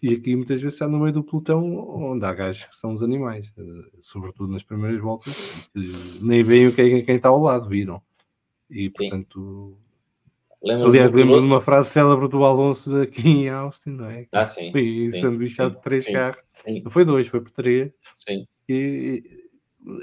[0.00, 1.64] e aqui muitas vezes está no meio do pelotão
[2.00, 3.52] onde há gajos que são os animais,
[4.00, 5.68] sobretudo nas primeiras voltas,
[6.22, 8.00] nem veem quem, quem está ao lado, viram.
[8.70, 9.76] E portanto.
[10.64, 14.26] Lembro Aliás, lembro de uma frase célebre do Alonso aqui em Austin, não é?
[14.30, 14.70] Ah, sim.
[14.70, 16.42] Foi sanduichado de três sim, carros.
[16.64, 16.82] Sim.
[16.82, 17.90] Não foi dois, foi por três.
[18.14, 18.46] Sim.
[18.68, 19.42] E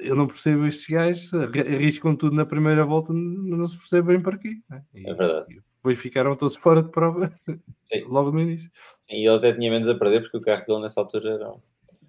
[0.01, 4.37] eu não percebo estes gajos, arriscam tudo na primeira volta, não se percebe bem para
[4.37, 4.57] quê.
[4.71, 5.09] É?
[5.09, 5.61] É verdade.
[5.77, 7.31] depois ficaram todos fora de prova
[8.07, 8.69] logo no início.
[9.09, 11.49] Sim, e ele até tinha menos a perder porque o carro dele nessa altura era
[11.49, 11.59] um.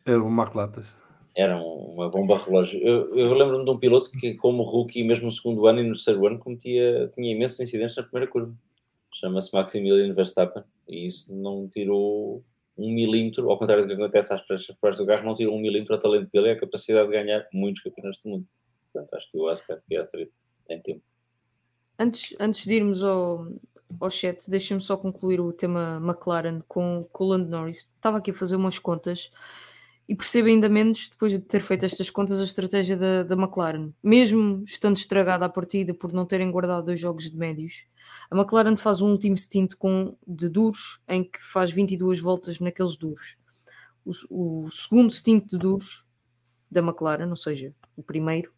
[0.05, 0.97] Era um Maclatas.
[1.35, 2.81] Era uma bomba relógio.
[2.81, 5.95] Eu, eu lembro-me de um piloto que, como rookie, mesmo no segundo ano e no
[5.95, 8.53] terceiro ano, cometia, tinha imensos incidentes na primeira curva.
[9.13, 12.43] Chama-se Maximilian Verstappen e isso não tirou
[12.77, 15.95] um milímetro, ao contrário do que acontece às provas do carro, não tirou um milímetro
[15.95, 18.47] ao talento dele e a capacidade de ganhar muitos campeonatos do mundo.
[18.93, 20.31] Portanto, acho que o Oscar Piastri
[20.67, 21.03] tem tempo.
[21.99, 23.47] Antes, antes de irmos ao,
[24.01, 27.89] ao chat, deixem-me só concluir o tema McLaren com, com o Lando Norris.
[27.97, 29.31] Estava aqui a fazer umas contas
[30.11, 33.93] e percebo ainda menos, depois de ter feito estas contas, a estratégia da, da McLaren.
[34.03, 37.87] Mesmo estando estragada a partida por não terem guardado dois jogos de médios,
[38.29, 42.97] a McLaren faz um último stint com, de duros, em que faz 22 voltas naqueles
[42.97, 43.37] duros.
[44.05, 46.05] O, o segundo stint de duros
[46.69, 48.53] da McLaren, ou seja, o primeiro,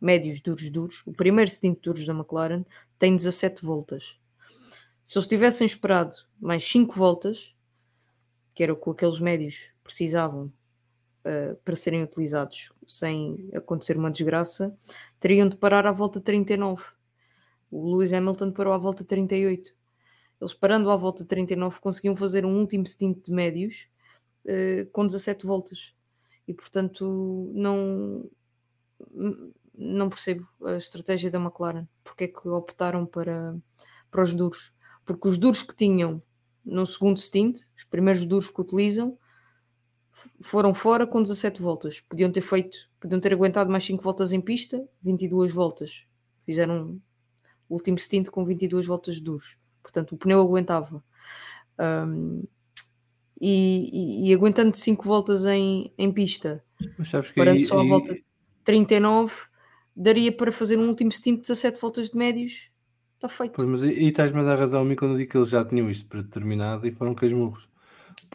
[0.00, 2.64] médios duros duros, o primeiro stint de duros da McLaren
[2.98, 4.18] tem 17 voltas.
[5.04, 7.54] Se eles tivessem esperado mais 5 voltas,
[8.54, 10.50] que era o que aqueles médios precisavam
[11.24, 14.76] uh, para serem utilizados sem acontecer uma desgraça,
[15.18, 16.82] teriam de parar à volta 39.
[17.70, 19.74] O Lewis Hamilton parou à volta 38.
[20.40, 23.88] Eles parando à volta 39 conseguiam fazer um último stint de médios
[24.44, 25.94] uh, com 17 voltas.
[26.46, 28.30] E portanto não
[29.76, 31.86] não percebo a estratégia da McLaren.
[32.02, 33.56] Porque é que optaram para,
[34.10, 34.72] para os duros?
[35.04, 36.22] Porque os duros que tinham
[36.64, 39.18] no segundo stint, os primeiros duros que utilizam,
[40.40, 42.00] foram fora com 17 voltas.
[42.00, 46.06] Podiam ter feito, podiam ter aguentado mais 5 voltas em pista, 22 voltas.
[46.40, 47.00] Fizeram
[47.68, 49.56] o último stint com 22 voltas de duros.
[49.82, 51.02] Portanto, o pneu aguentava.
[51.78, 52.44] Um,
[53.40, 56.64] e, e, e, aguentando 5 voltas em, em pista,
[57.34, 58.16] parando aí, só a volta
[58.62, 59.34] 39,
[59.94, 62.70] daria para fazer um último stint de 17 voltas de médios.
[63.16, 63.54] Está feito.
[63.54, 65.64] Pois, mas aí estás-me a dar razão a mim quando eu digo que eles já
[65.64, 67.68] tinham isto predeterminado e foram casmurros.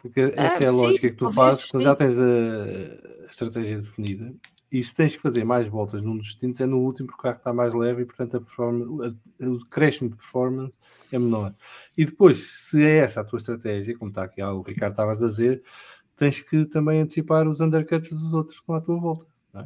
[0.00, 3.26] Porque ah, essa é a sim, lógica que tu fazes quando já tens a, a,
[3.26, 4.34] estratégia definida.
[4.72, 7.22] E se tens que fazer mais voltas num dos destinos, é no último, porque o
[7.24, 10.78] carro está mais leve e, portanto, a o decréscimo de performance
[11.10, 11.54] é menor.
[11.98, 15.26] E depois, se é essa a tua estratégia, como está aqui o Ricardo estavas a
[15.26, 15.62] dizer,
[16.16, 19.26] tens que também antecipar os undercuts dos outros estão à tua volta.
[19.54, 19.64] É?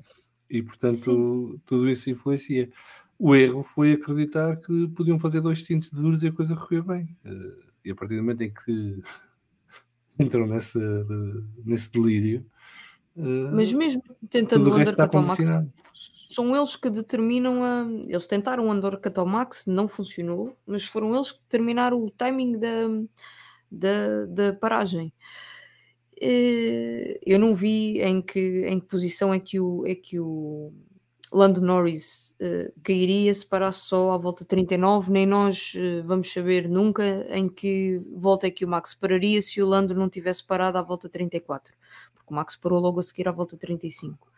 [0.48, 1.60] E, portanto, sim.
[1.66, 2.70] tudo isso influencia.
[3.18, 6.82] O erro foi acreditar que podiam fazer dois tintes de duros e a coisa corria
[6.82, 7.16] bem.
[7.24, 9.02] Eh, e a partir do momento em que
[10.18, 12.44] entram nesse, de, nesse delírio.
[13.16, 15.50] Mas eh, mesmo tentando o undercut ao max,
[15.92, 17.86] são eles que determinam a.
[18.08, 22.58] Eles tentaram o undercut ao max, não funcionou, mas foram eles que determinaram o timing
[22.58, 22.88] da,
[23.70, 25.12] da, da paragem.
[26.20, 30.72] Eh, eu não vi em que, em que posição é que o, é que o
[31.34, 36.68] Lando Norris uh, cairia se parasse só à volta 39, nem nós uh, vamos saber
[36.68, 40.78] nunca em que volta é que o Max pararia se o Lando não tivesse parado
[40.78, 41.74] à volta 34,
[42.14, 44.28] porque o Max parou logo a seguir à volta 35.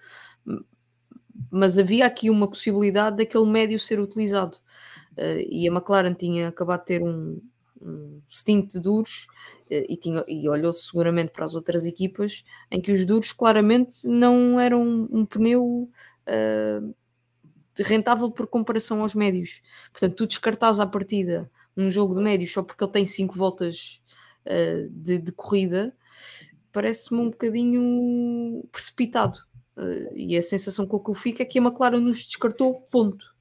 [1.50, 4.56] Mas havia aqui uma possibilidade daquele médio ser utilizado
[5.18, 7.38] uh, e a McLaren tinha acabado de ter um,
[7.78, 9.26] um stint de duros
[9.68, 14.58] e, tinha, e olhou-se seguramente para as outras equipas em que os duros claramente não
[14.58, 15.90] eram um pneu
[16.28, 16.94] uh,
[17.78, 19.62] rentável por comparação aos médios.
[19.92, 24.02] Portanto, tu descartas à partida um jogo de médios só porque ele tem 5 voltas
[24.46, 25.94] uh, de, de, corrida,
[26.72, 29.38] parece-me um bocadinho precipitado.
[29.76, 33.34] Uh, e a sensação com que eu fico é que a McLaren nos descartou, ponto.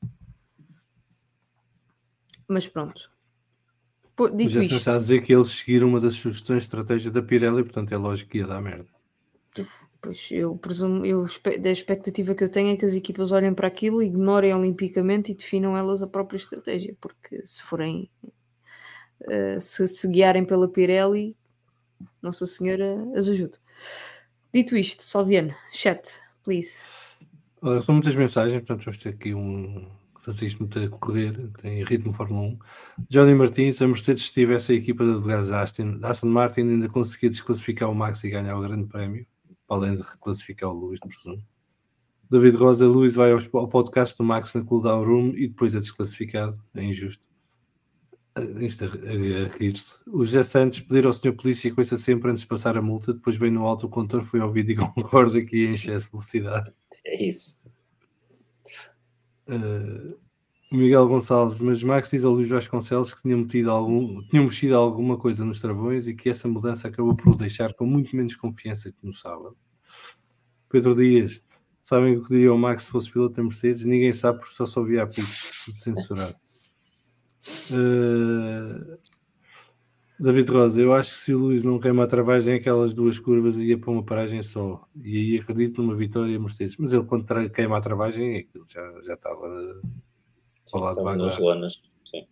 [2.48, 3.10] Mas pronto.
[4.36, 7.22] dito Mas isto, está a dizer que eles seguiram uma das sugestões de estratégia da
[7.22, 8.90] Pirelli, portanto é lógico que ia dar merda.
[10.06, 11.26] Pois eu presumo, eu,
[11.60, 15.36] da expectativa que eu tenho é que as equipas olhem para aquilo, ignorem olimpicamente e
[15.36, 18.08] definam elas a própria estratégia, porque se forem
[19.22, 21.36] uh, se, se guiarem pela Pirelli,
[22.22, 23.58] Nossa Senhora as ajude.
[24.54, 26.84] Dito isto, Salviano, chat, please.
[27.60, 29.90] Olha, são muitas mensagens, portanto vamos ter aqui um
[30.60, 32.60] muito a correr, tem ritmo Fórmula 1.
[33.10, 36.90] Johnny Martins, a Mercedes, se tivesse a equipa de advogados da Aston, Aston Martin, ainda
[36.90, 39.26] conseguia desclassificar o Max e ganhar o grande prémio
[39.68, 41.44] além de reclassificar o Luís, presumo.
[42.30, 46.60] David Rosa, Luís vai ao podcast do Max na Cooldown Room e depois é desclassificado.
[46.74, 47.24] É injusto.
[48.60, 50.00] Isto a, a, a rir-se.
[50.08, 53.38] O José Santos pedir ao senhor polícia coisa sempre antes de passar a multa, depois
[53.38, 56.74] vem no alto o contor, foi ouvido e concorda que em excesso de velocidade.
[57.06, 57.66] É isso.
[59.48, 60.18] Uh,
[60.72, 65.18] Miguel Gonçalves, mas Max diz ao Luís Vasconcelos que tinha metido algum, tinham mexido alguma
[65.18, 68.92] coisa nos travões e que essa mudança acabou por o deixar com muito menos confiança
[68.92, 69.56] que no sábado.
[70.68, 71.44] Pedro Dias,
[71.82, 73.86] sabem o que diria o Max se fosse piloto da Mercedes?
[73.86, 75.28] Ninguém sabe porque só só via a tudo
[75.76, 76.36] censurado.
[77.72, 78.98] Uh,
[80.20, 83.58] David Rosa, eu acho que se o Luís não queima a travagem, aquelas duas curvas
[83.58, 84.88] ia para uma paragem só.
[84.96, 86.76] E aí acredito numa vitória Mercedes.
[86.78, 89.82] Mas ele, quando queima a travagem, aquilo já, já estava
[90.74, 91.82] ao lado de Lonas.
[92.10, 92.28] Sim.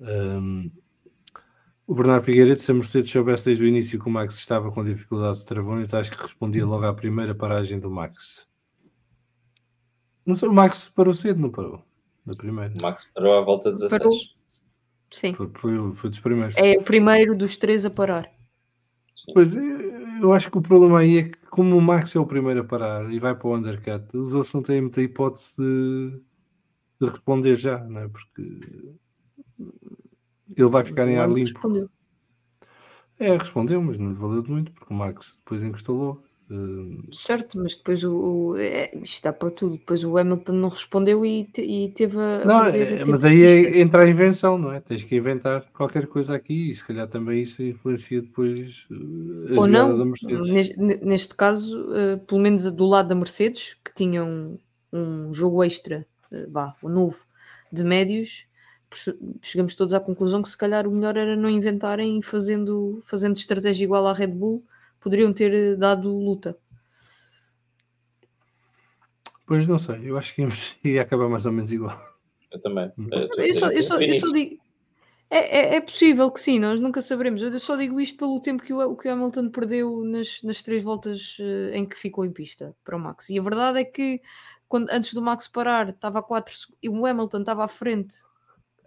[0.00, 0.70] Um,
[1.86, 4.82] o Bernardo Figueiredo, se a Mercedes soubesse desde o início que o Max estava com
[4.82, 8.46] dificuldades de travões, acho que respondia logo à primeira paragem do Max.
[10.24, 11.82] Não sei, o Max parou cedo, não parou?
[12.24, 12.72] Na primeira.
[12.80, 14.02] O Max parou à volta de 16.
[14.02, 14.18] Parou.
[15.10, 15.34] Sim.
[15.34, 16.56] Foi, foi, foi, dos primeiros.
[16.56, 18.32] É o primeiro dos três a parar.
[19.32, 22.60] Pois, eu acho que o problema aí é que, como o Max é o primeiro
[22.60, 26.20] a parar e vai para o undercut, os outros não têm muita hipótese de,
[27.04, 28.08] de responder já, não é?
[28.08, 28.42] Porque
[30.56, 31.52] ele vai ficar em ar limpo.
[31.52, 31.90] Respondeu.
[33.18, 36.24] É, respondeu, mas não lhe valeu muito, porque o Max depois encostou
[37.10, 39.78] Certo, mas depois o, o é, isto está para tudo.
[39.78, 42.44] Depois o Hamilton não respondeu e, te, e teve a.
[42.44, 44.78] Não, é, mas aí é, entra a invenção, não é?
[44.80, 49.60] Tens que inventar qualquer coisa aqui e se calhar também isso influencia depois uh, a
[49.60, 50.50] Ou não, da Mercedes.
[50.50, 54.58] Neste, neste caso, uh, pelo menos do lado da Mercedes, que tinha um,
[54.92, 56.06] um jogo extra,
[56.48, 57.24] vá, o novo,
[57.72, 58.46] de médios,
[59.42, 63.84] chegamos todos à conclusão que se calhar o melhor era não inventarem fazendo, fazendo estratégia
[63.84, 64.64] igual à Red Bull
[65.00, 66.56] poderiam ter eh, dado luta.
[69.46, 70.42] Pois não sei, eu acho que
[70.88, 72.00] ia acabar mais ou menos igual.
[72.50, 72.90] Eu também.
[72.98, 73.08] Hum.
[73.12, 74.62] Eu, só, eu, só, eu só digo.
[75.28, 77.42] É, é, é, possível que sim, nós nunca saberemos.
[77.42, 80.82] Eu só digo isto pelo tempo que o, que o Hamilton perdeu nas, nas três
[80.82, 83.30] voltas uh, em que ficou em pista para o Max.
[83.30, 84.20] E a verdade é que
[84.74, 86.52] quando, antes do Max parar, estava a 4
[86.82, 88.16] e o Hamilton estava à frente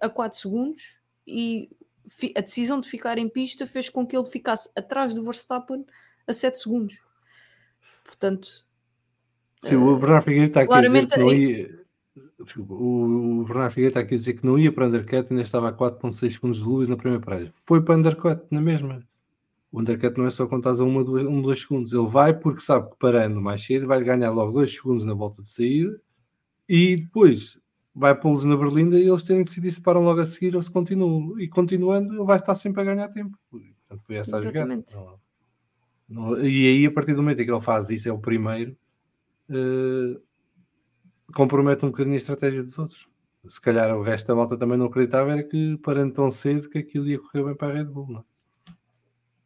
[0.01, 1.69] a 4 segundos e
[2.35, 5.85] a decisão de ficar em pista fez com que ele ficasse atrás do Verstappen
[6.27, 7.01] a 7 segundos.
[8.03, 8.65] Portanto.
[9.63, 11.85] Sim, uh, o Bernardo Figueiredo está aqui a dizer que não ia.
[12.43, 15.69] Desculpa, o Bernardo Figueiredo está aqui a dizer que não ia para undercut ainda estava
[15.69, 17.53] a 4.6 segundos de luz na primeira paragem.
[17.65, 19.07] Foi para undercut na mesma.
[19.77, 21.93] O undercut não é só quando estás a 1 ou um, 2 segundos.
[21.93, 25.43] Ele vai porque sabe que parando mais cedo vai ganhar logo 2 segundos na volta
[25.43, 26.01] de saída
[26.67, 27.61] e depois
[27.93, 30.63] vai pô-los na berlinda e eles têm que decidir se param logo a seguir ou
[30.63, 31.39] se continuam.
[31.39, 33.37] E continuando, ele vai estar sempre a ganhar tempo.
[33.51, 34.83] Portanto, foi essa a jogada.
[36.41, 38.75] E aí, a partir do momento em que ele faz isso, é o primeiro,
[39.51, 40.19] uh,
[41.35, 43.07] compromete um bocadinho a estratégia dos outros.
[43.47, 46.79] Se calhar o resto da volta também não acreditava, era que parando tão cedo que
[46.79, 48.07] aquilo ia correr bem para a Red Bull.
[48.09, 48.25] Não,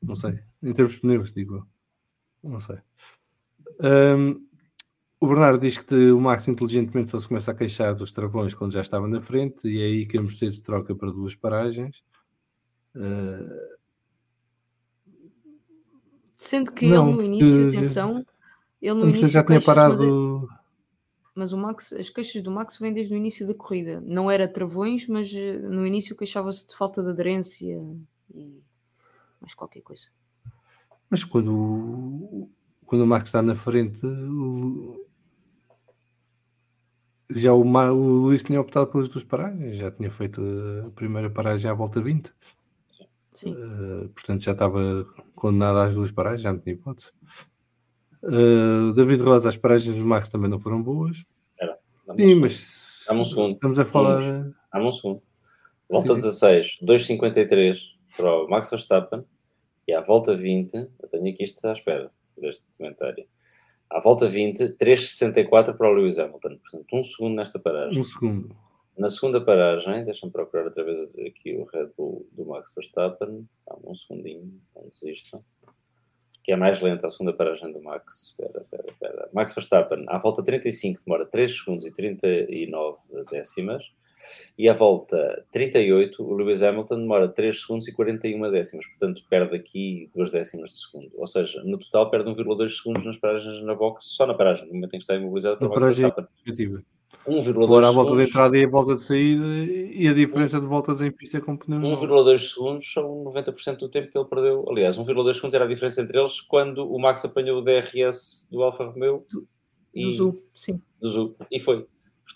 [0.02, 0.40] não sei.
[0.62, 2.50] Em termos de pneus, digo eu.
[2.50, 2.78] Não sei.
[3.80, 4.48] Um,
[5.20, 8.74] o Bernardo diz que o Max inteligentemente só se começa a queixar dos travões quando
[8.74, 12.04] já estava na frente e é aí que a Mercedes troca para duas paragens.
[12.96, 13.78] Uh,
[16.36, 17.78] Sendo que não, ele no início, que...
[17.78, 18.26] atenção,
[18.82, 19.94] ele no início já tinha parado.
[19.94, 20.56] Mas, é...
[21.36, 24.02] mas, o Max, as queixas do Max vêm desde o início da corrida.
[24.02, 27.80] Não era travões, mas eh, no início queixava-se de falta de aderência
[28.34, 28.60] e
[29.42, 30.08] mais qualquer coisa.
[31.10, 32.50] Mas quando,
[32.86, 34.00] quando o Max está na frente,
[37.30, 40.42] já o, o Luís tinha optado pelas duas paragens, já tinha feito
[40.88, 42.32] a primeira paragem à volta 20.
[43.32, 43.54] Sim.
[43.54, 45.06] Uh, portanto, já estava
[45.36, 47.12] condenado às duas paragens, já não tinha hipótese.
[48.24, 51.26] Uh, David Rosa, as paragens do Max também não foram boas.
[51.60, 51.78] Era.
[52.18, 53.54] Sim, mas um segundo.
[53.54, 54.20] estamos a falar.
[54.72, 55.22] Dá-me um segundo.
[55.90, 56.28] Volta sim, sim.
[56.28, 57.78] 16, 2,53
[58.16, 59.26] para o Max Verstappen
[59.92, 63.28] e à volta 20, eu tenho aqui isto à espera deste comentário.
[63.90, 66.58] À volta 20, 3,64 para o Lewis Hamilton.
[66.60, 68.00] Portanto, um segundo nesta paragem.
[68.00, 68.56] Um segundo.
[68.98, 73.46] Na segunda paragem, deixa-me procurar outra vez aqui o Red Bull do Max Verstappen.
[73.68, 75.44] Dá um segundinho, não desista.
[76.42, 78.30] Que é mais lenta a segunda paragem do Max.
[78.30, 79.30] Espera, espera, espera.
[79.34, 82.98] Max Verstappen, à volta 35, demora 3 segundos e 39
[83.30, 83.92] décimas.
[84.58, 88.88] E à volta 38, o Lewis Hamilton demora 3 segundos e 41 décimas.
[88.88, 91.12] Portanto, perde aqui 2 décimas de segundo.
[91.16, 94.74] Ou seja, no total perde 1,2 segundos nas paragens na box, só na paragem, no
[94.74, 95.58] momento em que está imobilizado.
[95.62, 96.12] Na paragem
[96.46, 96.84] negativa.
[97.28, 101.02] 1,2 a volta de entrada e a volta de saída e a diferença de voltas
[101.02, 104.66] em pista com pneus 1,2 segundos são 90% do tempo que ele perdeu.
[104.68, 108.64] Aliás, 1,2 segundos era a diferença entre eles quando o Max apanhou o DRS do
[108.64, 109.26] Alfa Romeo
[109.94, 110.82] e, do Zul, sim.
[111.00, 111.86] Do Zul, e foi.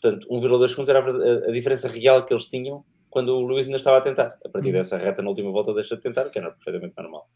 [0.02, 3.78] Portanto, 1,2 segundos era a, a, diferença real que eles tinham quando o Luís ainda
[3.78, 4.38] estava a tentar.
[4.44, 4.74] A partir hum.
[4.74, 7.30] dessa reta na última volta deixa de tentar, que era perfeitamente normal.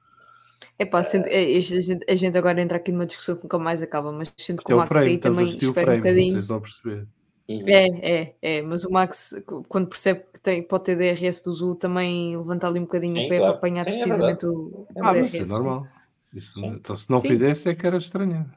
[0.78, 3.82] Epá, sendo, é, a, gente, a gente agora entra aqui numa discussão que nunca mais
[3.82, 6.32] acaba, mas sendo que o Max aí também espera um bocadinho.
[6.32, 7.08] Vocês estão a perceber.
[7.50, 7.64] Uhum.
[7.66, 9.36] É, é, é, mas o Max,
[9.68, 13.26] quando percebe que tem, pode ter DRS do Zul, também levanta ali um bocadinho Sim,
[13.26, 13.52] o pé claro.
[13.54, 15.34] para apanhar Sim, é precisamente é o, o ah, DRS.
[15.34, 15.88] Isso é normal.
[16.34, 17.30] Isso, então, se não Sim.
[17.30, 18.50] fizesse, é que era estranho.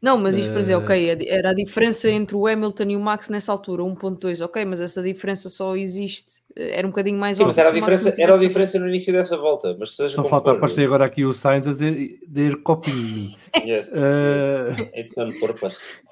[0.00, 3.28] Não, mas isto para dizer, ok, era a diferença entre o Hamilton e o Max
[3.28, 7.44] nessa altura, 1.2, ok, mas essa diferença só existe, eh, era um bocadinho mais Sim,
[7.44, 9.76] mas era a diferença, era a diferença no início dessa volta.
[9.78, 12.92] Mas seja Só como falta for, aparecer agora aqui o Sainz a dizer der copy
[12.92, 13.36] me.
[13.66, 14.90] Yes, Eh, yes.
[14.94, 16.02] It's on purpose.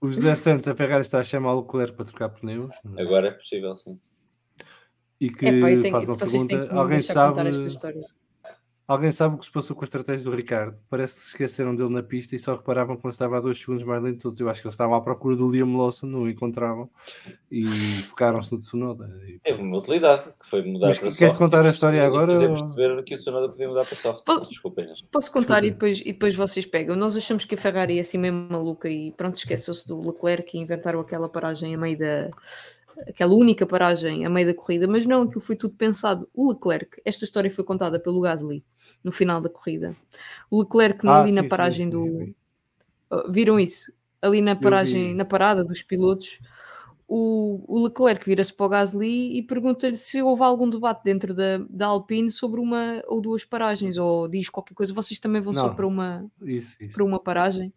[0.00, 3.30] o José Santos, a Ferrari está a chamar o Leclerc para trocar pneus Agora é
[3.32, 3.98] possível, sim.
[5.20, 6.68] e que Epá, eu tenho- faz uma vocês têm pergunta.
[6.68, 8.15] que me Alguém deixar sabe, contar esta história.
[8.86, 10.76] Alguém sabe o que se passou com a estratégia do Ricardo?
[10.88, 13.82] Parece que se esqueceram dele na pista e só reparavam quando estava a dois segundos
[13.84, 14.38] mais lento de todos.
[14.40, 16.88] Eu acho que eles estavam à procura do Liam Lawson, não o encontravam
[17.50, 19.08] e focaram-se no Tsunoda.
[19.26, 21.38] E- Teve uma utilidade, que foi mudar Mas para queres soft.
[21.38, 23.96] contar a e história perceber- agora, Fizemos ou- perceber que o Tsunoda podia mudar para
[23.96, 24.24] soft.
[24.24, 24.86] Posso- Desculpem.
[25.10, 26.96] Posso contar e depois, e depois vocês pegam.
[26.96, 30.60] Nós achamos que a Ferrari é assim mesmo maluca e pronto, esqueceu-se do Leclerc e
[30.60, 32.30] inventaram aquela paragem a meio da.
[33.06, 36.28] Aquela única paragem a meio da corrida, mas não, aquilo foi tudo pensado.
[36.32, 38.64] O Leclerc, esta história foi contada pelo Gasly
[39.02, 39.96] no final da corrida.
[40.50, 42.04] O Leclerc, Ah, ali na sim, sim, paragem sim, do.
[42.18, 42.36] vi.
[43.10, 43.92] Uh, Viram isso?
[44.22, 46.40] Ali na paragem, na parada dos pilotos,
[47.06, 51.58] o, o Leclerc vira-se para o Gasly e pergunta-lhe se houve algum debate dentro da,
[51.70, 55.68] da Alpine sobre uma ou duas paragens, ou diz qualquer coisa, vocês também vão só
[55.68, 55.74] Não.
[55.76, 56.92] para uma, Isso, isso.
[56.94, 57.72] para uma paragem.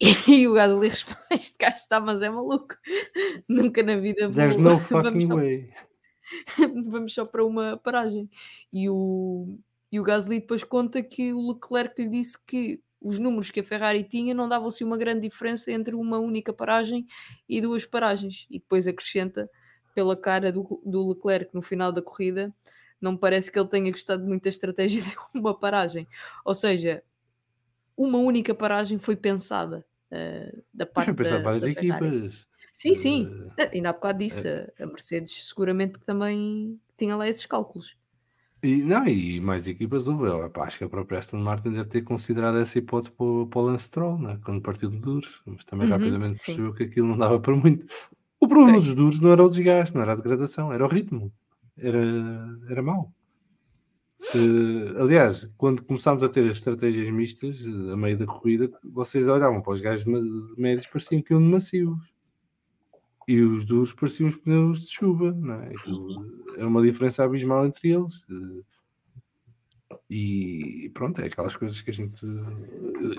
[0.28, 2.74] E o Gasly responde: Este gajo está, mas é maluco.
[3.48, 4.36] Nunca na vida vou.
[4.36, 5.74] There's no vamos, fucking só, way.
[6.84, 8.30] vamos só para uma paragem.
[8.72, 9.58] E o,
[9.90, 13.64] e o Gasly depois conta que o Leclerc lhe disse que os números que a
[13.64, 17.06] Ferrari tinha não davam assim uma grande diferença entre uma única paragem
[17.48, 18.46] e duas paragens.
[18.50, 19.50] E depois acrescenta
[19.94, 22.54] pela cara do, do Leclerc no final da corrida.
[23.00, 26.06] Não parece que ele tenha gostado muito da estratégia de uma paragem.
[26.44, 27.02] Ou seja,
[27.96, 32.48] uma única paragem foi pensada uh, da Mas parte pensar da, várias da equipas.
[32.72, 33.50] Sim, sim.
[33.58, 37.96] Eh, Ainda há bocado disse, a- a Mercedes seguramente que também tinha lá esses cálculos.
[38.62, 40.26] E, não, e mais equipas houve.
[40.60, 43.62] Acho que a própria Aston Martin deve ter considerado essa hipótese para, o- para o
[43.62, 44.40] Lance Stroll, né?
[44.44, 46.44] quando partiu de duros, mas também Uhum, rapidamente sim.
[46.46, 47.86] percebeu que aquilo não dava para muito.
[48.40, 51.32] O problema dos duros não era o desgaste, não era a degradação, era o ritmo.
[51.76, 51.98] Era,
[52.68, 53.12] era mau.
[54.34, 59.26] Eh, aliás, quando começámos a ter as estratégias mistas eh, a meio da corrida, vocês
[59.28, 60.06] olhavam para os gajos
[60.56, 62.12] médios pareciam que iam de macios
[63.26, 65.68] e os duros pareciam os pneus de chuva, não é?
[65.68, 68.24] Aquilo, é uma diferença abismal entre eles.
[68.30, 68.62] eh,
[70.10, 72.24] E pronto, é aquelas coisas que a gente.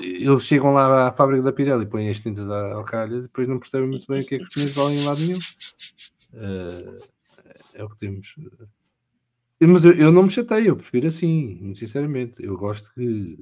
[0.01, 3.47] Eles chegam lá à fábrica da Pirelli e põem as tintas à alcalhas e depois
[3.47, 5.39] não percebem muito bem o que é que os pneus valem em lado nenhum.
[6.33, 6.97] Eh,
[7.75, 8.35] é o que temos.
[9.61, 12.35] Mas eu, eu não me chateio, eu prefiro assim, muito sinceramente.
[12.39, 13.37] Eu gosto que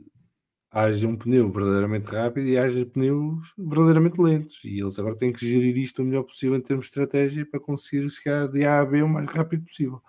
[0.71, 4.59] haja um pneu verdadeiramente rápido e haja pneus verdadeiramente lentos.
[4.63, 7.59] E eles agora têm que gerir isto o melhor possível em termos de estratégia para
[7.59, 10.01] conseguir chegar de A a B o mais rápido possível.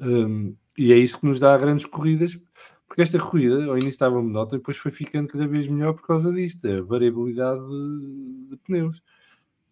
[0.00, 2.38] Um, e é isso que nos dá grandes corridas,
[2.86, 6.06] porque esta corrida ao início estava monótona e depois foi ficando cada vez melhor por
[6.06, 9.02] causa disto, a variabilidade de, de pneus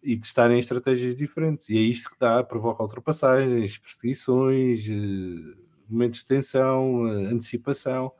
[0.07, 1.69] e testarem estratégias diferentes.
[1.69, 5.57] E é isto que dá, provoca ultrapassagens, perseguições, eh,
[5.89, 8.13] momentos de tensão, eh, antecipação.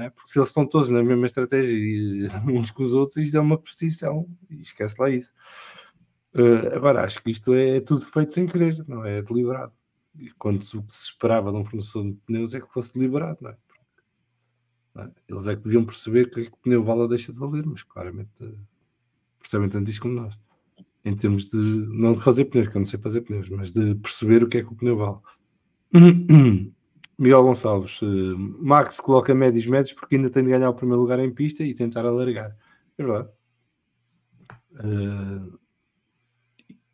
[0.00, 0.10] é?
[0.10, 3.40] Porque se eles estão todos na mesma estratégia e uns com os outros, isto é
[3.40, 5.32] uma perseguição e esquece lá isso.
[6.34, 9.72] Eh, agora, acho que isto é tudo feito sem querer, não é deliberado.
[10.18, 13.38] E quando o que se esperava de um fornecedor de pneus é que fosse deliberado,
[13.40, 13.56] não é?
[14.94, 15.10] Não é?
[15.28, 18.30] Eles é que deviam perceber que o pneu vale ou deixa de valer, mas claramente
[18.40, 18.54] eh,
[19.38, 20.36] percebem tanto isto como nós
[21.04, 23.94] em termos de não de fazer pneus, que eu não sei fazer pneus, mas de
[23.96, 25.18] perceber o que é que o pneu vale.
[27.18, 28.06] Miguel Gonçalves, eh,
[28.60, 31.74] Max coloca médios médios porque ainda tem de ganhar o primeiro lugar em pista e
[31.74, 32.56] tentar alargar.
[32.98, 33.28] É verdade.
[34.74, 35.52] Eh,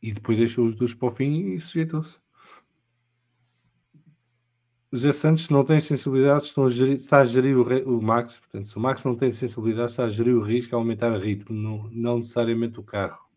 [0.03, 2.17] e depois deixou os dois para o fim e sujeitou-se.
[4.91, 8.69] José Santos não tem sensibilidade, estão a gerir- está a gerir o, o Max, portanto,
[8.69, 11.55] se o Max não tem sensibilidade, está a gerir o risco a aumentar o ritmo,
[11.55, 13.28] não, não necessariamente o carro.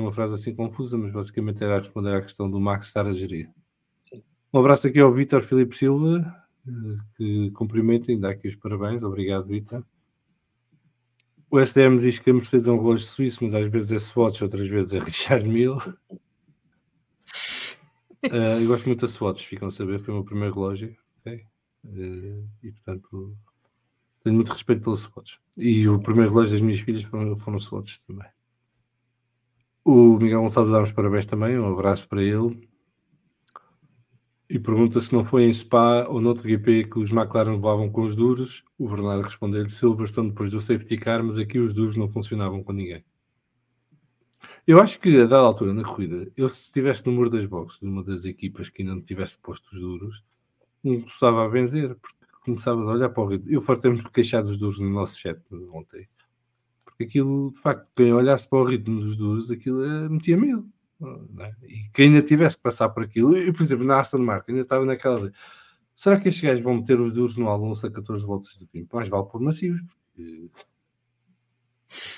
[0.00, 3.06] Foi uma frase assim confusa, mas basicamente era a responder à questão do Max estar
[3.06, 3.50] a gerir.
[4.02, 4.22] Sim.
[4.50, 6.34] Um abraço aqui ao Vítor Filipe Silva,
[6.66, 9.02] eh, que cumprimenta e dá aqui os parabéns.
[9.02, 9.84] Obrigado, Vítor.
[11.50, 14.40] O SDM diz que a Mercedes é um relógio suíço, mas às vezes é Swatch,
[14.40, 15.76] outras vezes é Richard Mille.
[18.22, 20.94] Eh, eu gosto muito da Swatch, ficam a saber, foi o meu primeiro relógio.
[21.20, 21.42] ok?
[21.86, 23.34] Eh, e portanto,
[24.22, 25.38] tenho muito respeito pela Swatch.
[25.56, 28.28] E o primeiro relógio das minhas filhas foram, foram Swatch também.
[29.84, 32.68] O Miguel Gonçalves dá uns parabéns também, um abraço para ele.
[34.48, 38.02] E pergunta se não foi em Spa ou noutro GP que os McLaren levavam com
[38.02, 38.64] os duros.
[38.76, 42.72] O Bernardo respondeu-lhe Silverstone depois do safety car, mas aqui os duros não funcionavam com
[42.72, 43.04] ninguém.
[44.66, 47.80] Eu acho que a dada altura na corrida, eu se estivesse no muro das boxes
[47.80, 50.24] de uma das equipas que ainda não tivesse posto os duros,
[50.82, 53.50] não gostava a vencer, porque começavas a olhar para o ritmo.
[53.50, 55.40] Eu fartei-me de queixar dos duros no nosso chat
[55.72, 56.08] ontem.
[57.04, 60.68] Aquilo, de facto, quem olhasse para o ritmo dos duros, aquilo é, metia medo.
[61.38, 61.54] É?
[61.66, 64.62] E quem ainda tivesse que passar por aquilo, eu, por exemplo, na Aston Martin, ainda
[64.62, 65.36] estava naquela de,
[65.94, 68.96] será que estes gajos vão meter os duros no Alonso a 14 voltas de tempo?
[68.96, 70.50] Mais vale por macios, porque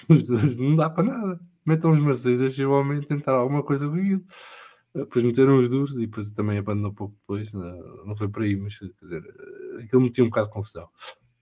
[0.08, 1.40] os duros não dá para nada.
[1.64, 4.24] Metam os macios, deixem o homem tentar alguma coisa com aquilo.
[4.94, 8.56] Depois meteram os duros e depois também abandonou pouco depois, não, não foi por aí,
[8.56, 9.22] mas quer dizer,
[9.82, 10.88] aquilo metia um bocado de confusão.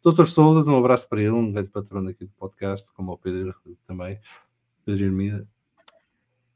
[0.02, 3.54] Doutor Soulas, um abraço para ele, um grande patrão aqui do podcast, como ao Pedro
[3.86, 4.18] também,
[4.84, 5.46] Pedro Irmida.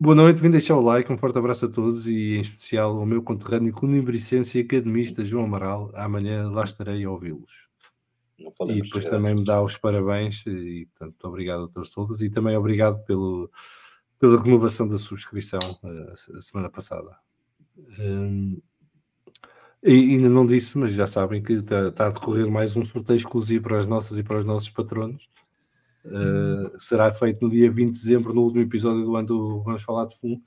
[0.00, 3.04] Boa noite, vim deixar o like, um forte abraço a todos e em especial ao
[3.04, 5.90] meu conterrâneo cunibricense e academista João Amaral.
[5.94, 7.68] Amanhã lá estarei a ouvi-los.
[8.38, 12.56] E depois também me dá os parabéns e, portanto, muito obrigado, doutor Soulas, e também
[12.56, 13.50] obrigado pelo,
[14.18, 17.16] pela renovação da subscrição uh, a semana passada.
[17.98, 18.60] Um,
[19.92, 23.18] e ainda não disse, mas já sabem que está, está, a decorrer mais um sorteio
[23.18, 25.28] exclusivo para as nossas e para os nossos patronos.
[26.06, 29.82] Uh, será feito no dia 20 de dezembro, no último episódio do ano do Vamos
[29.82, 30.40] Falar de Fundo.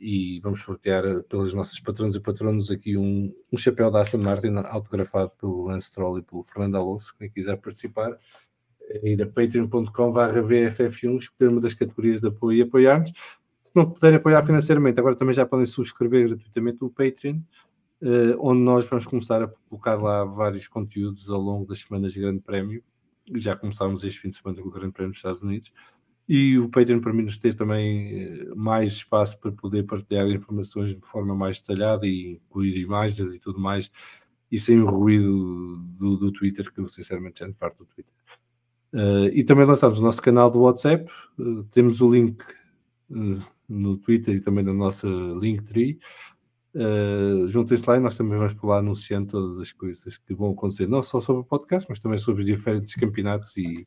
[0.00, 4.54] E vamos sortear pelas nossas patronas e patronos aqui um, um chapéu da Aston Martin
[4.64, 7.14] autografado pelo Lance Stroll e pelo Fernando Alonso.
[7.18, 8.18] Quem quiser participar,
[8.88, 13.10] é ir a patreon.com/vff1, escolher uma das categorias de apoio e apoiar-nos.
[13.10, 17.40] Se não puderem apoiar financeiramente, agora também já podem subscrever gratuitamente o Patreon.
[18.02, 22.20] Uh, onde nós vamos começar a colocar lá vários conteúdos ao longo das semanas de
[22.20, 22.82] Grande Prémio,
[23.34, 25.72] já começámos este fim de semana com o Grande Prémio dos Estados Unidos,
[26.28, 31.34] e o Patreon permite-nos ter também eh, mais espaço para poder partilhar informações de forma
[31.34, 33.90] mais detalhada e incluir imagens e tudo mais,
[34.50, 38.12] e sem o ruído do, do Twitter, que eu sinceramente já parte do Twitter.
[38.92, 42.42] Uh, e também lançamos o nosso canal do WhatsApp, uh, temos o link
[43.10, 45.98] uh, no Twitter e também na nossa Linktree.
[46.74, 50.52] Uh, Juntem-se lá e nós também vamos por lá anunciando todas as coisas que vão
[50.52, 53.86] acontecer, não só sobre o podcast, mas também sobre os diferentes campeonatos e,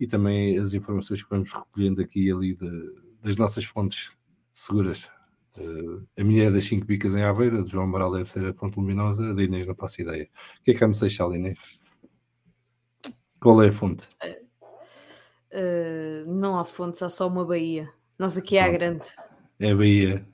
[0.00, 4.12] e também as informações que vamos recolhendo aqui e ali de, das nossas fontes
[4.50, 5.08] seguras.
[5.58, 8.54] Uh, a minha é das 5 bicas em Aveira, do João Amaral deve ser a
[8.54, 10.26] fonte luminosa, a da Inês não faço ideia.
[10.60, 11.82] O que é que há no Seixal, Inês?
[13.38, 14.04] Qual é a fonte?
[15.52, 17.92] Uh, não há fontes, há só uma Bahia.
[18.18, 19.04] Nós aqui é a grande.
[19.60, 20.26] É a Bahia.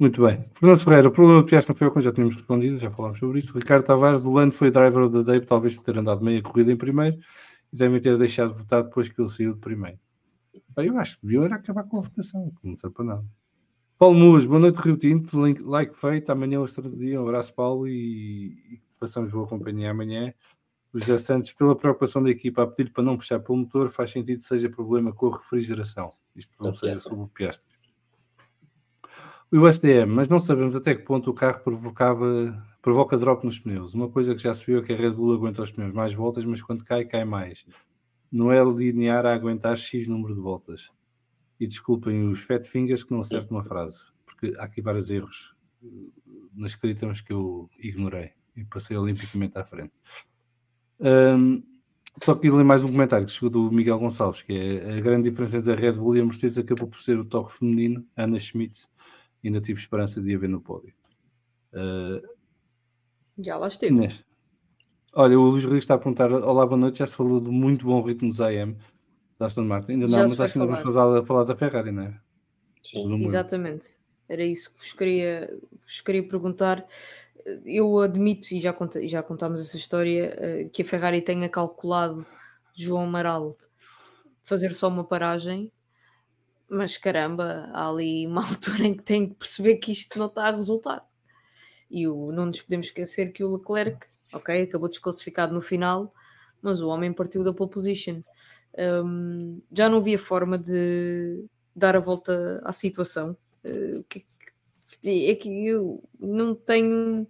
[0.00, 0.42] Muito bem.
[0.54, 3.38] Fernando Ferreira, o problema do Piastri foi o que já tínhamos respondido, já falámos sobre
[3.38, 3.52] isso.
[3.52, 6.76] Ricardo Tavares, o Lando foi driver the day, talvez por ter andado meia corrida em
[6.76, 7.18] primeiro
[7.70, 9.98] e devem ter deixado de votar depois que ele saiu de primeiro.
[10.74, 13.24] Bem, eu acho que deviam era acabar com a votação, não serve para nada.
[13.98, 18.54] Paulo Muas, boa noite, Rio Tinto, like feito, amanhã outro dia, um abraço, Paulo, e,
[18.72, 20.32] e passamos boa companhia amanhã.
[20.94, 24.10] O José Santos, pela preocupação da equipa a pedir para não puxar pelo motor, faz
[24.12, 26.10] sentido que seja problema com a refrigeração.
[26.34, 27.69] Isto não seja sobre o Piastri
[29.52, 33.94] o USDM, mas não sabemos até que ponto o carro provocava, provoca drop nos pneus.
[33.94, 36.12] Uma coisa que já se viu é que a Red Bull aguenta os pneus mais
[36.12, 37.66] voltas, mas quando cai, cai mais.
[38.30, 40.90] Não é linear a aguentar X número de voltas.
[41.58, 45.54] E desculpem os fat fingers que não acerto uma frase, porque há aqui vários erros
[45.82, 45.86] eh,
[46.54, 49.92] na escrita, mas que eu ignorei e passei olimpicamente à frente.
[51.00, 51.62] Um,
[52.22, 55.28] só que ler mais um comentário que chegou do Miguel Gonçalves, que é a grande
[55.28, 58.38] diferença entre a Red Bull e a Mercedes acabou por ser o toque feminino, Ana
[58.38, 58.88] Schmidt,
[59.48, 60.94] ainda tive esperança de a ver no pódio.
[61.72, 62.26] Uh,
[63.38, 64.08] já lá esteve.
[65.12, 66.98] Olha, o Luís Rodrigues está a perguntar: Olá, boa noite.
[66.98, 68.76] Já se falou de muito bom ritmo dos AM
[69.38, 69.92] da Aston Martin.
[69.92, 72.20] Ainda não, mas acho que ainda vamos falar, falar da Ferrari, não é?
[72.84, 73.88] Sim, exatamente.
[74.28, 76.86] Era isso que vos queria, vos queria perguntar.
[77.64, 82.24] Eu admito, e já, conta, já contámos essa história, eh, que a Ferrari tenha calculado
[82.76, 83.56] João Amaral
[84.44, 85.72] fazer só uma paragem
[86.70, 90.44] mas caramba, há ali uma altura em que tem que perceber que isto não está
[90.46, 91.04] a resultar.
[91.90, 96.14] E o, não nos podemos esquecer que o Leclerc, ok, acabou desclassificado no final,
[96.62, 98.22] mas o homem partiu da pole position.
[99.04, 101.44] Um, já não havia forma de
[101.74, 103.36] dar a volta à situação.
[103.64, 104.24] Uh, que,
[105.04, 107.26] é que eu não tenho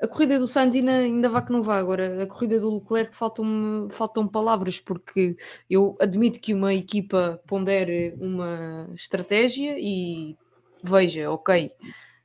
[0.00, 1.78] a corrida do Sainz ainda, ainda vá que não vá.
[1.78, 5.36] Agora, a corrida do Leclerc faltam, faltam palavras, porque
[5.68, 10.36] eu admito que uma equipa pondere uma estratégia e
[10.82, 11.70] veja, ok,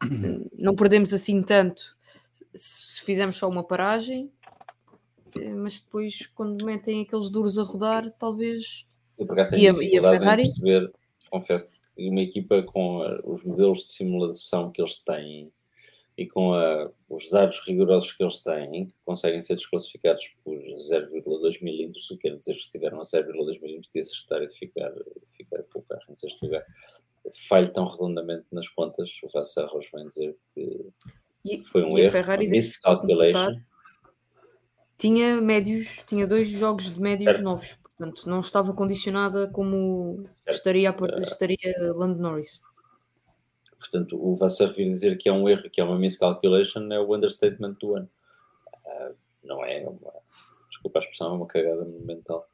[0.58, 1.96] não perdemos assim tanto
[2.54, 4.32] se fizermos só uma paragem,
[5.38, 8.88] eh, mas depois, quando metem aqueles duros a rodar, talvez.
[9.18, 10.44] Eu, por e, a, e a Ferrari.
[10.44, 10.92] Perceber,
[11.30, 15.52] confesso que uma equipa com os modelos de simulação que eles têm
[16.18, 21.62] e com a, os dados rigorosos que eles têm, que conseguem ser desclassificados por 0,2
[21.62, 24.54] milímetros, o que quer dizer que se tiveram a 0,2 milímetros de acertar e de
[24.58, 26.64] ficar, de ficar com o carro em sexto lugar.
[27.50, 30.86] Falho tão redondamente nas contas, o Arroz vem dizer que
[31.44, 33.60] e, foi um erro, Ferrari miscalculation.
[34.98, 37.44] tinha médios, tinha dois jogos de médios Certo.
[37.44, 40.56] novos, portanto não estava condicionada como Certo.
[40.58, 42.62] estaria, a par- Eh, estaria Lando Norris.
[43.90, 47.16] Portanto, o Vassar vir dizer que é um erro, que é uma miscalculation, é o
[47.16, 48.10] understatement do ano.
[48.86, 49.12] Ah,
[49.44, 50.14] não é uma,
[50.70, 52.48] desculpa a expressão, é uma cagada monumental.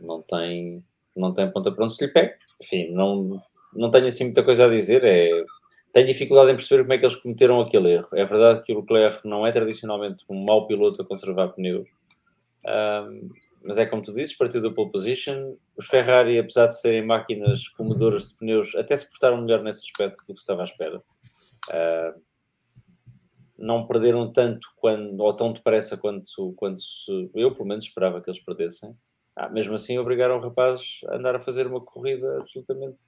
[0.00, 0.84] Não tem,
[1.16, 2.36] não tem ponta para onde se lhe pega.
[2.62, 3.42] Enfim, não,
[3.74, 5.04] não tenho assim muita coisa a dizer.
[5.04, 5.44] É,
[5.92, 8.08] tenho dificuldade em perceber como é que eles cometeram aquele erro.
[8.12, 11.88] É verdade que o Leclerc não é tradicionalmente um mau piloto a conservar pneus.
[12.66, 13.08] Ah,
[13.62, 15.56] mas é como tu dizes, partiu da pole position.
[15.76, 20.18] Os Ferrari, apesar de serem máquinas comedoras de pneus, até se portaram melhor nesse aspecto
[20.26, 21.02] do que se estava à espera.
[21.70, 22.14] Ah,
[23.58, 28.30] não perderam tanto quando, ou tão depressa quanto, quanto se, eu, pelo menos, esperava que
[28.30, 28.96] eles perdessem.
[29.36, 32.98] Ah, mesmo assim, obrigaram o rapaz a andar a fazer uma corrida absolutamente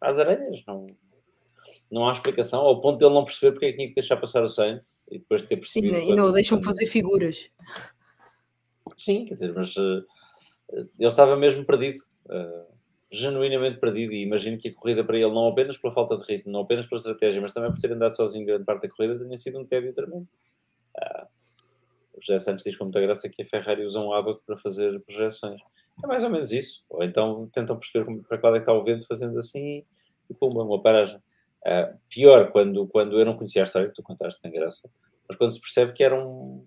[0.00, 0.62] às aranhas.
[0.66, 0.86] Não,
[1.90, 4.18] não há explicação, ao ponto de ele não perceber porque é que tinha que deixar
[4.18, 6.12] passar o Sainz e depois de ter Sim, percebido.
[6.12, 7.50] e não deixam fazer figuras.
[8.98, 10.02] Sim, quer dizer, mas eh,
[10.72, 12.64] ele estava mesmo perdido, eh,
[13.12, 16.52] genuinamente perdido, e imagino que a corrida para ele, não apenas pela falta de ritmo,
[16.52, 19.38] não apenas pela estratégia, mas também por ter andado sozinho grande parte da corrida, tenha
[19.38, 20.28] sido um tédio tremendo.
[20.96, 21.28] Ah,
[22.12, 24.98] o José Santos diz com muita graça que a Ferrari usa um abaco para fazer
[25.00, 25.60] projeções.
[26.02, 26.84] É mais ou menos isso.
[26.90, 29.84] Ou então tentam perceber para qual é que está o vento fazendo assim
[30.28, 31.20] e pumba, uma paragem.
[31.64, 34.90] Ah, pior, quando, quando eu não conhecia a história, que tu contaste, tem graça,
[35.28, 36.64] mas quando se percebe que era um,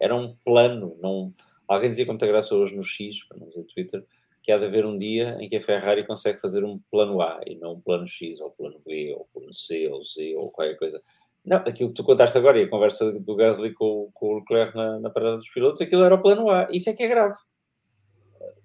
[0.00, 0.96] era um plano.
[1.00, 1.32] Não...
[1.66, 4.04] Alguém dizia com muita graça hoje no X, para não dizer Twitter,
[4.42, 7.40] que há de haver um dia em que a Ferrari consegue fazer um plano A
[7.46, 10.76] e não um plano X, ou plano B, ou plano C, ou Z, ou qualquer
[10.76, 11.02] coisa.
[11.44, 14.76] Não, aquilo que tu contaste agora e a conversa do Gasly com, com o Leclerc
[14.76, 16.66] na, na parada dos pilotos, aquilo era o plano A.
[16.70, 17.36] Isso é que é grave.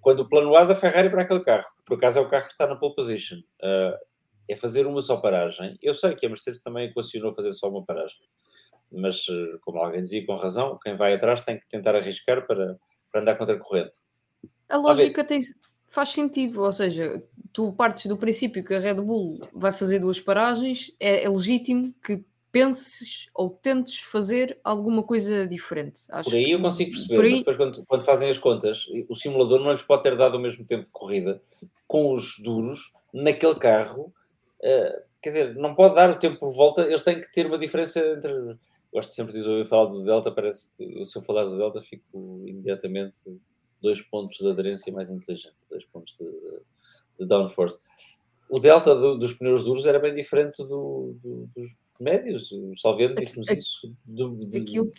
[0.01, 2.51] Quando o plano A da Ferrari para aquele carro, por acaso é o carro que
[2.51, 3.97] está na pole position, uh,
[4.49, 5.77] é fazer uma só paragem.
[5.81, 8.17] Eu sei que a Mercedes também equacionou fazer só uma paragem,
[8.91, 12.77] mas uh, como alguém dizia com razão, quem vai atrás tem que tentar arriscar para,
[13.11, 13.99] para andar contra a corrente.
[14.67, 15.39] A lógica tem,
[15.87, 17.21] faz sentido, ou seja,
[17.51, 21.93] tu partes do princípio que a Red Bull vai fazer duas paragens, é, é legítimo
[22.03, 26.01] que penses ou tentes fazer alguma coisa diferente.
[26.09, 27.29] Acho por aí eu consigo perceber, aí...
[27.29, 30.39] mas depois quando, quando, fazem as contas, o simulador não lhes pode ter dado o
[30.39, 31.41] mesmo tempo de corrida
[31.87, 34.13] com os duros naquele carro.
[34.59, 37.57] Uh, quer dizer, não pode dar o tempo por volta, eles têm que ter uma
[37.57, 38.57] diferença entre.
[38.91, 42.43] Gosto sempre de ouvir falar do Delta, parece que se eu falar do Delta fico
[42.45, 43.21] imediatamente
[43.81, 46.29] dois pontos de aderência mais inteligente, dois pontos de,
[47.19, 47.79] de downforce.
[48.49, 52.51] O Delta do, dos pneus duros era bem diferente do, do, dos médios.
[52.51, 54.91] O Salviano disse-nos isso de, de,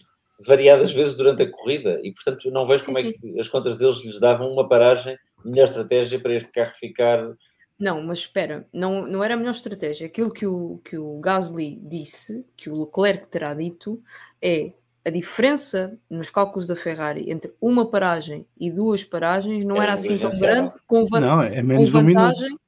[0.47, 3.77] variadas vezes durante a corrida e, portanto, não vejo sim, como é que as contas
[3.77, 7.37] deles lhes davam uma paragem, melhor estratégia para este carro ficar.
[7.81, 10.07] Não, mas espera, não, não era a melhor estratégia.
[10.07, 14.03] Aquilo que o, que o Gasly disse, que o Leclerc terá dito,
[14.41, 19.85] é a diferença nos cálculos da Ferrari entre uma paragem e duas paragens não É
[19.85, 22.59] era assim tão grande, com, van não, é menos com vantagem.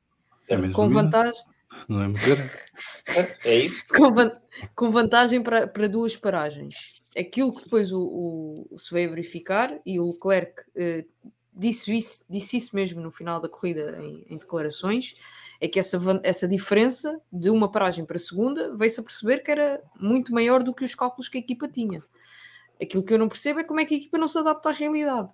[0.48, 1.42] É menos com vantagem.
[1.86, 2.50] Não é muito grande.
[3.44, 3.84] É isso.
[3.88, 4.32] Com, van
[4.74, 7.02] com vantagem para, para duas paragens.
[7.14, 11.04] Aquilo que depois o, o, se veio verificar, e o Leclerc eh,
[11.52, 15.14] disse, isso, disse isso mesmo no final da corrida em, em declarações,
[15.60, 19.50] é que essa, essa diferença de uma paragem para a segunda veio-se a perceber que
[19.50, 22.02] era muito maior do que os cálculos que a equipa tinha.
[22.80, 24.72] Aquilo que eu não percebo é como é que a equipa não se adapta à
[24.72, 25.30] realidade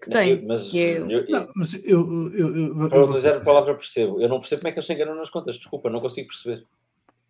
[0.00, 0.30] que não, tem.
[0.30, 0.98] Eu, mas, que é...
[0.98, 4.62] eu, eu, não, mas eu, eu, eu, para utilizar a palavra percebo, eu não percebo
[4.62, 6.64] como é que eles se enganam nas contas, desculpa, não consigo perceber.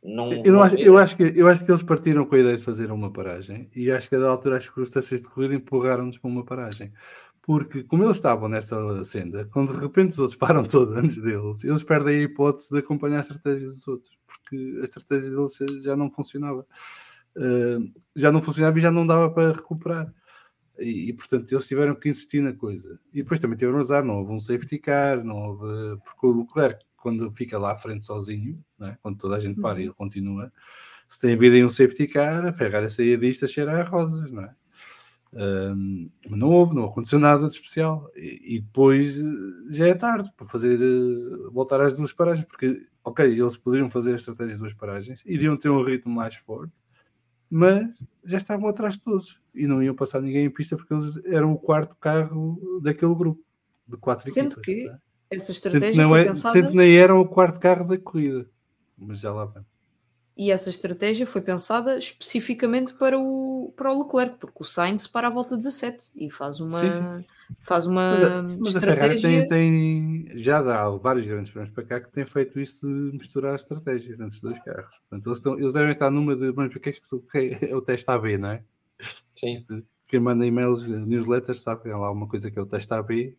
[0.03, 2.59] Não, eu, não acho, eu, acho que, eu acho que eles partiram com a ideia
[2.59, 6.19] de fazer uma paragem e acho que a da altura as circunstâncias de corrida empurraram-nos
[6.19, 6.93] para uma paragem.
[7.47, 11.63] Porque, como eles estavam nessa senda, quando de repente os outros param todos antes deles,
[11.63, 15.95] eles perdem a hipótese de acompanhar a estratégia dos outros, porque a estratégia deles já
[15.95, 16.67] não funcionava.
[17.37, 20.13] Uh, já não funcionava e já não dava para recuperar.
[20.79, 22.99] E, e, portanto eles tiveram que insistir na coisa.
[23.13, 26.01] E depois também tiveram azar, não houve um safety car, não houve.
[26.03, 28.97] Porque o Leclerc, quando fica lá à frente sozinho, é?
[29.03, 30.51] quando toda a gente para e ele continua,
[31.09, 34.33] se tem havido aí um safety car, a Ferrari saía disto a cheirar a rosas,
[34.33, 34.55] não é?
[35.37, 38.11] Um, não houve, não aconteceu nada de especial.
[38.15, 39.21] E, e, depois
[39.69, 44.13] já é tarde para fazer uh, voltar às duas paragens, porque, ok, eles poderiam fazer
[44.13, 46.73] a estratégia de duas paragens, iriam ter um ritmo mais forte,
[47.51, 47.89] mas
[48.25, 51.53] já estavam atrás de todos e não iam passar ninguém em pista porque eles eram
[51.53, 53.43] o quarto carro daquele grupo
[53.87, 54.65] de quatro Sendo equipas.
[54.65, 55.37] que é?
[55.37, 56.53] essa estratégia não foi é, pensada...
[56.53, 58.49] Sempre nem eram o quarto carro da corrida,
[58.97, 59.65] mas já lá vem.
[60.37, 65.29] E essa estratégia foi pensada especificamente para o, para o Leclerc, porque o Sainz para
[65.29, 67.25] a volta 17 e faz uma, sim, sim.
[67.63, 69.45] Faz uma mas, a, mas estratégia.
[69.45, 73.17] A tem, tem, já há vários grandes prémios para cá que têm feito isso de
[73.17, 74.97] misturar estratégias entre os dois carros.
[75.09, 77.77] Portanto, eles, estão, eles devem estar numa de vamos ver o que é, que é
[77.77, 78.63] o teste AB, não é?
[79.37, 79.65] Sim.
[79.69, 82.93] Que quem manda e-mails, newsletters, sabe que é lá uma coisa que é o teste
[82.93, 83.37] AB,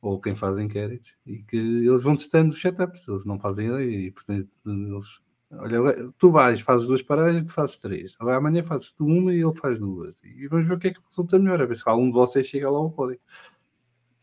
[0.00, 4.10] ou quem faz inquéritos, e que eles vão testando os setups, eles não fazem e
[4.10, 5.20] portanto eles
[5.58, 8.16] Olha, tu vais, fazes duas paragens, tu fazes três.
[8.18, 10.22] Agora amanhã fazes tu uma e ele faz duas.
[10.24, 11.60] E vamos ver o que é que resulta melhor.
[11.60, 13.20] A ver se algum de vocês chega lá ao pódio.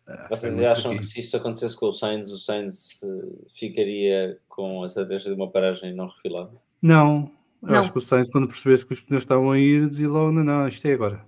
[0.07, 4.39] Ah, vocês é acham que se isso acontecesse com o Sainz, o Sainz uh, ficaria
[4.47, 6.51] com a estratégia de uma paragem não refilada?
[6.81, 7.31] Não.
[7.61, 7.79] Eu não.
[7.79, 10.43] acho que o Sainz, quando percebesse que os pneus estavam a ir, dizia logo: não,
[10.43, 11.23] não, isto é agora.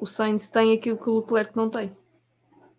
[0.00, 1.92] O Sainz tem aquilo que o Leclerc não tem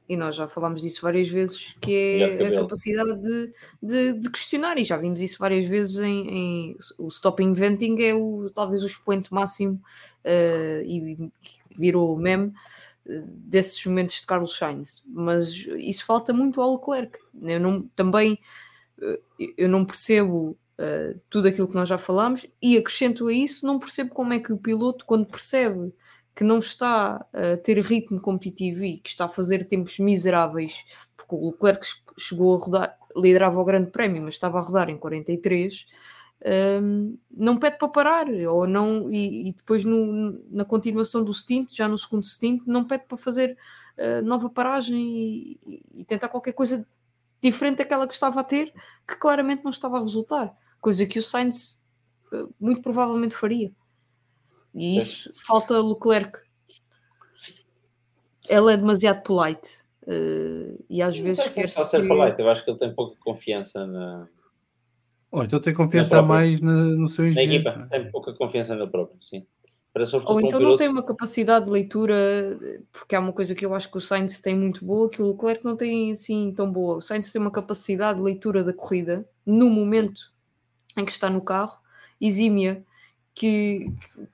[0.08, 4.78] e nós já falámos disso várias vezes, que é a capacidade de, de, de, questionar,
[4.78, 8.88] e já vimos isso várias vezes em, em o stop inventing é o, talvez o
[8.88, 9.82] expoente máximo
[10.26, 11.32] uh, e
[11.76, 17.18] virou meme uh, desses momentos de Carlos Sainz, mas isso falta muito ao Leclerc.
[17.42, 18.38] Eu não, também
[19.00, 20.58] uh, eu não percebo
[21.30, 24.52] tudo aquilo que nós já falámos e acrescento a isso, não percebo como é que
[24.52, 25.94] o piloto, quando percebe
[26.36, 30.84] que não está a ter ritmo competitivo e que está a fazer tempos miseráveis,
[31.16, 31.86] porque o Leclerc
[32.18, 35.86] chegou a rodar, liderava o Grande Prémio, mas estava a rodar em 43,
[36.82, 41.74] um, não pede para parar, ou não, e, e depois no, na continuação do stint,
[41.74, 43.58] já no segundo stint, não pede para fazer
[43.98, 46.86] uh, nova paragem e, e, tentar qualquer coisa
[47.42, 48.74] diferente daquela que estava a ter,
[49.08, 51.82] que claramente não estava a resultar, coisa que o Sainz
[52.34, 53.72] uh, muito provavelmente faria.
[54.74, 55.34] E isso é.
[55.46, 56.40] falta Leclerc.
[58.50, 59.84] Ele é demasiado polite.
[60.06, 62.08] Uh, e às não vezes quer só ser que...
[62.08, 64.28] polite, eu acho que ele tem pouca confiança na.
[65.32, 67.64] Oh, então tem confiança mais na, no seu engenheiro.
[67.64, 69.46] Na equipa, tem pouca confiança no próprio, sim.
[69.94, 72.16] Para, Ou então um não tem uma capacidade de leitura,
[72.92, 75.32] porque é uma coisa que eu acho que o Sainz tem muito boa, que o
[75.32, 76.98] Leclerc não tem assim tão boa.
[76.98, 80.34] O Sainz tem uma capacidade de leitura da corrida no momento
[80.98, 81.80] em que está no carro,
[82.20, 82.84] exímia
[83.36, 83.92] que,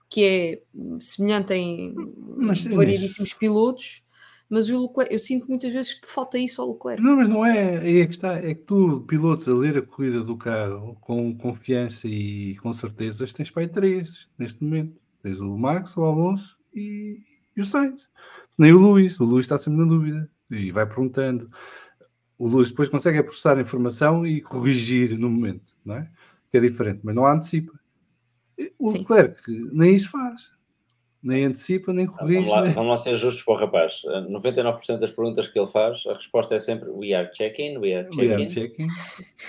[0.09, 0.61] que é
[0.99, 1.95] semelhante em
[2.38, 3.39] mas, variedíssimos mas...
[3.39, 4.03] pilotos,
[4.49, 7.01] mas o Leclerc, eu sinto muitas vezes que falta isso ao Leclerc.
[7.01, 10.23] Não, mas não é, é que está, é que tu, pilotos, a ler a corrida
[10.23, 14.99] do carro com confiança e com certezas, tens para aí três neste momento.
[15.21, 17.19] Tens o Max, o Alonso e,
[17.55, 18.09] e o Sainz.
[18.57, 21.49] Nem o Luís, o Luís está sempre na dúvida e vai perguntando.
[22.38, 26.09] O Luís depois consegue processar a informação e corrigir no momento, não é?
[26.49, 27.77] Que é diferente, mas não antecipa.
[28.77, 28.99] O Sim.
[28.99, 29.41] Leclerc
[29.72, 30.52] nem isso faz.
[31.22, 32.36] Nem antecipa, nem corrige.
[32.36, 32.72] Vamos lá, nem...
[32.72, 34.02] vamos lá ser justos para o rapaz.
[34.06, 38.07] 99% das perguntas que ele faz, a resposta é sempre We are checking, we are
[38.07, 38.27] checking.
[38.27, 38.88] We are checking.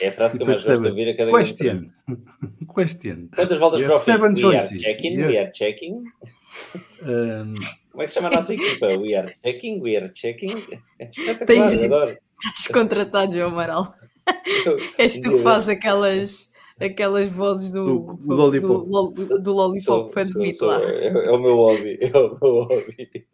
[0.00, 1.90] É a frase que eu mais gosto de ouvir a cada Question.
[2.74, 3.28] Question.
[3.34, 4.12] Quantas voltas para o fim?
[4.12, 4.72] We choices.
[4.72, 5.28] are checking, yeah.
[5.28, 6.04] we are checking.
[7.02, 7.54] Um...
[7.92, 8.86] Como é que se chama a nossa equipa?
[8.86, 10.54] We are checking, we are checking.
[10.98, 12.18] É espetacular, adoro.
[12.44, 13.94] Estás contratado, João Amaral.
[14.98, 16.49] És tu que fazes aquelas
[16.80, 20.82] aquelas vozes do, do, do Lollipop, do, do, Lollipop sou, lá.
[20.82, 23.26] É, é, o meu hobby, é o meu hobby.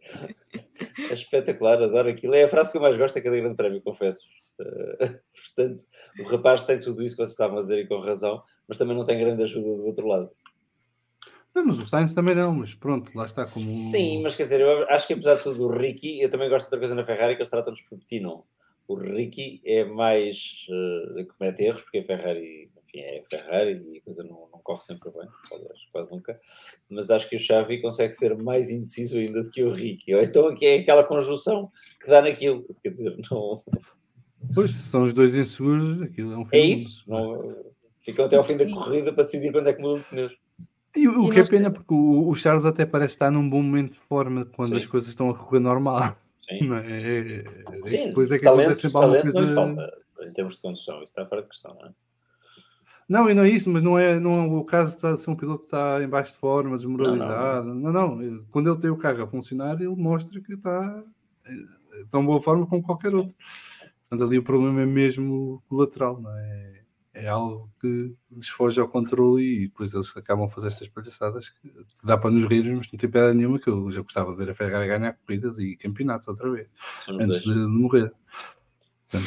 [1.09, 2.35] É espetacular, adoro aquilo.
[2.35, 4.21] É a frase que eu mais gosto é cada grande prémio, confesso.
[4.59, 5.19] Uh,
[5.55, 5.83] portanto,
[6.19, 8.95] o rapaz tem tudo isso que vocês estavam a dizer e com razão, mas também
[8.95, 10.29] não tem grande ajuda do outro lado.
[11.55, 13.65] Não, mas o Sainz também não, mas pronto, lá está como.
[13.65, 16.65] Sim, mas quer dizer, eu acho que apesar de tudo, o Ricky, eu também gosto
[16.65, 18.43] de outra coisa na Ferrari que eles tratam-nos por Petino.
[18.87, 20.67] O Ricky é mais.
[20.69, 24.81] Uh, comete erros, porque a Ferrari enfim, é Ferrari e a coisa não, não corre
[24.81, 25.27] sempre bem,
[25.91, 26.39] quase nunca,
[26.89, 30.13] mas acho que o Xavi consegue ser mais indeciso ainda do que o Ricky.
[30.15, 31.71] Ou então aqui é aquela conjunção
[32.01, 33.61] que dá naquilo, quer dizer, não.
[34.53, 37.55] Pois, são os dois inseguros, aquilo é um É isso, não,
[38.01, 40.33] ficam até ao fim da corrida para decidir quando é que mudam de pneus.
[40.95, 43.91] E o, que é pena, porque o, o, Charles até parece estar num bom momento
[43.91, 44.77] de forma quando Sim.
[44.77, 46.17] as coisas estão a correr normal.
[46.49, 46.67] Sim.
[46.67, 46.91] Não é?
[46.91, 49.41] é, é Sim, depois é que talento, sempre alguma coisa...
[49.41, 51.91] não falta em termos de condução, isso está fora de questão, não é?
[53.07, 55.35] Não, e não é isso, mas não é, não é o caso de ser um
[55.35, 57.67] piloto que está em baixo de forma, desmoralizado.
[57.73, 58.15] Não não.
[58.15, 58.45] não, não.
[58.51, 61.03] Quando ele tem o carro a funcionar, ele mostra que está
[61.45, 63.33] de tão boa forma como qualquer outro.
[64.09, 66.77] Portanto, ali o problema é mesmo colateral, não é?
[67.13, 71.49] É algo que lhes foge ao controle e depois eles acabam a fazer estas palhaçadas
[71.49, 71.73] que,
[72.03, 74.51] dá para nos rir, mas não tem pedra nenhuma que eu já gostava de ver
[74.51, 76.67] a Ferrari ganhar corridas e campeonatos outra vez,
[77.03, 78.13] Somos antes de morrer.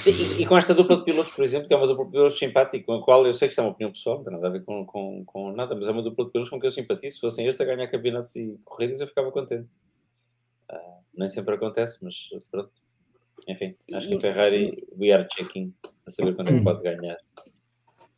[0.07, 2.39] E, e, com esta dupla de pilotos, por exemplo, que é uma dupla de pilotos
[2.39, 4.47] simpática, com a qual eu sei que isto é uma opinião pessoal, não tem nada
[4.47, 6.71] a ver com, com, com nada, mas é uma dupla de pilotos com que eu
[6.71, 7.15] simpatizo.
[7.15, 9.67] Se fossem estes a ganhar campeonatos e corridas, eu ficava contente.
[10.71, 12.71] Uh, nem sempre acontece, mas pronto.
[13.49, 15.73] Enfim, acho que a Ferrari, we are checking,
[16.07, 17.17] a saber quando é que pode ganhar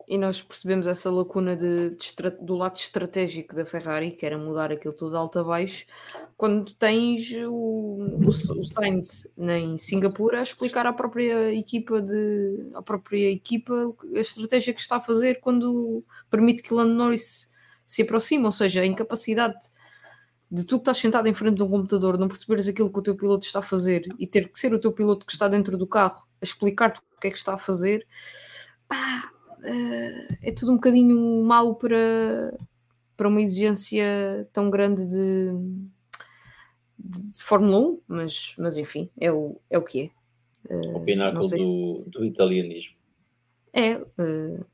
[0.07, 4.73] e nós percebemos essa lacuna de, de, do lado estratégico da Ferrari, que era mudar
[4.73, 5.87] aquilo tudo de alto a baixo,
[6.37, 12.83] quando tens o, o, o Sainz em Singapura a explicar à própria equipa de à
[12.83, 17.51] própria equipa a estratégia que está a fazer quando permite que Lando Norris
[17.87, 19.59] se aproxime, ou seja, a incapacidade
[20.51, 23.03] de tu que estás sentado em frente de um computador, não perceberes aquilo que o
[23.03, 25.79] teu piloto está a fazer e ter que ser o teu piloto que está dentro
[25.79, 28.07] do carro a explicar-te o que é que está a fazer,
[28.87, 29.31] pá,
[29.63, 32.57] uh, é tudo um bocadinho mau para,
[33.17, 35.53] para uma exigência tão grande de,
[36.99, 40.13] de, de, Fórmula 1, mas, mas enfim, é o, é o que
[40.69, 40.75] é.
[40.75, 42.11] Uh, o pináculo do, se...
[42.11, 42.95] do italianismo.
[43.75, 44.67] É, uh,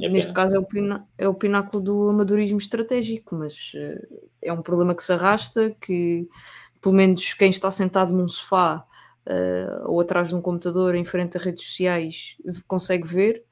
[0.00, 4.52] é neste caso é o, pina, é o pináculo do amadorismo estratégico, mas uh, é
[4.52, 6.26] um problema que se arrasta, que
[6.80, 8.86] pelo menos quem está sentado num sofá
[9.26, 13.44] uh, ou atrás de um computador em frente a redes sociais consegue ver.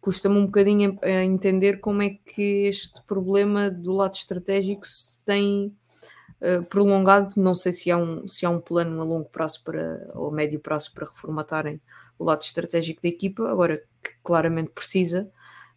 [0.00, 5.74] Custa-me um bocadinho a, entender como é que este problema do lado estratégico se tem
[6.68, 7.34] prolongado.
[7.36, 10.32] Não sei se há, um, se há um plano a longo prazo para, ou a
[10.32, 11.80] médio prazo para reformatarem
[12.18, 13.48] o lado estratégico da equipa.
[13.50, 15.28] Agora, que claramente precisa,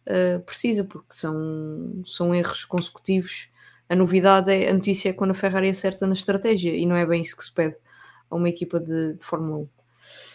[0.06, 3.50] uh, precisa, porque são, são erros consecutivos.
[3.88, 7.04] A novidade é a notícia é quando a Ferrari acerta na estratégia e não é
[7.04, 7.76] bem isso que se pede
[8.30, 9.68] a uma equipa de, de Fórmula 1.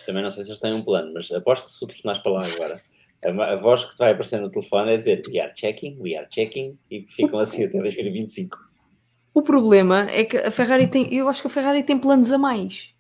[0.06, 2.34] Também não sei se eles têm um plano, mas aposto que se tu personares para
[2.34, 2.82] lá agora,
[3.24, 6.28] a, a, voz que vai aparecer no telefone é dizer we are checking, we are
[6.30, 8.58] checking e ficam assim até 2025.
[9.34, 12.38] O problema é que a Ferrari tem, eu acho que a Ferrari tem planos a
[12.38, 12.96] mais.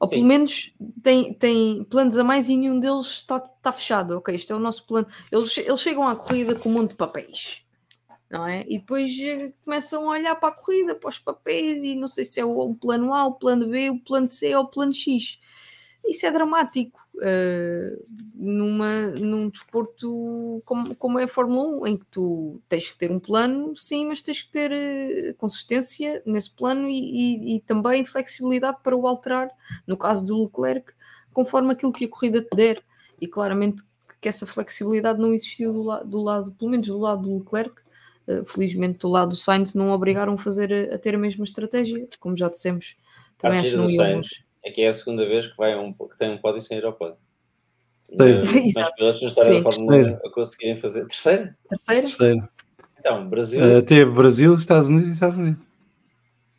[0.00, 0.16] Ou Sim.
[0.16, 4.16] pelo menos tem, tem planos a mais e nenhum deles está, está fechado.
[4.16, 5.06] Ok, este é o nosso plano.
[5.30, 7.62] Eles, eles chegam à corrida com um monte de papéis.
[8.30, 8.64] Não é?
[8.68, 12.24] E depois eh, começam a olhar para a corrida, para os papéis, e não sei
[12.24, 15.38] se é o plano A, o plano B, o plano C ou o plano X.
[16.06, 22.06] Isso é dramático uh, numa, num desporto como, como é a Fórmula 1, em que
[22.06, 26.88] tu tens que ter um plano, sim, mas tens que ter uh, consistência nesse plano
[26.88, 29.50] e, e, e, também flexibilidade para o alterar,
[29.86, 30.92] no caso do Leclerc,
[31.32, 32.82] conforme aquilo que a corrida te der.
[33.20, 33.82] E claramente
[34.18, 37.74] que essa flexibilidade não existiu do, la do lado, pelo menos do lado do Leclerc.
[38.26, 41.44] Uh, felizmente do lado do Sainz não obrigaram a fazer a, a ter a mesma
[41.44, 42.96] estratégia, como já dissemos.
[43.36, 44.20] Também acho que não iam
[44.64, 46.84] é que é a segunda vez que, vai um, que tem um pódio sem ir
[46.84, 47.16] ao pódio.
[48.16, 51.06] Mas pilotos na história da Fórmula 1 a conseguirem fazer.
[51.06, 51.56] Terceira?
[51.68, 52.02] Terceira?
[52.02, 52.50] Terceira.
[52.98, 53.78] Então, Brasil.
[53.78, 55.64] Uh, teve Brasil, Estados Unidos e Estados Unidos.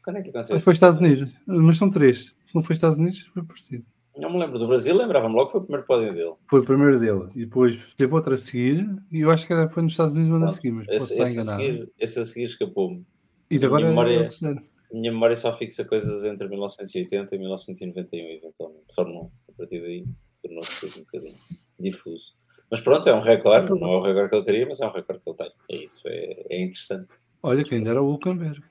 [0.04, 0.60] Quando é que aconteceu?
[0.60, 2.34] Foi Estados Unidos, mas são três.
[2.46, 3.86] Se não foi Estados Unidos, foi parecido.
[4.18, 6.34] Não me lembro do Brasil, lembrava-me logo que foi o primeiro pódio dele.
[6.50, 7.30] Foi o primeiro dele.
[7.36, 10.52] E depois teve outro a seguir, e eu acho que foi nos Estados Unidos mas
[10.52, 11.62] a seguir, mas esse, posso estar enganado.
[11.62, 13.06] A seguir, esse a seguir escapou-me.
[13.50, 14.14] E agora memória...
[14.14, 14.62] é o terceiro
[14.94, 18.94] minha memória só fixa coisas entre 1980 e 1991, eventualmente.
[18.94, 20.06] Fórmula 1, a partir daí
[20.42, 21.36] tornou-se um bocadinho
[21.80, 22.34] difuso.
[22.70, 24.92] Mas pronto, é um recorde, não é o recorde que ele queria, mas é um
[24.92, 25.52] recorde que ele tem.
[25.70, 27.08] É isso, é, é interessante.
[27.44, 28.62] Olha, quem dera o Hulkenberg.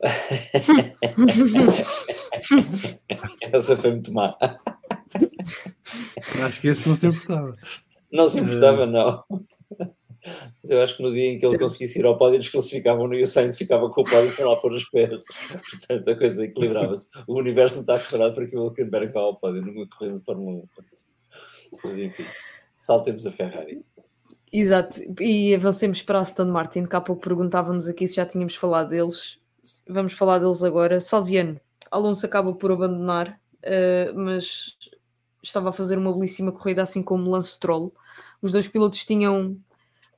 [3.52, 4.36] Essa foi muito má.
[6.44, 7.54] Acho que esse não se importava.
[8.10, 9.22] Não se importava, não.
[10.62, 13.12] Mas eu acho que no dia em que ele conseguisse ir ao pódio, eles classificavam
[13.14, 15.08] e o Sainz ficava com o pódio sem lá pôr os pés.
[15.70, 17.08] Portanto, a coisa equilibrava-se.
[17.26, 20.24] O universo não está preparado para que o Hülkenberg vá ao pódio numa corrida de
[20.24, 20.68] Fórmula 1.
[21.84, 22.24] Mas enfim,
[22.76, 23.82] saltemos a Ferrari.
[24.52, 28.56] Exato, e avancemos para a Aston Martin, que há pouco perguntávamos aqui se já tínhamos
[28.56, 29.38] falado deles.
[29.88, 30.98] Vamos falar deles agora.
[30.98, 31.60] Salviano,
[31.90, 34.76] Alonso acaba por abandonar, uh, mas
[35.42, 37.94] estava a fazer uma belíssima corrida, assim como Lance Troll.
[38.42, 39.56] Os dois pilotos tinham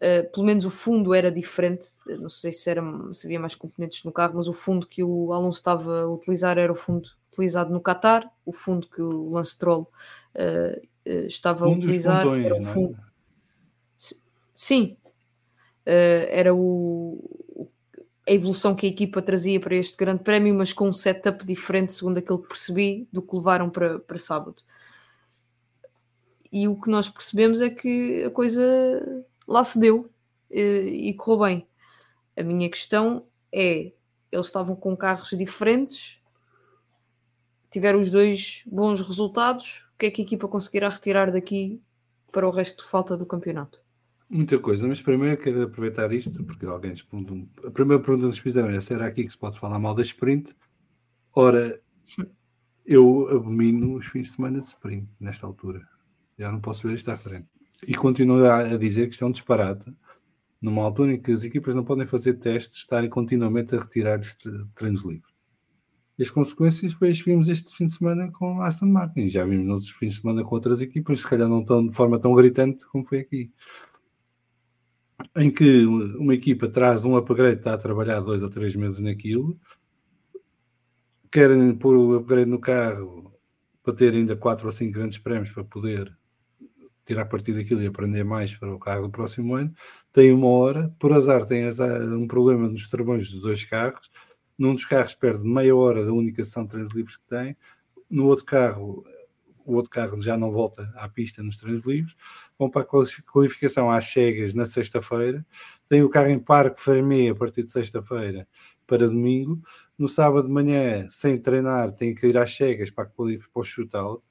[0.03, 1.87] Uh, pelo menos o fundo era diferente,
[2.19, 5.33] não sei se, era, se havia mais componentes no carro, mas o fundo que o
[5.33, 9.57] Alonso estava a utilizar era o fundo utilizado no Qatar, o fundo que o Lance
[9.57, 9.89] Troll
[10.35, 12.61] uh, uh, estava um a utilizar pontões, era o é?
[12.61, 12.99] fundo.
[14.55, 14.97] Sim,
[15.85, 17.69] era o,
[18.29, 21.93] a evolução que a equipa trazia para este grande prémio, mas com um setup diferente,
[21.93, 24.57] segundo aquilo que percebi, do que levaram para, para sábado.
[26.51, 30.11] E o que nós percebemos é que a coisa lá se deu
[30.51, 31.67] eh, e correu bem.
[32.37, 33.93] A minha questão é:
[34.33, 36.19] eles estavam com carros diferentes,
[37.71, 39.87] tiveram os dois bons resultados.
[39.95, 41.81] O que é que a equipa conseguirá retirar daqui
[42.33, 43.81] para o resto de falta do campeonato?
[44.29, 47.47] Muita coisa, mas primeiro quero aproveitar isto, porque alguém perguntou.
[47.69, 50.57] A primeira pergunta nos fizeram é: será aqui que se pode falar mal da sprint?
[51.35, 51.79] Ora,
[52.87, 55.87] eu abomino os fins de semana de sprint nesta altura.
[56.39, 57.47] Já não posso ver isto à frente
[57.87, 59.93] e continuo a dizer que isto é um disparate,
[60.61, 64.21] numa altura em que as equipas não podem fazer testes, estarem continuamente a retirar
[64.75, 65.33] treinos livres.
[66.19, 69.69] E as consequências depois vimos este fim de semana com a Aston Martin, já vimos
[69.69, 72.85] outros fins de semana com outras equipas, se calhar não tão, de forma tão gritante
[72.87, 73.53] como foi aqui.
[75.37, 79.59] Em que uma equipa traz um upgrade, está a trabalhar dois ou três meses naquilo,
[81.33, 83.33] querem pôr o upgrade no carro
[83.83, 86.17] para ter ainda quatro ou cinco grandes prémios para poder
[87.05, 89.73] tirar partido daquilo e aprender mais para o carro do próximo ano,
[90.13, 94.11] tem uma hora, por azar tem azar, um problema nos travões dos dois carros,
[94.59, 97.57] Num dos carros perde meia hora da única sessão de treinos livres que tem,
[98.09, 99.05] no outro carro
[99.65, 102.15] o outro carro já não volta à pista nos treinos livres,
[102.59, 105.45] vão para a qualificação às cegas na sexta-feira,
[105.89, 108.47] tem o carro em Parque Fermé a partir de sexta-feira
[108.87, 109.61] para domingo,
[109.97, 113.25] no sábado de manhã, sem treinar, tem que ir às cegas para, para
[113.55, 114.23] o shootout,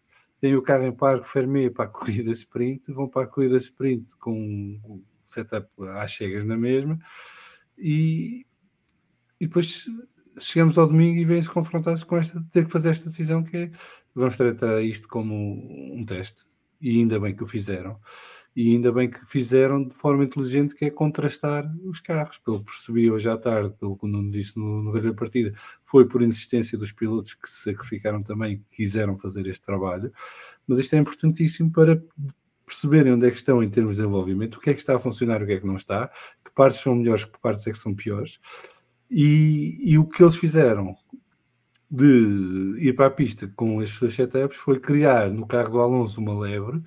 [0.41, 4.13] tem o carro em Parque Fermé para a corrida sprint, vão para a corrida sprint
[4.17, 6.99] com o setup às cegas na mesma,
[7.77, 8.45] e,
[9.39, 9.85] e depois
[10.39, 13.71] chegamos ao domingo e vêm-se confrontados com esta, ter que fazer esta decisão que é
[14.13, 15.33] vamos tratar isto como
[15.95, 16.45] um teste.
[16.81, 17.99] E ainda bem que o fizeram
[18.55, 22.65] e ainda bem que fizeram de forma inteligente que é contrastar os carros, pelo que
[22.65, 25.53] percebi hoje à tarde, pelo que o Nuno disse no, no da partida,
[25.83, 30.11] foi por insistência dos pilotos que se sacrificaram também, que quiseram fazer este trabalho,
[30.67, 32.01] mas isto é importantíssimo para
[32.65, 34.99] perceberem onde é que estão em termos de desenvolvimento, o que é que está a
[34.99, 36.09] funcionar, o que é que não está,
[36.43, 38.39] que partes são melhores, que partes é que são piores,
[39.09, 40.95] e, e o que eles fizeram
[41.89, 46.37] de ir para a pista com estes setups foi criar no carro do Alonso uma
[46.39, 46.81] lebre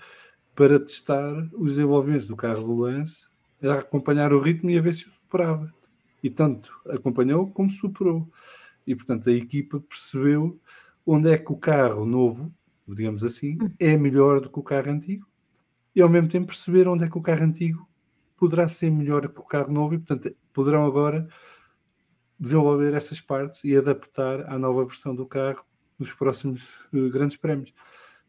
[0.55, 3.29] para testar os desenvolvimentos do carro do Lance,
[3.63, 5.73] a acompanhar o ritmo e a ver se o superava.
[6.23, 8.31] E tanto acompanhou como superou.
[8.87, 10.59] E portanto a equipa percebeu
[11.07, 12.53] onde é que o carro novo,
[12.87, 15.27] digamos assim, é melhor do que o carro antigo.
[15.95, 17.89] E ao mesmo tempo perceber onde é que o carro antigo
[18.37, 21.29] poderá ser melhor que o carro novo e portanto poderão agora
[22.39, 25.65] desenvolver essas partes e adaptar à nova versão do carro
[25.99, 27.73] nos próximos uh, grandes prémios.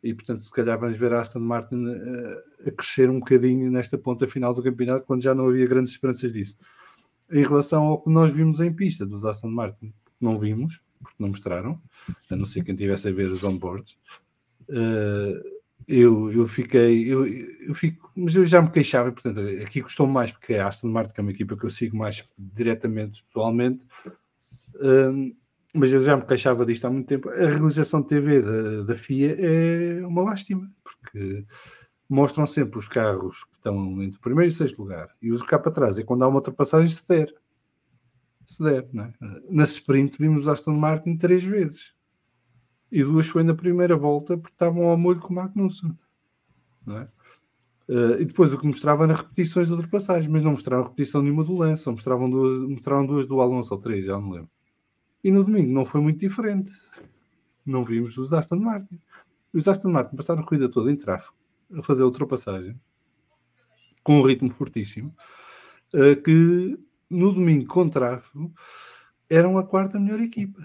[0.05, 3.97] E, portanto, se calhar vamos ver a Aston Martin uh, a crescer um bocadinho nesta
[3.97, 6.55] ponta final do campeonato, quando já não havia grandes esperanças disso.
[7.31, 9.91] Em relação ao que nós vimos em pista dos Aston Martin,
[10.21, 11.81] não vimos, porque não mostraram,
[12.29, 13.97] a não ser quem tivesse a ver os onboards.
[14.69, 15.41] Uh,
[15.87, 20.31] eu, eu fiquei, eu, eu fico, mas eu já me queixava, portanto, aqui gostou mais
[20.31, 23.83] porque é a Aston Martin, que é uma equipa que eu sigo mais diretamente, pessoalmente,
[24.79, 25.35] um,
[25.75, 27.29] mas eu já me queixava disto há muito tempo.
[27.29, 31.45] A realização de TV da, da FIA é uma lástima, porque
[32.09, 35.41] mostram sempre os carros que estão entre o primeiro e o sexto lugar, e os
[35.41, 37.33] cá para trás é quando há uma ultrapassagem se der.
[38.45, 39.13] Se der, não é?
[39.49, 41.95] Na sprint vimos Aston Martin três vezes
[42.91, 45.97] e duas foi na primeira volta porque estavam ao molho com o Magnussen.
[46.85, 47.09] Não é?
[47.89, 51.43] Uh, e depois o que mostrava nas repetições de ultrapassagens, mas não mostraram repetição nenhuma
[51.43, 54.49] do lance, mostravam duas, mostraram duas do Alonso ou três, já não me lembro.
[55.25, 56.71] E no domingo não foi muito diferente.
[57.65, 59.01] Não vimos os Aston Martin.
[59.51, 61.33] Os Aston Martin passaram a corrida toda em tráfego,
[61.73, 62.79] a fazer a ultrapassagem,
[64.03, 65.15] com um ritmo fortíssimo,
[65.95, 66.77] uh, que
[67.09, 68.53] no domingo com tráfego
[69.27, 70.61] eram a quarta melhor equipa.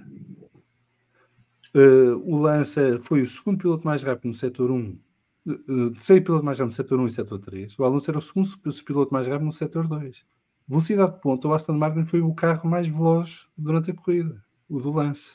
[1.75, 4.99] Uh, o Lança foi o segundo piloto mais rápido no setor 1,
[5.47, 7.79] uh, terceiro piloto mais rápido no setor 1 e setor 3.
[7.79, 8.51] O Alonso era o segundo
[8.85, 10.23] piloto mais rápido no setor 2.
[10.69, 14.81] Velocidade de ponta, o Aston Martin foi o carro mais veloz durante a corrida, o
[14.81, 15.33] do Lance.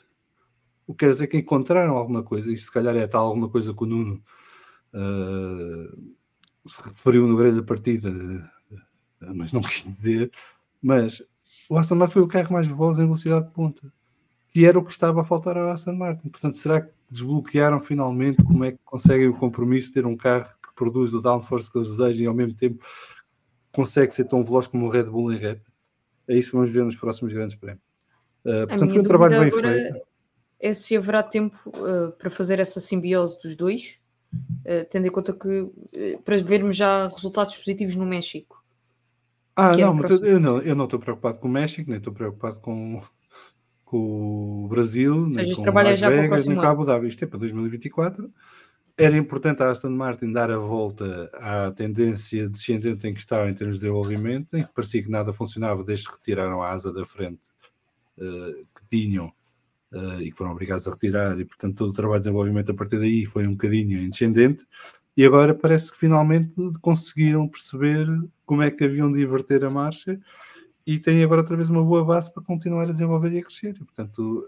[0.86, 3.74] O que quer dizer que encontraram alguma coisa, e se calhar é tal alguma coisa
[3.74, 4.22] que o Nuno
[4.94, 6.14] uh,
[6.66, 8.10] se referiu no grande da partida,
[9.34, 10.30] mas não quis dizer.
[10.80, 11.22] Mas
[11.68, 13.92] o Aston Martin foi o carro mais veloz em velocidade de ponta
[14.56, 16.30] que era o que estava a faltar à Aston Martin.
[16.30, 20.48] Portanto, será que desbloquearam finalmente como é que conseguem o compromisso de ter um carro
[20.62, 22.82] que produz o downforce que eles desejam e ao mesmo tempo
[23.70, 25.70] consegue ser tão veloz como o Red Bull em reta?
[26.26, 27.85] É isso que vamos ver nos próximos grandes prémios.
[28.46, 30.06] Uh, portanto, foi um trabalho bem feito.
[30.60, 34.00] É se haverá tempo uh, para fazer essa simbiose dos dois,
[34.32, 35.68] uh, tendo em conta que
[36.24, 38.64] para vermos já resultados positivos no México.
[39.56, 41.98] Ah, é não, mas eu, eu, não, eu não estou preocupado com o México, nem
[41.98, 43.00] estou preocupado com,
[43.84, 47.08] com o Brasil, Ou seja, nem com Las já Vegas, nem com Abu Dhabi.
[47.08, 48.30] Isto é para 2024.
[48.98, 53.54] Era importante a Aston Martin dar a volta à tendência descendente em que estava em
[53.54, 57.04] termos de desenvolvimento, em que parecia que nada funcionava desde que retiraram a asa da
[57.04, 57.40] frente
[58.16, 59.32] que tinham
[59.92, 62.74] uh, e que foram obrigados a retirar, e portanto todo o trabalho de desenvolvimento a
[62.74, 64.66] partir daí foi um bocadinho em descendente.
[65.16, 66.52] E agora parece que finalmente
[66.82, 68.06] conseguiram perceber
[68.44, 70.20] como é que haviam de inverter a marcha
[70.86, 73.74] e tem agora outra vez uma boa base para continuar a desenvolver e a crescer.
[73.74, 74.44] Portanto,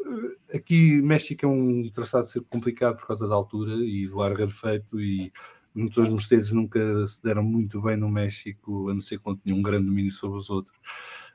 [0.50, 4.32] eh, aqui México é um traçado ser complicado por causa da altura e do ar
[4.32, 5.32] rarefeito e
[5.74, 9.62] motores Mercedes nunca se deram muito bem no México, a não ser quando tinham um
[9.62, 10.76] grande domínio sobre os outros.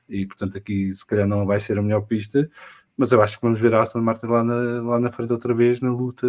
[0.10, 2.50] E portanto aqui se calhar não vai ser a melhor pista,
[2.98, 5.54] mas eu acho que vamos ver a Aston Martin lá na, lá na frente outra
[5.54, 6.28] vez na luta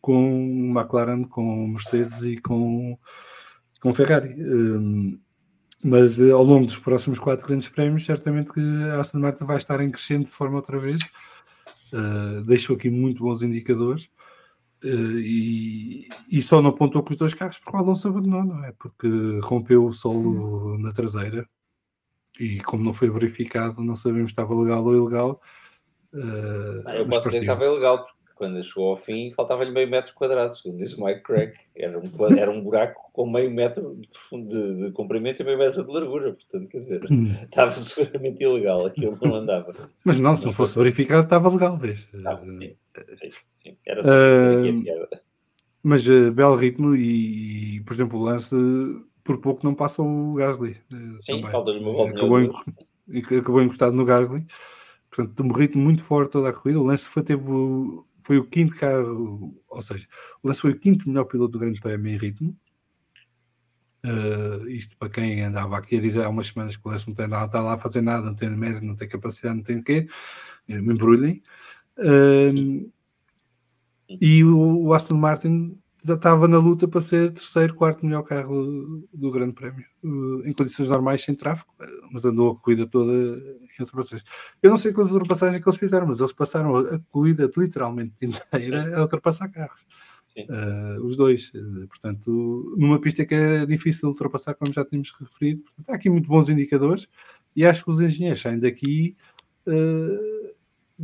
[0.00, 2.98] com McLaren, com Mercedes e com,
[3.80, 4.34] com Ferrari.
[4.38, 5.18] Um,
[5.82, 8.60] mas uh, ao longo dos próximos quatro grandes prémios, certamente que
[8.92, 10.98] a Aston Martin vai estar em crescendo de forma outra vez.
[11.92, 14.08] Uh, deixou aqui muito bons indicadores.
[14.82, 18.64] Uh, e, e, só não apontou com os dois carros porque o Alonso abandonou, não
[18.64, 18.72] é?
[18.72, 19.08] Porque
[19.42, 21.46] rompeu o solo na traseira
[22.40, 25.40] e como não foi verificado, não sabemos se estava legal ou ilegal.
[26.12, 30.14] Uh, eu posso dizer que estava ilegal, porque quando chegou ao fim faltava-lhe meio metro
[30.14, 31.52] quadrado, segundo diz o Mike Craig.
[31.76, 35.84] Era um, era um buraco com meio metro de, de, de, comprimento e meio metro
[35.84, 37.24] de largura, portanto, quer dizer, hum.
[37.24, 39.90] estava seguramente ilegal, aquilo não andava.
[40.02, 42.08] Mas não, se não fosse verificado, estava legal, vês?
[42.24, 42.76] Ah, sim,
[43.16, 43.30] sim,
[43.62, 43.76] sim.
[43.86, 45.20] Era só uh,
[45.82, 48.56] Mas uh, belo ritmo e, e, por exemplo, o lance
[49.30, 50.76] por pouco não passa o Gasly.
[50.92, 51.70] Uh, sim, uma volta.
[52.10, 52.38] Acabou,
[53.38, 54.44] acabou encostado no Gasly.
[55.08, 56.80] Portanto, um ritmo muito forte toda a corrida.
[56.80, 57.42] O lance foi, teve,
[58.24, 60.06] foi o quinto carro, ou seja,
[60.42, 62.56] o lance foi o quinto melhor piloto do Grande Prémio em ritmo.
[64.04, 67.14] Uh, isto para quem andava aqui a dizer há umas semanas que o Lance não
[67.14, 69.76] tem nada, está lá a fazer nada, não tem mérito, não tem capacidade, não tem
[69.76, 70.08] o quê,
[70.66, 71.42] me embrulhem.
[71.98, 72.90] Uh,
[74.08, 79.52] e o Aston Martin estava na luta para ser terceiro, quarto melhor carro do Grande
[79.52, 81.70] Prémio, uh, em condições normais, sem tráfego,
[82.10, 84.24] mas andou a corrida toda em ultrapassagens.
[84.62, 88.96] Eu não sei quantas ultrapassagens que eles fizeram, mas eles passaram a corrida literalmente inteira
[88.98, 89.80] a ultrapassar carros.
[90.38, 91.52] Uh, os dois,
[91.88, 96.08] portanto, numa pista que é difícil de ultrapassar, como já tínhamos referido, portanto, há aqui
[96.08, 97.08] muito bons indicadores
[97.54, 99.16] e acho que os engenheiros saem daqui
[99.66, 100.39] uh,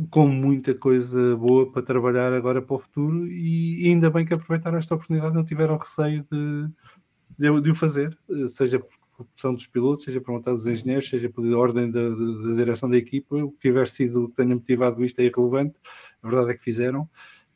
[0.09, 4.77] com muita coisa boa para trabalhar agora para o futuro e ainda bem que aproveitaram
[4.77, 6.67] esta oportunidade, não tiveram receio de,
[7.37, 8.17] de, de o fazer,
[8.47, 12.53] seja por opção dos pilotos, seja por vontade dos engenheiros, seja por ordem da, da,
[12.55, 15.75] direção da equipa, o que tiver sido que tenha motivado isto é irrelevante,
[16.21, 17.09] a verdade é que fizeram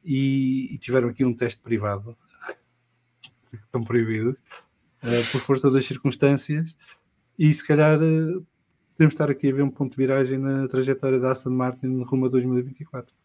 [0.04, 2.18] e, e tiveram aqui um teste privado
[3.52, 6.76] que estão proibidos uh, por força das circunstâncias
[7.38, 8.46] e se calhar uh,
[9.02, 12.28] podemos estar aqui a ver um ponto de viragem na trajetória da Aston Martin rumo
[12.28, 13.16] a 2024.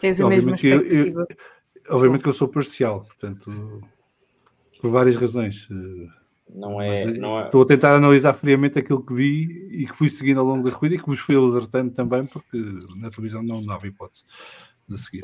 [0.00, 1.26] Tens a mesma expectativa?
[1.30, 1.36] Eu,
[1.84, 3.82] eu, obviamente que eu sou parcial, portanto,
[4.80, 5.68] por várias razões.
[5.68, 6.08] Uh,
[6.48, 7.44] não é, não é...
[7.44, 10.74] Estou a tentar analisar friamente aquilo que vi e que fui seguindo ao longo da
[10.74, 12.56] corrida e que vos fui alertando também, porque
[12.98, 14.24] na televisão não dava hipótese
[14.88, 15.22] de seguir.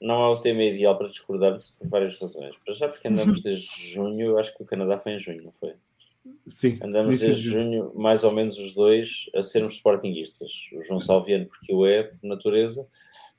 [0.00, 2.54] Não é o tema ideal para discordar por várias razões.
[2.64, 5.52] Para já, porque andamos desde junho, eu acho que o Canadá foi em junho, não
[5.52, 5.74] foi?
[6.48, 6.78] Sim.
[6.82, 10.50] Andamos desde junho, mais ou menos os dois, a sermos sportinguistas.
[10.74, 12.86] O João Salviano, porque o é, por natureza,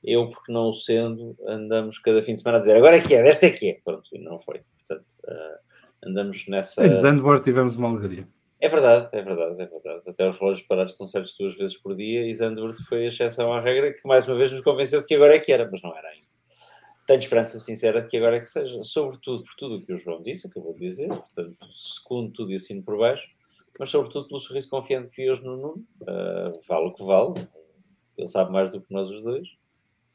[0.04, 3.14] eu, porque não o sendo, andamos cada fim de semana a dizer agora é que
[3.14, 3.78] é, desta é que é.
[3.84, 4.60] Pronto, e não foi.
[4.76, 6.86] Portanto, uh, andamos nessa.
[6.86, 8.28] Em Zandvoort tivemos uma alegria.
[8.60, 10.02] É verdade, é verdade, é verdade.
[10.06, 13.52] Até os relógios parados estão certos duas vezes por dia e Zandvoort foi a exceção
[13.52, 15.80] à regra que mais uma vez nos convenceu de que agora é que era, mas
[15.82, 16.26] não era ainda.
[17.08, 19.96] Tenho esperança sincera de que agora é que seja, sobretudo por tudo o que o
[19.96, 23.26] João disse, acabou de dizer, portanto, segundo tudo e assim por baixo,
[23.78, 27.48] mas sobretudo pelo sorriso confiante que vi hoje no Nuno, uh, vale o que vale,
[28.14, 29.48] ele sabe mais do que nós os dois,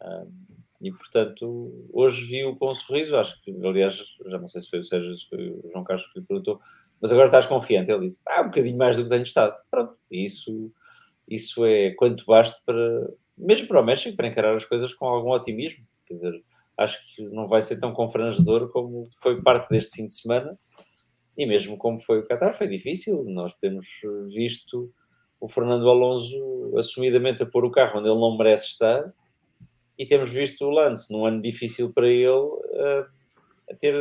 [0.02, 0.32] uh,
[0.80, 3.98] e portanto, hoje vi-o com um sorriso, acho que, aliás,
[4.28, 6.62] já não sei se foi o Sérgio, se foi o João Carlos que lhe perguntou,
[7.02, 7.92] mas agora estás confiante.
[7.92, 9.56] Ele disse, ah, um bocadinho mais do que tenho estado.
[9.72, 10.72] Pronto, isso,
[11.28, 15.32] isso é quanto basta para, mesmo para o México, para encarar as coisas com algum
[15.32, 15.86] otimismo.
[16.06, 16.44] Quer dizer,
[16.78, 20.58] acho que não vai ser tão confrangedor como foi parte deste fim de semana
[21.38, 23.24] e mesmo como foi o Qatar, foi difícil.
[23.26, 23.88] Nós temos
[24.34, 24.92] visto
[25.40, 29.14] o Fernando Alonso assumidamente a pôr o carro onde ele não merece estar
[29.98, 33.08] e temos visto o Lance num ano difícil para ele
[33.70, 33.96] a ter,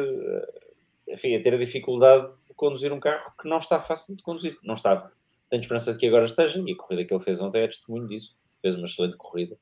[1.09, 2.33] enfim, a ter a dificuldade
[2.63, 4.57] conduzir um carro que não está fácil de conduzir.
[4.63, 5.11] Não estava.
[5.51, 8.07] Tenho esperança de que agora esteja, e a corrida que ele fez ontem é testemunho
[8.07, 8.37] disso.
[8.61, 9.59] Fez uma excelente corrida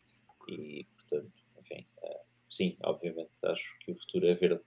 [0.46, 1.86] e, portanto, enfim,
[2.50, 4.60] sim, obviamente, acho que o futuro é verde,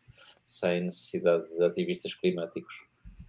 [0.43, 2.73] sem necessidade de ativistas climáticos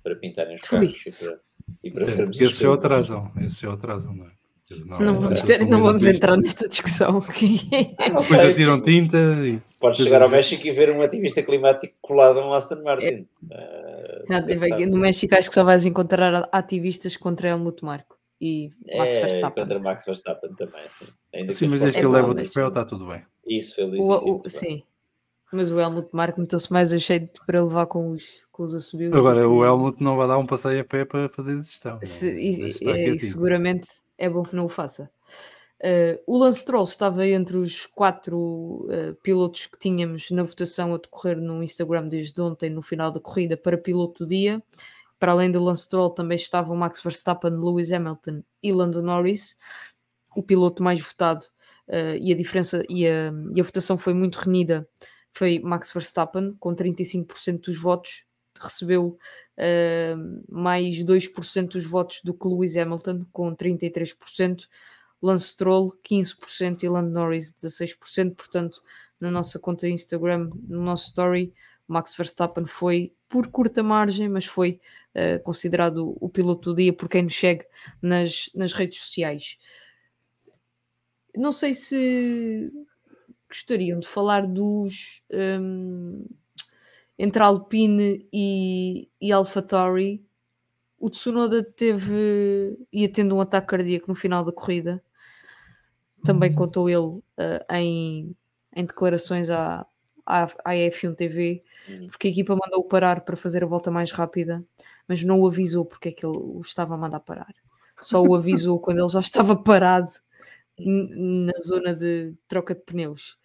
[0.03, 1.41] para pintarem os carros e para,
[1.83, 4.33] e para é, vermos Esse é outra razão, esse é outra razão, não é?
[4.71, 7.19] Não, não, vamos, ter, não vamos entrar nesta discussão.
[7.19, 9.61] Depois atiram tinta e.
[9.79, 13.27] Podes chegar ao México e ver um ativista climático colado a um Aston Martin.
[13.51, 14.25] É.
[14.27, 19.21] Uh, no México acho que só vais encontrar ativistas contra Helmut Marko e Max é,
[19.21, 19.65] Verstappen.
[19.65, 21.07] Contra Max Verstappen também, sim.
[21.35, 23.23] Ainda sim, mas desde que ele leva o troféu está tudo bem.
[23.47, 24.83] Isso, ele disse o, o, Sim.
[25.53, 29.15] Mas o Helmut Marko meteu-se mais a cheio para levar com os, com os assobios.
[29.15, 32.01] Agora, o Helmut não vai dar um passeio a pé para fazer gestão.
[32.03, 33.89] Se, e, e, e seguramente
[34.19, 35.09] é bom que não o faça.
[35.85, 40.97] Uh, o Lance Stroll estava entre os quatro uh, pilotos que tínhamos na votação a
[40.97, 44.63] decorrer no Instagram desde ontem, no final da corrida, para piloto do dia.
[45.19, 49.59] Para além do Lance Stroll, também estavam Max Verstappen, Lewis Hamilton e Lando Norris,
[50.35, 51.47] o piloto mais votado.
[51.89, 54.89] Uh, e a diferença e a, e a votação foi muito renhida.
[55.33, 58.25] Foi Max Verstappen, com 35% dos votos,
[58.59, 59.19] recebeu
[59.59, 64.67] uh, mais 2% dos votos do que Lewis Hamilton, com 33%,
[65.23, 68.35] Lance Stroll 15% e Lando Norris 16%.
[68.35, 68.83] Portanto,
[69.21, 71.53] na nossa conta Instagram, no nosso story,
[71.87, 74.81] Max Verstappen foi por curta margem, mas foi
[75.15, 77.67] uh, considerado o, piloto do dia por quem nos segue
[78.01, 79.59] nas, nas redes sociais.
[81.37, 82.73] Não sei se
[83.49, 86.25] gostariam de falar dos um,
[87.19, 90.25] entre Alpine e, e AlphaTauri.
[90.99, 95.03] O Tsunoda teve ia tendo um ataque cardíaco no final da corrida.
[96.25, 96.57] Também uhum.
[96.57, 97.23] contou ele uh,
[97.71, 98.35] em,
[98.75, 99.87] em declarações à,
[100.25, 102.07] à, à F1 TV, uhum.
[102.09, 104.65] porque a equipa mandou-o parar para fazer a volta mais rápida,
[105.07, 107.55] mas não o avisou porque é que ele o estava a mandar parar.
[108.01, 110.13] Só o avisou quando ele já estava parado
[110.79, 113.39] na zona de troca de pneus.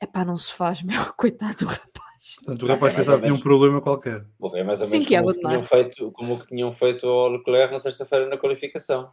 [0.00, 2.36] É pá, não se faz, meu, coitado do rapaz.
[2.44, 4.24] Portanto, o rapaz é pensava que tinha um problema qualquer.
[4.38, 7.06] Bom, é mais ou menos Sim, como, que, é, tinham feito, como que tinham feito
[7.06, 9.12] ao Leclerc na sexta-feira na qualificação.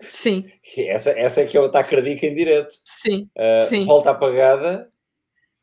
[0.00, 0.46] Sim.
[0.76, 2.74] Essa, essa é que é o ataque cardíaco em direto.
[2.84, 3.30] Sim.
[3.36, 3.84] Uh, Sim.
[3.84, 4.90] Volta apagada,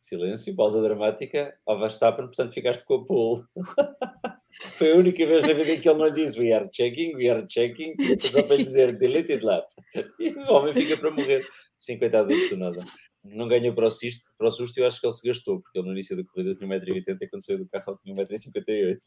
[0.01, 3.43] silêncio, pausa dramática, ao Verstappen, portanto ficaste com a pole.
[4.75, 7.29] Foi a única vez na vida em que ele não disse we are checking, we
[7.29, 9.65] are checking, só para dizer deleted lap.
[10.19, 11.47] E o homem fica para morrer.
[11.77, 12.83] Sim, coitado do Tsunoda.
[13.23, 15.77] Não ganhou para o, susto, para o susto eu acho que ele se gastou, porque
[15.77, 18.97] ele no início da corrida tinha 1,80m e quando saiu do carro ele tinha 1,58m.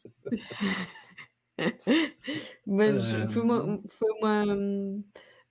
[2.65, 4.45] Mas foi uma, foi uma,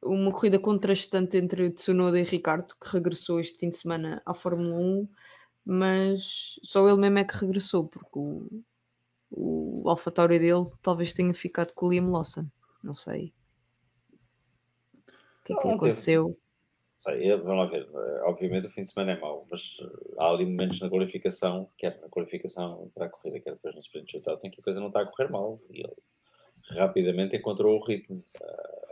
[0.04, 4.76] uma corrida contrastante entre Tsunoda e Ricardo, que regressou este fim de semana à Fórmula
[4.76, 5.08] 1,
[5.64, 8.62] mas só ele mesmo é que regressou, porque o,
[9.30, 12.46] o AlphaTauri dele talvez tenha ficado com o Liam Lawson.
[12.82, 13.32] Não sei.
[15.40, 16.38] O que é que não, aconteceu?
[16.96, 17.88] Sei, vamos lá ver.
[17.92, 21.68] Eh, obviamente o fim de semana é mau, mas eh, há ali momentos na qualificação,
[21.76, 24.80] quer na qualificação para a corrida, quer depois no sprint shootout, em que a coisa
[24.80, 25.60] não está a correr mal.
[25.70, 25.92] E ele
[26.70, 28.24] rapidamente encontrou o ritmo.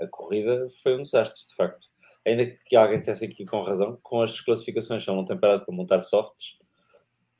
[0.01, 1.86] A corrida foi um desastre, de facto.
[2.27, 5.74] Ainda que alguém dissesse aqui com razão, com as classificações, ele não tem parado para
[5.74, 6.57] montar softs,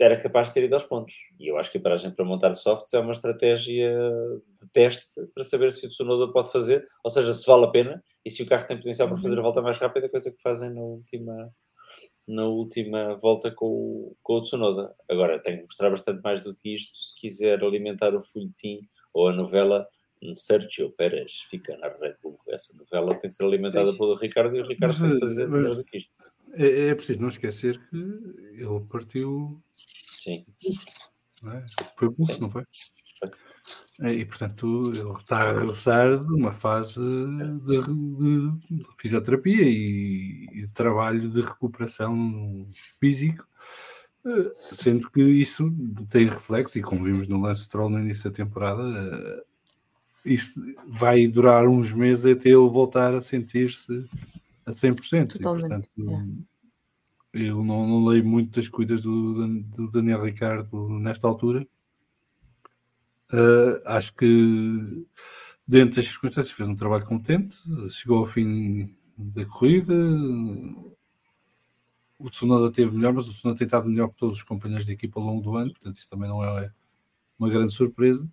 [0.01, 1.15] era capaz de ter ido aos pontos.
[1.39, 3.97] E eu acho que a paragem para montar softs é uma estratégia
[4.61, 8.03] de teste para saber se o Tsunoda pode fazer, ou seja, se vale a pena
[8.25, 10.71] e se o carro tem potencial para fazer a volta mais rápida, coisa que fazem
[10.71, 11.55] na última,
[12.27, 14.95] na última volta com o, com o Tsunoda.
[15.09, 18.81] Agora, tem que mostrar bastante mais do que isto se quiser alimentar o folhetim
[19.15, 19.87] ou a novela
[20.33, 22.39] Sergio Pérez fica na Red Bull.
[22.49, 25.49] Essa novela tem que ser alimentada pelo Ricardo e o Ricardo mas, tem que fazer
[25.49, 26.13] mais do que isto.
[26.55, 29.61] É, é preciso não esquecer que ele partiu.
[29.75, 30.45] Sim.
[31.47, 31.65] É?
[31.97, 32.65] Foi pulso, não foi?
[34.01, 40.67] É, e portanto ele está a regressar de uma fase de, de, fisioterapia e, e,
[40.67, 42.69] de trabalho de recuperação
[42.99, 43.47] físico,
[44.27, 45.71] eh, sendo que isso
[46.11, 49.45] tem reflexo, e como vimos no Lance Troll no início da temporada,
[50.25, 54.05] isso vai durar uns meses até ele voltar a sentir-se
[54.65, 55.33] a 100%.
[55.33, 55.91] Totalmente.
[55.97, 56.49] E, portanto,
[57.35, 57.41] é.
[57.41, 61.67] eu não, não, leio muito das cuidas do, do Daniel Ricardo nesta altura.
[63.33, 65.07] Uh, acho que
[65.67, 67.57] dentro das circunstâncias fez um trabalho competente,
[67.89, 69.95] chegou ao fim da corrida.
[72.19, 74.93] O Tsunoda teve melhor, mas o Tsunoda tem estado melhor que todos os companheiros de
[74.93, 76.71] equipa ao longo do ano, portanto, isso também não é
[77.39, 78.29] uma grande surpresa.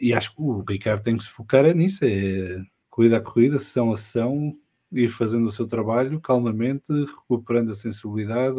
[0.00, 3.58] E acho que o Ricardo tem que se focar é nisso: é corrida a corrida,
[3.58, 4.56] sessão a sessão,
[4.92, 8.56] ir fazendo o seu trabalho calmamente, recuperando a sensibilidade,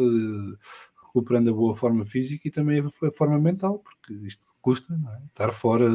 [1.02, 5.26] recuperando a boa forma física e também a forma mental, porque isto custa, é?
[5.26, 5.88] Estar fora,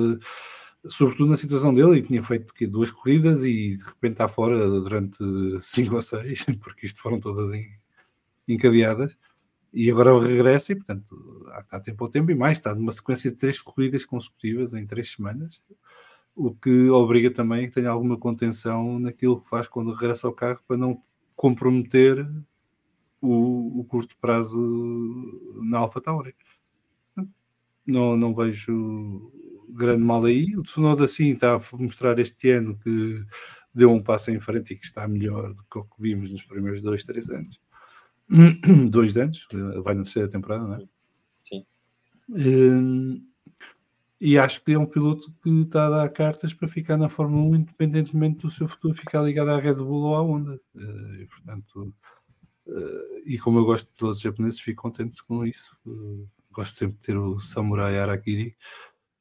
[0.85, 5.17] sobretudo na situação dele, e tinha feito duas corridas e de repente está fora durante
[5.61, 7.51] cinco ou seis, porque isto foram todas
[8.47, 9.17] encadeadas.
[9.73, 13.31] E agora regressa e, portanto, há, há tempo ao tempo e mais, está numa sequência
[13.31, 15.61] de três corridas consecutivas em três semanas
[16.35, 20.61] o que obriga também que tenha alguma contenção naquilo que faz quando regressa ao carro
[20.67, 21.01] para não
[21.35, 22.27] comprometer
[23.21, 24.59] o, o curto prazo
[25.63, 26.35] na Alfa Tauri.
[27.85, 29.31] Não, não vejo
[29.69, 30.55] grande mal aí.
[30.55, 33.23] O Tsunoda sim está a mostrar este ano que
[33.73, 36.43] deu um passo em frente e que está melhor do que o que vimos nos
[36.43, 37.59] primeiros dois, três anos.
[38.89, 39.47] dois anos,
[39.83, 40.87] vai na terceira temporada, não é?
[41.41, 41.65] Sim.
[42.29, 43.21] Hum,
[44.25, 47.43] e acho que é um piloto que está a dar cartas para ficar na Fórmula
[47.43, 50.57] 1, independentemente do seu futuro ficar ligado à Red Bull ou à Honda.
[50.77, 51.93] Eh, e, portanto,
[52.65, 55.75] eh, e como eu gosto de pilotos japoneses, fico contente com isso.
[55.85, 58.55] Eh, gosto sempre de ter o Samurai Arakiri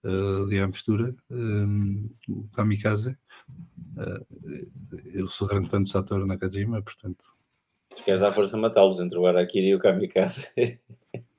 [0.05, 1.15] ali à mistura,
[2.29, 3.17] o Kamikaze.
[5.15, 7.25] eu sou grande fã do Satoru Nakajima, portanto.
[8.05, 10.79] Queres à força matá-los entre o Arakiri e o Kamikaze?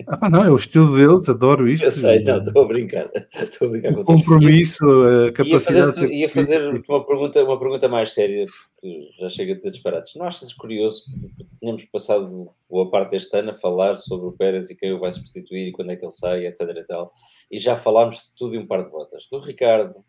[0.08, 1.86] Ah, não, é o estilo deles, adoro isto.
[1.86, 3.10] Eu sei, não, estou a brincar.
[3.34, 7.88] Estou a brincar o compromisso, a capacidade ia fazer, ia fazer uma, pergunta, uma pergunta
[7.88, 10.16] mais séria, porque já chega a dizer disparates.
[10.16, 11.06] Não achas curioso
[11.38, 15.00] que tínhamos passado boa parte deste ano a falar sobre o Pérez e quem o
[15.00, 16.62] vai substituir e quando é que ele sai, etc.
[16.62, 17.14] E, tal,
[17.50, 19.28] e já falámos de tudo e um par de botas.
[19.32, 20.04] Do Ricardo,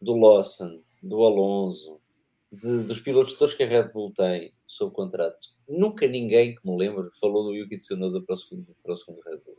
[0.00, 1.98] do Lawson, do Alonso,
[2.52, 6.76] de, dos pilotos todos que a Red Bull tem sob contrato, nunca ninguém que me
[6.76, 9.58] lembre falou do Yuki Tsunoda para o segundo, para o segundo Red Bull.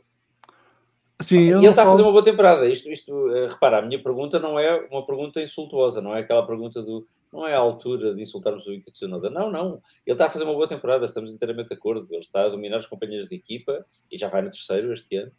[1.20, 2.66] Sim, e eu ele está a fazer falo- uma boa temporada.
[2.68, 6.46] Isto, isto, eh, repara, a minha pergunta não é uma pergunta insultuosa, não é aquela
[6.46, 7.06] pergunta do.
[7.32, 9.30] Não é a altura de insultarmos o Yuki Tsunoda.
[9.30, 9.80] Não, não.
[10.04, 12.06] Ele está a fazer uma boa temporada, estamos inteiramente de acordo.
[12.10, 15.32] Ele está a dominar os companheiros de equipa e já vai no terceiro este ano.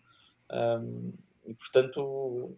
[0.49, 1.11] Ahm,
[1.45, 2.55] e portanto,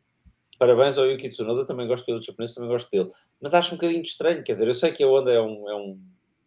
[0.57, 1.65] parabéns ao Yuki Tsunoda.
[1.65, 3.09] Também gosto dele, japonês, também gosto dele.
[3.41, 4.41] Mas acho um bocadinho estranho.
[4.43, 5.99] Quer dizer, eu sei que a Honda é, um, é, um,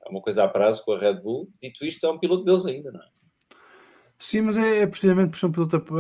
[0.09, 1.48] é uma coisa a prazo com a Red Bull.
[1.60, 3.05] Dito isto, é um piloto deles ainda, não é?
[4.18, 5.94] Sim, mas é, é precisamente por ser um piloto, a pa-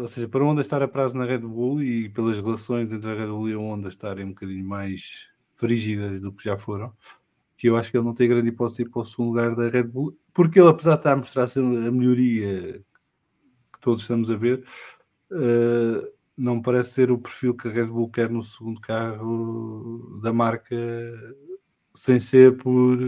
[0.00, 3.08] ou seja, para a Honda estar a prazo na Red Bull e pelas relações entre
[3.08, 6.92] a Red Bull e a Honda estarem um bocadinho mais frígidas do que já foram,
[7.56, 9.54] que eu acho que ele não tem grande hipótese de ir para o segundo lugar
[9.54, 12.82] da Red Bull, porque ele, apesar de estar a mostrar a melhoria
[13.72, 14.64] que todos estamos a ver,
[15.30, 20.32] eh, não parece ser o perfil que a Red Bull quer no segundo carro da
[20.32, 20.74] marca,
[21.94, 22.98] sem ser por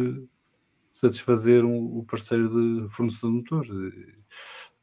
[0.93, 3.71] satisfazer um- o parceiro de fornecedor de motores.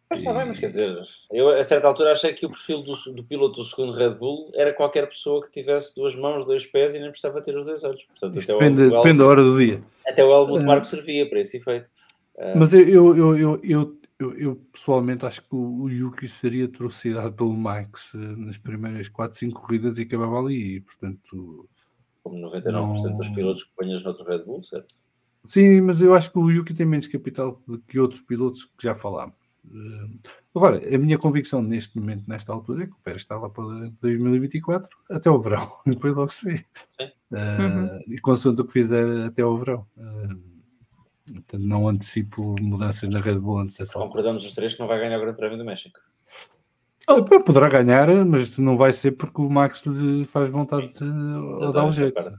[0.10, 0.98] Mas está bem, mas quer dizer,
[1.32, 4.50] eu a certa altura achei que o perfil do, do piloto do segundo Red Bull
[4.56, 7.84] era qualquer pessoa que tivesse duas mãos, dois pés e nem precisava ter os dois
[7.84, 8.04] olhos.
[8.06, 9.84] Portanto, Isto até, depende, o, Helmut- depende da hora do dia.
[10.08, 11.88] até o Helmut Eh, Marko servia para esse efeito.
[12.40, 16.28] Eh, Mas eu, eu, eu, eu, eu, eu- eu, pessoalmente acho que o, o Yuki
[16.28, 20.78] seria atrocidade pelo Max eh, nas primeiras 4, 5 corridas e acabava ali.
[20.78, 21.70] E, portanto,
[22.24, 24.96] como 99% dos não- pilotos que ponhas no outro Red Bull, certo?
[25.46, 28.84] Sim, mas eu acho que o Yuki tem menos capital do que outros pilotos que
[28.84, 29.36] já falámos.
[29.72, 33.50] Eh, Agora, a minha convicção neste momento, nesta altura, é que o Pérez está lá
[33.50, 33.64] para
[34.02, 36.58] 2024 até o verão, depois logo se vê.
[36.58, 37.12] Sim.
[37.34, 38.00] Eh, Uhum.
[38.08, 39.86] E consoante o que fizer até ao verão.
[39.98, 40.36] Eh,
[41.34, 44.08] portanto, não antecipo mudanças na Red Bull antes dessa altura.
[44.10, 46.00] Concordamos os três que não vai ganhar o Grande Prémio do México.
[47.08, 51.72] Oh, Poderá ganhar, mas não vai ser porque o Max lhe faz vontade de Eu
[51.72, 52.14] dar um jeito.
[52.16, 52.36] parte.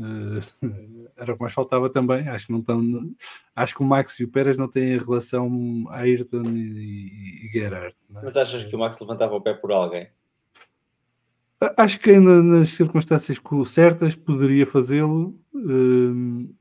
[0.00, 0.42] Eh,
[1.16, 2.28] era o que mais faltava também.
[2.28, 3.14] Acho que não estão.
[3.54, 7.94] Acho que o Max e o Pérez não têm a relação Ayrton e, e Gerard.
[8.10, 8.24] não é?
[8.24, 10.08] Mas achas que o Max levantava o pé por alguém?
[11.76, 16.52] Acho que na- nas circunstâncias certas poderia fazê-lo, eh,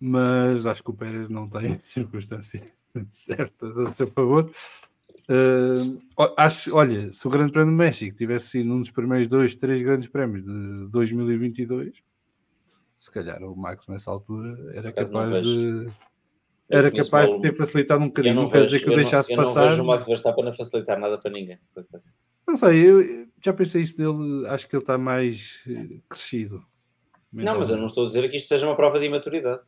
[0.00, 2.62] mas acho que o Pérez não tem circunstâncias
[3.12, 4.50] certas a seu favor.
[5.28, 9.28] Eh, o- acho, olha, se o Grande Prémio do México tivesse sido um dos primeiros
[9.28, 12.02] dois, três grandes prémios de 2022,
[13.02, 15.86] se calhar o Max nessa altura era não capaz de
[16.68, 18.34] Eu era capaz de ter facilitado um Eu bocadinho.
[18.36, 19.68] não, Não, quer vejo, dizer que o eu não- deixasse eu não passar.
[19.70, 21.58] vejo o Max Verstappen a facilitar nada para ninguém.
[22.46, 26.64] Não sei, eu já pensei isso dele, acho que ele está mais eh, crescido.
[27.32, 29.62] Não, mas eu não estou a dizer que isto seja uma prova de imaturidade.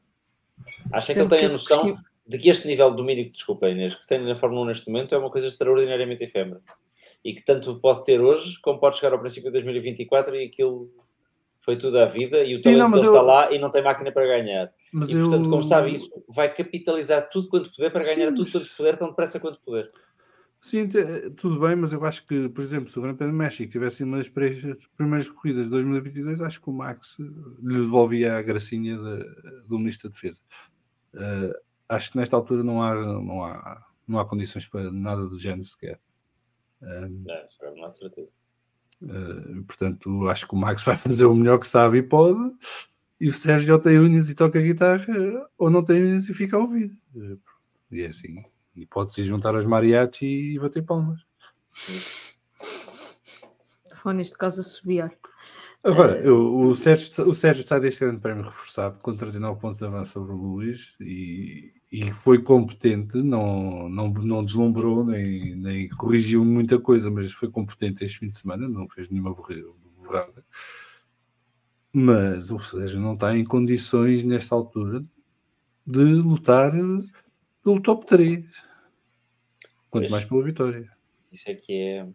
[0.93, 3.31] Acho é que ele Sempre tem a noção crescimento- de que este nível de domínio,
[3.32, 6.61] desculpa Inês, que tem na Fórmula 1 neste momento é uma coisa extraordinariamente efêmera.
[7.24, 10.90] E que tanto pode ter hoje, como pode chegar ao princípio de 2024 e aquilo
[11.64, 13.70] foi tudo à vida e o Sim, talento não, dele eu- está lá e não
[13.70, 14.72] tem máquina para ganhar.
[14.92, 18.34] Mas e portanto, eu- como sabe isso, vai capitalizar tudo quanto puder para ganhar Sim,
[18.34, 19.90] tudo quanto puder, tão depressa quanto puder.
[20.60, 23.38] Sim, te- tudo bem, mas eu acho que, por exemplo, se o Grande Prémio do
[23.38, 28.36] México tivesse sido uma das primeiras corridas de 2022, acho que o Max lhe devolvia
[28.36, 29.24] a gracinha da-
[29.66, 30.42] do Ministro da Defesa.
[31.14, 35.38] Eh, acho que nesta altura não há, não, há, não há condições para nada do
[35.38, 36.00] género sequer.
[36.82, 38.34] Eh, Não, isso agora não há de certeza.
[39.02, 42.38] Eh, portanto, acho que o Max vai fazer o melhor que sabe e pode,
[43.20, 45.06] e o Sérgio ou tem unhas e toca guitarra,
[45.56, 46.90] ou não tem unhas e fica a ouvir.
[47.16, 47.36] Eh,
[47.92, 48.44] E é assim.
[48.76, 51.20] E pode-se juntar aos mariachi e bater palmas.
[54.04, 55.12] Ou neste caso assobiar.
[55.82, 59.84] Agora, eu- o, Sérgio, o Sérgio sai deste grande prémio reforçado com 39 pontos de
[59.84, 66.44] avanço sobre o Luís e, e foi competente, não, não, não deslumbrou nem, nem corrigiu
[66.44, 70.44] muita coisa, mas foi competente este fim de semana, não fez nenhuma borrada.
[71.92, 75.04] Mas o Sérgio não está em condições, nesta altura,
[75.86, 76.72] de lutar
[77.62, 78.44] pelo top 3.
[79.88, 80.10] Quanto Pois.
[80.10, 80.90] mais pela vitória.
[81.30, 82.08] Isso é que é.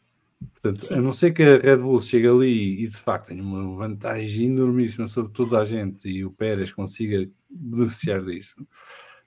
[0.56, 0.96] Portanto, Sim.
[0.96, 4.48] a não ser que a Red Bull chegue ali e de facto tenha uma vantagem
[4.48, 8.68] enormíssima sobre toda a gente e o Pérez consiga beneficiar disso,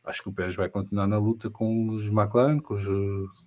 [0.04, 2.84] acho que o Pérez vai continuar na luta com os McLaren, com os,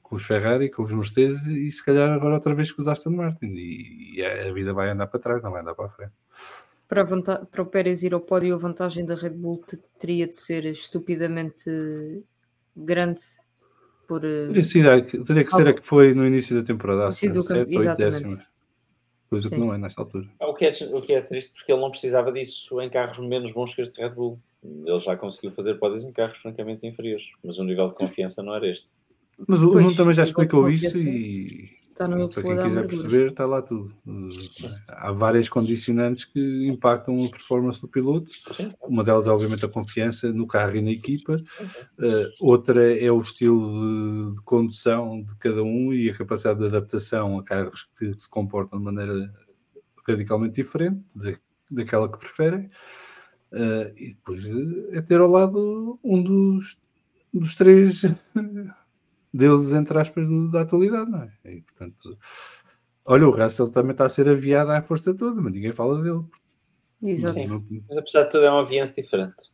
[0.02, 3.12] com os Ferrari, com os Mercedes e se calhar agora outra vez com os Aston
[3.12, 3.48] Martin.
[3.48, 6.14] E, e a vida vai andar para trás, não vai andar para a frente.
[6.88, 10.28] Para, a para o Pérez ir ao pódio, a vantagem da Red Bull te- teria
[10.28, 11.70] de ser estupidamente
[12.76, 13.22] grande
[14.08, 14.24] por.
[14.24, 17.42] eh, Teria, sido, teria que ser a que foi no início da temporada, Sim, do
[17.42, 18.46] sete, campo, oito exatamente.
[19.30, 19.62] Coisa que Sim.
[19.62, 20.28] não é nesta altura.
[20.40, 23.52] O que, é, o que é triste porque ele não precisava disso em carros menos
[23.52, 24.40] bons que este Red Bull.
[24.64, 28.56] Ele já conseguiu fazer pódios em carros francamente inferiores, mas o nível de confiança não
[28.56, 28.88] era este.
[29.48, 33.30] Mas o Nuno também já explicou isso e, Está no Para flow quem quiser perceber,
[33.30, 33.96] está lá tudo.
[34.90, 38.30] Há várias condicionantes que impactam a performance do piloto.
[38.82, 41.38] Uma delas é, obviamente, a confiança no carro e na equipa.
[41.98, 46.66] Uh, outra é o estilo de, de condução de cada um e a capacidade de
[46.66, 49.34] adaptação a carros que, se comportam de maneira
[50.06, 51.34] radicalmente diferente da,
[51.72, 52.70] daquela que preferem.
[53.54, 56.78] Uh, e depois uh, é ter ao lado um dos,
[57.34, 58.02] dos três
[59.36, 61.32] deuses, entre aspas, do- da atualidade, não é?
[61.46, 62.18] E, portanto,
[63.06, 66.24] olha, o Russell também está a ser aviado à força toda, mas ninguém fala dele.
[67.04, 67.34] Exato.
[67.34, 67.48] Sim.
[67.50, 69.52] Não- Mas apesar de tudo é um aviance diferente.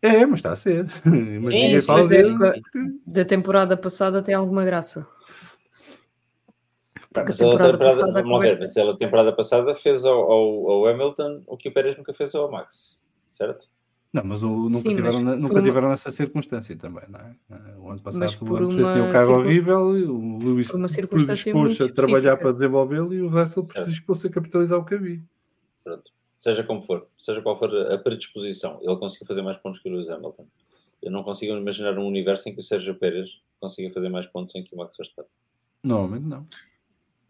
[0.00, 0.84] É, mas está a ser.
[1.04, 2.34] Mas ninguém isso, fala mas dele.
[2.36, 5.06] porque- Da temporada passada tem alguma graça.
[7.12, 10.86] Porque mas a temporada temporada, passada ver, mas ela, temporada passada fez ao, ao, ao
[10.88, 13.68] Hamilton o que o Pérez nunca fez ao Max, certo?
[14.12, 17.34] Não, mas o- nunca, Sim, tiveram, mas nunca uma- tiveram nessa circunstância também, não é?
[17.50, 20.02] Eh, O ano passado Mas o por ano passado tinha um carro circun- horrível, e
[20.04, 24.94] o Lewis predispôs-se a trabalhar para desenvolvê-lo e o Russell predispôs-se a capitalizar o que
[24.94, 25.22] havia.
[25.82, 26.10] Pronto.
[26.36, 29.92] Seja como for, seja qual for a predisposição, ele conseguiu fazer mais pontos que o
[29.92, 30.46] Lewis Hamilton.
[31.00, 33.30] Eu não consigo imaginar um universo em que o Sérgio Pérez
[33.60, 35.30] consiga fazer mais pontos em que o Max Verstappen.
[35.82, 36.46] Normalmente não.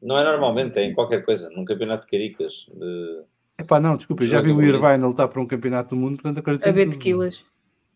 [0.02, 2.66] Não é normalmente, é em qualquer coisa, num campeonato de caricas.
[2.74, 3.22] De...
[3.58, 6.38] Epá, não, desculpa, já vi o Irvine, ele está para um campeonato do mundo, portanto
[6.38, 6.92] acredito A em B tudo.
[6.92, 7.44] tequilas.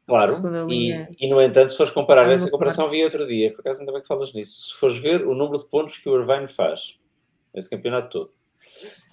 [0.07, 1.11] Claro, e, linha.
[1.19, 3.93] e no entanto, se fores comparar, É essa comparação vi outro dia, por acaso ainda
[3.93, 4.69] bem que falas nisso.
[4.69, 6.97] Se fores ver o número de pontos que o Irvine faz,
[7.53, 8.31] esse campeonato todo,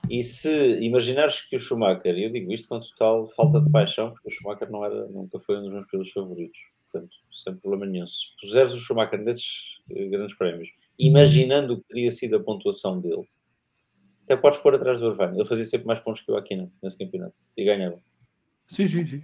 [0.10, 4.12] e se imaginares que o Schumacher, e eu digo isto com total falta de paixão,
[4.12, 6.60] porque o Schumacher não era, nunca foi um dos meus pilotos favoritos,
[6.92, 8.06] portanto, sem problema nenhum.
[8.06, 13.00] Se puseres o Schumacher nesses eh, grandes prémios, imaginando o que teria sido a pontuação
[13.00, 13.28] dele,
[14.24, 15.38] até podes pôr atrás do Irvine.
[15.38, 18.00] Ele fazia sempre mais pontos que o Aquino nesse campeonato e ganhava.
[18.68, 19.24] Sim, sim, sim.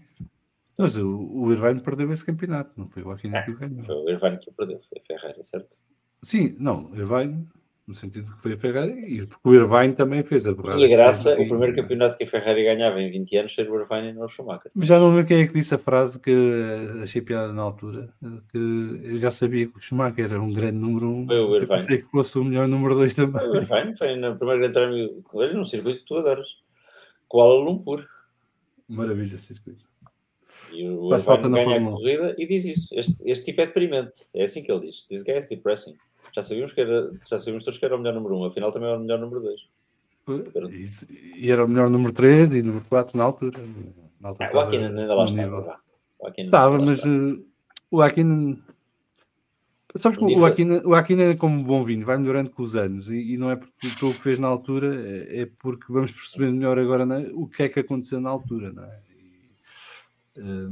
[0.77, 3.84] Mas o, o Irvine perdeu esse campeonato, não foi o Aquino que o ganhou.
[3.84, 5.77] Foi o Irvine que o perdeu, foi a Ferrari, certo?
[6.21, 7.47] Sim, não, Irvine,
[7.89, 10.79] no sentido que foi a Ferrari, e porque o Irvine também fez a borrada.
[10.79, 13.67] E a graça, fez, o primeiro campeonato que a Ferrari ganhava em 20 anos ser
[13.67, 14.69] o Irvine e não o Schumacher.
[14.75, 16.31] Mas já não lembro quem é que disse a frase que
[17.01, 18.13] achei piada na altura,
[18.51, 18.57] que
[19.03, 21.67] eu já sabia que o Schumacher era um grande número um, Foi o eu Irvine.
[21.67, 23.41] pensei que fosse o melhor número dois também.
[23.41, 26.47] Foi o Irvine foi no primeiro grande prémio com ele, num circuito que tu adoras.
[27.27, 28.05] Kuala Lumpur.
[28.87, 29.89] Maravilha circuito.
[30.71, 31.95] E o Faz falta Irvine na ganha a 1.
[31.95, 32.93] corrida e diz isso.
[32.93, 34.27] Este, este tipo é deprimente.
[34.35, 35.07] É assim que ele diz.
[35.07, 35.97] This guy is depressing.
[36.35, 38.71] Já sabíamos, que era, já sabíamos todos que era o melhor número 1, um, afinal
[38.71, 39.69] também era o melhor número 2.
[41.35, 43.59] E, era o melhor número 3 e número 4 na altura.
[44.19, 45.79] Na altura Ah, o Aquino ainda lá estava.
[46.37, 47.39] Estava, mas eh,
[47.89, 48.61] o Aquino.
[49.95, 52.75] Sabes que o Aquino, o Aquino é como um bom vinho, vai melhorando com os
[52.75, 56.11] anos e, e não é porque o que fez na altura, é, é porque vamos
[56.11, 58.99] perceber melhor agora né, o que é que aconteceu na altura, não é?
[59.09, 59.49] E,
[60.37, 60.69] eh,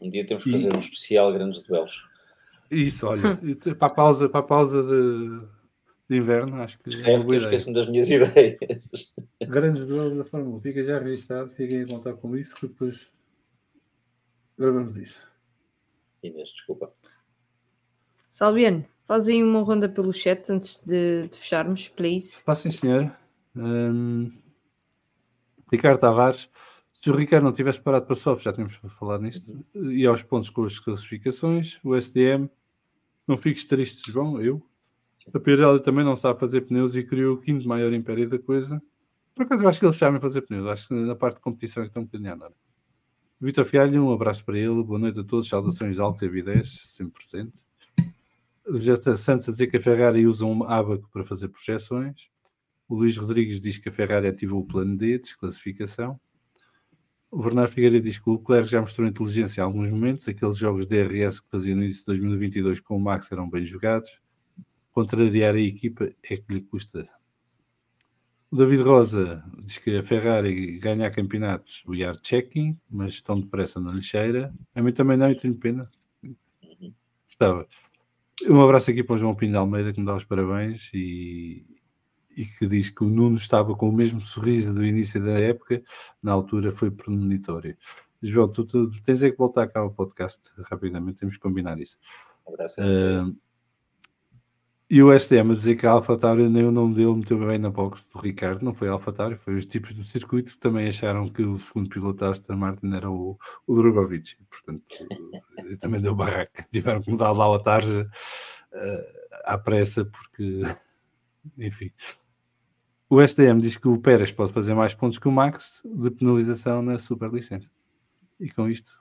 [0.00, 2.09] Um dia temos que fazer um especial grandes duelos.
[2.70, 5.46] Isso, olha, te- para a pausa, para a pausa de,
[6.08, 8.58] de inverno, acho que é que eu esqueço-me das minhas ideias.
[9.40, 13.08] Grandes duelos da Fórmula 1, fica já registado, fiquem a contar com isso, que depois
[14.58, 15.20] gravamos isso.
[16.22, 16.92] Inês, desculpa.
[18.28, 22.42] Salviano, faz aí uma ronda pelo chat antes de, de fecharmos, please.
[22.54, 23.16] Sim, senhor.
[23.56, 24.30] Hum,
[25.72, 26.48] Ricardo Tavares,
[26.92, 30.50] se o Ricardo não tivesse parado para soft, já tínhamos falado nisto, e aos pontos
[30.50, 32.48] com as classificações, o SDM,
[33.30, 34.60] não fiques tristes, João, eu.
[35.32, 38.82] A Pirelli também não sabe fazer pneus e criou o quinto maior império da coisa.
[39.34, 41.82] Por acaso, eu acho que eles sabem fazer pneus, acho que na parte de competição
[41.82, 42.52] é que estão um bocadinho a andar.
[43.40, 47.54] Vitor Fialho, um abraço para ele, boa noite a todos, saudações Alta B10, sempre presente.
[48.66, 52.28] O Jota Santos a dizer que a Ferrari usa um abaco para fazer projeções.
[52.88, 56.20] O Luís Rodrigues diz que a Ferrari ativou o plano D, desclassificação.
[57.30, 60.26] O Bernardo Figueiredo diz que o Leclerc já mostrou inteligência em alguns momentos.
[60.26, 64.10] Aqueles jogos DRS que fazia no início de 2022 com o Max eram bem jogados.
[64.90, 67.08] Contrariar a equipa é que lhe custa.
[68.50, 73.78] O David Rosa diz que a Ferrari ganha campeonatos, we are checking, mas estão depressa
[73.78, 74.52] na lixeira.
[74.74, 75.88] A mim também não, e tenho pena.
[77.26, 77.68] Gostava.
[78.48, 81.64] Um abraço aqui para o João Pinho de Almeida, que me dá os parabéns e,
[82.40, 85.82] e que diz que o Nuno estava com o mesmo sorriso do início da época,
[86.22, 87.76] na altura foi premonitório.
[88.22, 91.98] João, tu, tu tens é que voltar cá ao podcast rapidamente, temos que combinar isso.
[92.46, 93.36] Uh,
[94.88, 97.70] e o STM a dizer que a AlphaTauri nem o nome dele meteu bem na
[97.70, 101.42] box do Ricardo, não foi AlphaTauri, foi os tipos do circuito que também acharam que
[101.42, 104.82] o segundo piloto da Aston Martin era o, o Drogovic, portanto
[105.78, 108.10] também deu barraca, tiveram que mudar lá a tarja
[108.72, 110.62] uh, à pressa porque
[111.58, 111.90] enfim.
[113.10, 116.80] O STM diz que o Pérez pode fazer mais pontos que o Max de penalização
[116.80, 117.68] na superlicença.
[118.38, 118.92] E com isto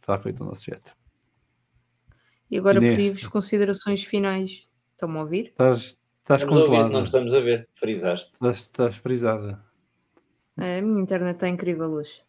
[0.00, 0.82] está feito o nosso chat.
[2.50, 2.94] E agora Inês.
[2.96, 4.68] pedi-vos considerações finais.
[4.92, 5.46] Estão-me a ouvir?
[5.48, 6.88] Estás, Estás congelada.
[6.88, 7.68] não estamos a ver.
[7.74, 8.32] Frisaste.
[8.34, 9.62] Estás, estás frisada.
[10.58, 12.22] É, a minha internet está incrível hoje.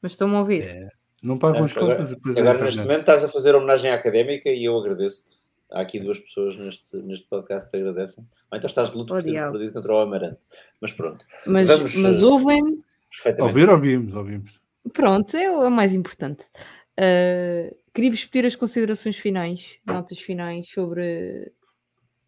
[0.00, 0.62] Mas estão-me a ouvir.
[0.64, 0.88] É.
[1.22, 3.54] Não pagam as Agora- contas e depois é a Agora, neste momento, estás a fazer
[3.54, 5.41] homenagem à académica e eu agradeço-te.
[5.72, 8.24] Há aqui duas pessoas neste, neste podcast que te agradecem.
[8.50, 10.38] Ou então estás de luto por ter perdido contra o Amarante.
[10.80, 12.82] Mas pronto, Mas, Vamos, mas eh, ouvem-me.
[13.10, 13.52] perfeitamente.
[13.54, 14.60] Ouvir, ouvimos, ouvimos.
[14.92, 16.44] Pronto, é o é o mais importante.
[16.98, 21.52] Uh, Queria-vos pedir as considerações finais, notas finais sobre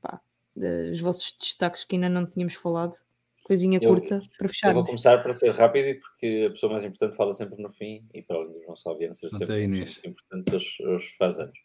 [0.03, 0.21] pá,
[0.55, 2.95] de- os vossos destaques que ainda não tínhamos falado.
[3.47, 6.85] Coisinha Eu- curta para Eu vou começar para ser rápido e porque a pessoa mais
[6.85, 9.47] importante fala sempre no fim e para além do João Salviano ser sempre
[10.07, 11.59] importante aos, aos faz anos.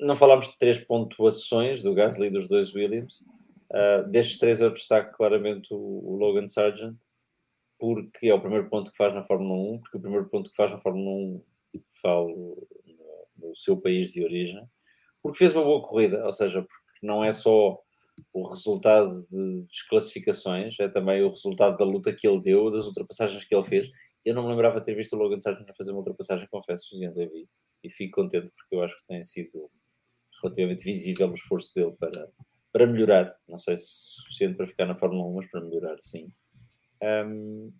[0.00, 3.22] Não falámos de três pontuações do Gasly e dos dois Williams.
[3.72, 6.96] Ah, destes três eu destaco claramente o, o Logan Sargent
[7.78, 10.56] porque é o primeiro ponto que faz na Fórmula 1, porque o primeiro ponto que
[10.56, 11.42] faz na Fórmula 1
[12.00, 14.64] falo no, no seu país de origem,
[15.22, 17.78] porque fez uma boa corrida, ou seja, porque não é só
[18.32, 23.44] o resultado de desclassificações, é também o resultado da luta que ele deu, das ultrapassagens
[23.44, 23.90] que ele fez.
[24.24, 26.94] Eu não me lembrava de ter visto o Logan Sargent a fazer uma ultrapassagem, confesso,
[26.94, 27.48] e ainda vi,
[27.84, 29.70] e fico contente porque eu acho que tem sido
[30.42, 32.28] relativamente visível o esforço dele para,
[32.72, 33.36] para melhorar.
[33.48, 36.32] Não sei se suficiente para ficar na Fórmula 1, mas para melhorar, sim.
[37.02, 37.72] Um,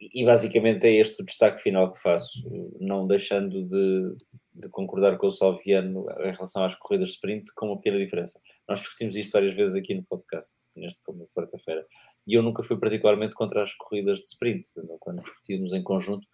[0.00, 2.40] e basicamente é este o destaque final que faço,
[2.78, 4.16] não deixando de,
[4.54, 8.40] de, concordar com o Salviano em relação às corridas de sprint, com uma pequena diferença.
[8.68, 11.84] Nós discutimos isto várias vezes aqui no podcast, neste como quarta-feira,
[12.26, 14.68] e eu nunca fui particularmente contra as corridas de sprint,
[15.00, 16.26] quando discutíamos em conjunto.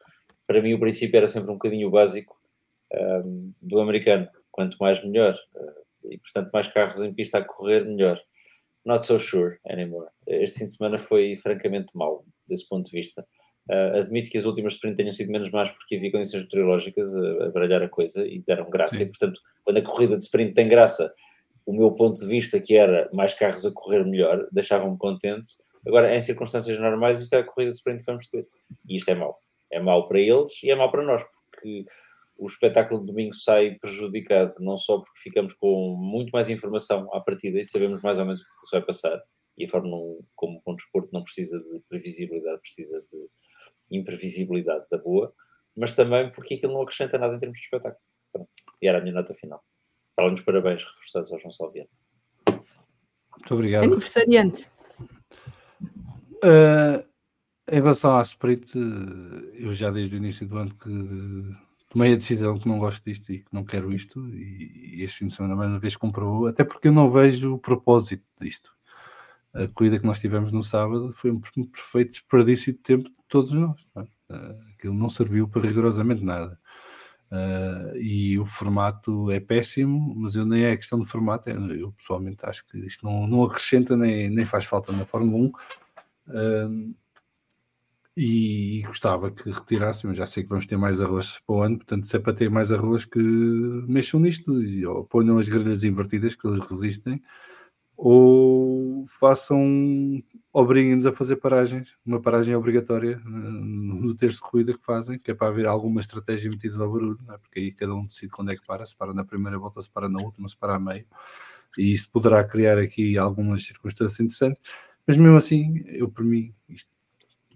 [0.46, 2.36] Para mim, o princípio era sempre um bocadinho básico
[2.92, 5.34] um, do americano: quanto mais, melhor.
[5.54, 8.20] Uh, e portanto, mais carros em pista a correr, melhor.
[8.84, 10.08] Not so sure anymore.
[10.26, 13.26] Este fim de semana foi francamente mau, desse ponto de vista.
[13.70, 17.44] Uh, admito que as últimas sprint tenham sido menos más porque havia condições meteorológicas a,
[17.46, 18.96] a baralhar a coisa e deram graça.
[18.96, 19.04] Sim.
[19.04, 21.12] E, portanto, quando a corrida de sprint tem graça,
[21.64, 25.48] o meu ponto de vista, que era mais carros a correr melhor, deixava-me contente.
[25.86, 28.46] Agora, em circunstâncias normais, isto é a corrida de sprint que vamos ter.
[28.86, 29.38] E isto é mau.
[29.74, 31.84] É mau para eles e é mau para nós, porque
[32.36, 37.20] o espetáculo de domingo sai prejudicado, não só porque ficamos com muito mais informação à
[37.20, 39.22] partida e sabemos mais ou menos o que se vai passar.
[39.56, 43.28] E a Fórmula 1, como um desporto, não precisa de previsibilidade, precisa de
[43.98, 45.32] imprevisibilidade da boa,
[45.76, 48.02] mas também porque aquilo não acrescenta nada em termos de espetáculo.
[48.32, 48.50] Pronto.
[48.82, 49.62] E era a minha nota final.
[50.14, 51.88] Para além dos parabéns reforçados ao João Salviano.
[52.48, 53.84] Muito obrigado.
[53.84, 54.68] Aniversariante.
[56.42, 57.04] Uh,
[57.68, 58.72] em relação à Sprint,
[59.54, 60.90] eu já desde o início do ano que
[61.88, 65.26] tomei a decisão que não gosto disto e que não quero isto, e, este fim
[65.28, 68.74] de semana mais uma vez comprovou, até porque eu não vejo o propósito disto.
[69.54, 73.52] A corrida que nós tivemos no sábado foi um perfeito desperdício de tempo de todos
[73.52, 73.86] nós.
[73.96, 74.04] É?
[74.76, 76.58] Aquilo não serviu para rigorosamente nada.
[77.30, 82.44] Uh, e o formato é péssimo, mas eu nem é questão de formato, eu pessoalmente
[82.44, 85.46] acho que isto não, não acrescenta nem, nem faz falta na Fórmula 1.
[85.46, 86.94] Uh,
[88.16, 91.76] e, gostava que retirassem, mas já sei que vamos ter mais arroz para o ano,
[91.78, 95.82] portanto, se é para ter mais arroz, que mexam nisto e ou ponham as grelhas
[95.84, 97.20] invertidas que eles resistem,
[97.96, 100.22] ou façam,
[100.52, 105.34] obriguem-nos a fazer paragens, uma paragem obrigatória no terço de corrida que fazem, que é
[105.34, 107.38] para haver alguma estratégia metida ao barulho, é?
[107.38, 109.90] porque aí cada um decide quando é que para, se para na primeira volta, se
[109.90, 111.06] para na última, se para a meio,
[111.78, 114.60] e isso poderá criar aqui algumas circunstâncias interessantes,
[115.06, 116.90] mas mesmo assim, eu por mim, isto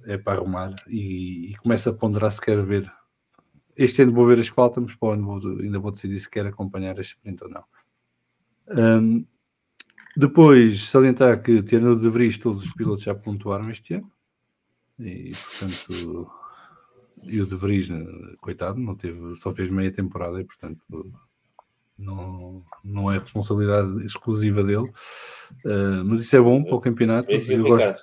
[0.04, 2.90] é para arrumar e, e começa a ponderar se quer ver.
[3.76, 6.98] Este ano vou ver as faltas, mas para vou, ainda vou decidir se quer acompanhar
[6.98, 7.64] a sprint ou não.
[8.68, 9.24] Um,
[10.16, 14.10] depois, salientar que, tendo de Vries, todos os pilotos já pontuaram este ano.
[14.98, 16.32] E, portanto,
[17.22, 17.88] e o De Vries,
[18.40, 21.12] coitado, não teve, só fez meia temporada e, portanto,
[21.96, 24.90] não, não é responsabilidade exclusiva dele.
[25.64, 27.30] Uh, mas isso é bom para o campeonato.
[27.30, 28.02] Eu gosto.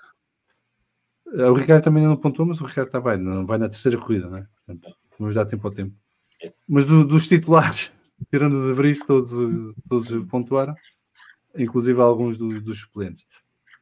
[1.35, 4.29] O Ricardo também não pontuou, mas o Ricardo está vai, não, vai na terceira corrida,
[4.29, 4.47] não é?
[4.65, 5.93] Portanto, vamos dar tempo ao tempo.
[6.67, 7.91] Mas do, dos titulares,
[8.31, 9.31] tirando o De Vries, todos,
[9.89, 10.75] todos pontuaram,
[11.57, 13.25] inclusive alguns do, dos suplentes.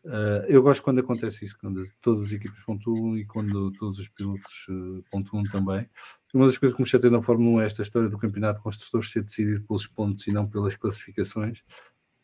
[0.04, 4.10] Uh, eu gosto quando acontece isso, quando todas as equipes pontuam e quando todos os
[4.10, 5.88] pilotos uh, pontuam também.
[6.34, 8.64] Uma das coisas que me chateia na Fórmula 1 é esta história do campeonato de
[8.64, 11.64] construtores ser decidido pelos pontos e não pelas classificações.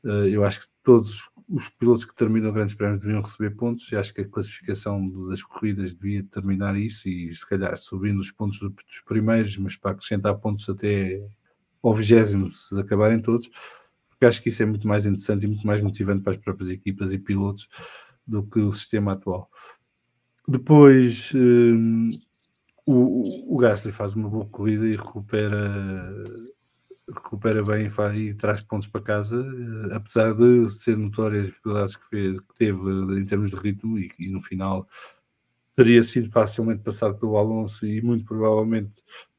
[0.03, 3.91] Uh, eu acho que todos os pilotos que terminam grandes prémios deviam receber pontos.
[3.91, 8.31] Eu acho que a classificação das corridas devia determinar isso e, se calhar, subindo os
[8.31, 11.21] pontos dos primeiros, mas para acrescentar pontos até
[11.81, 13.49] ao vigésimo, se acabarem todos,
[14.09, 16.69] porque acho que isso é muito mais interessante e muito mais motivante para as próprias
[16.69, 17.67] equipas e pilotos
[18.27, 19.49] do que o sistema atual.
[20.47, 22.09] Depois, um,
[22.85, 26.13] o, o Gasly faz uma boa corrida e recupera
[27.14, 31.48] recupera bem e, faz, e traz pontos para casa, uh, apesar de ser notórias as
[31.48, 34.88] dificuldades que, fez, que teve em termos de ritmo e, e, no final
[35.76, 38.91] teria sido facilmente passado pelo Alonso e muito provavelmente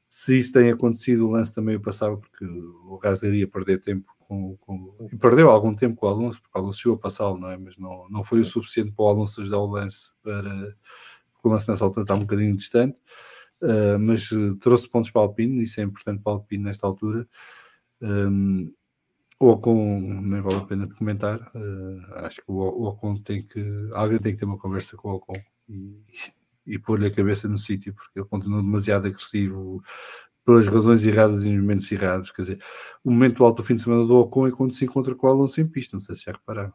[0.08, 4.10] se isso tem acontecido o lance também o passava porque o Gasly iria perder tempo
[4.20, 7.38] com, com, e perdeu algum tempo com o Alonso porque o Alonso chegou a passá-lo,
[7.38, 7.58] não é?
[7.58, 10.76] Mas não, não foi o suficiente para o Alonso ajudar o lance para
[11.32, 12.96] porque o lance nessa altura está um bocadinho distante
[13.62, 16.86] uh, mas uh, trouxe pontos para o Alpine, isso é importante para o Alpine nesta
[16.86, 17.26] altura.
[18.02, 18.72] Um,
[19.38, 21.40] o Ocon nem vale a pena de comentar.
[21.54, 23.60] Uh, acho que o, o Ocon tem que.
[23.92, 26.02] Alguém tem que ter uma conversa com o Ocon e,
[26.66, 29.82] e pôr-lhe a cabeça no sítio, porque ele continua demasiado agressivo
[30.44, 32.30] pelas razões erradas e nos momentos errados.
[32.30, 32.62] Quer dizer,
[33.04, 35.30] o momento alto do fim de semana do Ocon é quando se encontra com o
[35.30, 36.72] Alonso em pista, não sei se já repararam.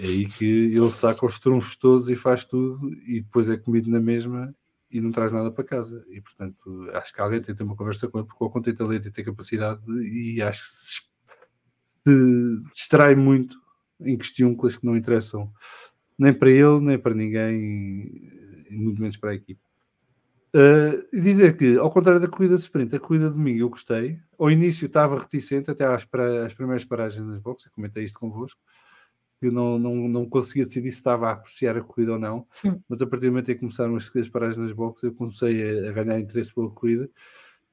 [0.00, 3.90] É aí que ele saca os trunfos todos e faz tudo e depois é comido
[3.90, 4.54] na mesma
[4.92, 6.04] e não traz nada para casa.
[6.10, 8.60] E portanto, acho que alguém tem que ter uma conversa com ele, porque o Ocon
[8.60, 11.00] tem talento e tem capacidade, e acho que se,
[11.86, 13.56] se distrai muito
[14.00, 15.52] em questões que não interessam
[16.18, 17.56] nem para ele, nem para ninguém,
[18.70, 19.60] e muito menos para a equipe.
[20.54, 24.20] Uh, dizer que, ao contrário da corrida sprint, a corrida de domingo eu gostei.
[24.38, 28.60] Ao início estava reticente, até às, para, às primeiras paragens nas boxes, comentei isto convosco
[29.42, 32.80] que não, não, não conseguia decidir se estava a apreciar a corrida ou não, Sim.
[32.88, 35.84] mas a partir do momento em que começaram as, as paragens nas boxes, eu comecei
[35.84, 37.10] a, a ganhar interesse pela corrida.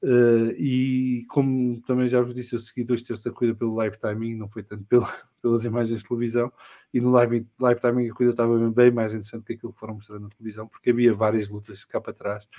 [0.01, 3.99] Uh, e como também já vos disse, eu segui dois terços da corrida pelo live
[3.99, 5.05] timing, não foi tanto pelo,
[5.43, 6.51] pelas imagens de televisão.
[6.91, 9.93] E no live, live timing a corrida estava bem mais interessante que aquilo que foram
[9.93, 12.49] mostrando na televisão, porque havia várias lutas cá para trás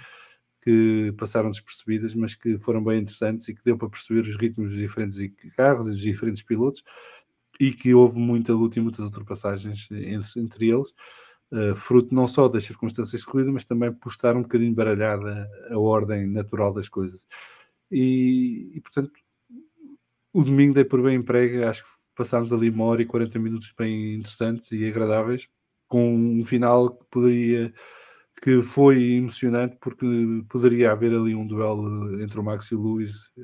[0.63, 4.71] que passaram despercebidas, mas que foram bem interessantes e que deu para perceber os ritmos
[4.71, 6.85] dos diferentes carros e dos diferentes pilotos
[7.61, 10.95] e que houve muita luta e muitas ultrapassagens entre, entre eles,
[11.53, 15.47] uh, fruto não só das circunstâncias de corrida, mas também por estar um bocadinho baralhada
[15.71, 17.23] a ordem natural das coisas.
[17.91, 19.13] E, e portanto,
[20.33, 23.75] o domingo dei por bem emprego, acho que passámos ali uma hora e 40 minutos
[23.77, 25.47] bem interessantes e agradáveis,
[25.87, 27.75] com um final que poderia
[28.43, 30.07] que foi emocionante porque
[30.49, 33.43] poderia haver ali um duelo entre o Max e o Lewis eh,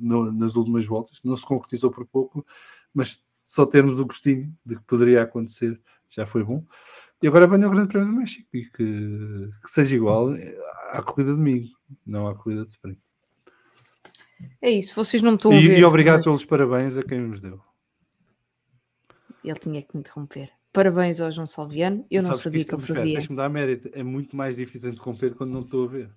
[0.00, 2.46] nas últimas voltas, não se concretizou por pouco,
[2.94, 6.64] mas só termos o gostinho de que poderia acontecer já foi bom.
[7.20, 10.28] E agora venho ao Grande Prémio do México e que, que seja igual
[10.90, 11.66] à corrida de domingo,
[12.06, 13.00] não à corrida de sprint.
[14.62, 15.80] É isso, vocês não me estão a ver.
[15.80, 16.24] E obrigado mas...
[16.24, 17.60] pelos parabéns a quem nos deu.
[19.42, 20.48] Ele tinha que me interromper.
[20.72, 22.06] Parabéns ao João Salviano.
[22.08, 23.14] Eu Sabes não sabia que, que ele fazia.
[23.14, 23.90] Deixa-me dar mérito.
[23.92, 26.08] É muito mais difícil interromper quando não estou a ver.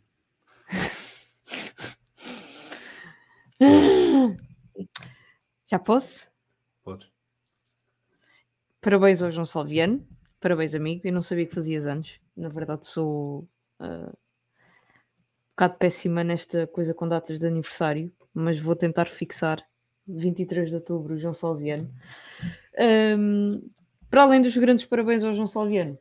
[5.66, 6.28] Já posso?
[6.84, 7.13] Pode.
[8.84, 10.06] Parabéns ao João Salviano.
[10.42, 11.00] Parabéns, amigo.
[11.06, 12.20] Eu não sabia que fazias anos.
[12.36, 13.48] Na verdade, sou
[13.80, 14.12] uh, um
[15.52, 19.66] bocado péssima nesta coisa com datas de aniversário, mas vou tentar fixar
[20.06, 21.90] 23 de outubro, João Salviano.
[23.18, 23.72] Um,
[24.10, 25.98] para além dos grandes parabéns ao João Salviano,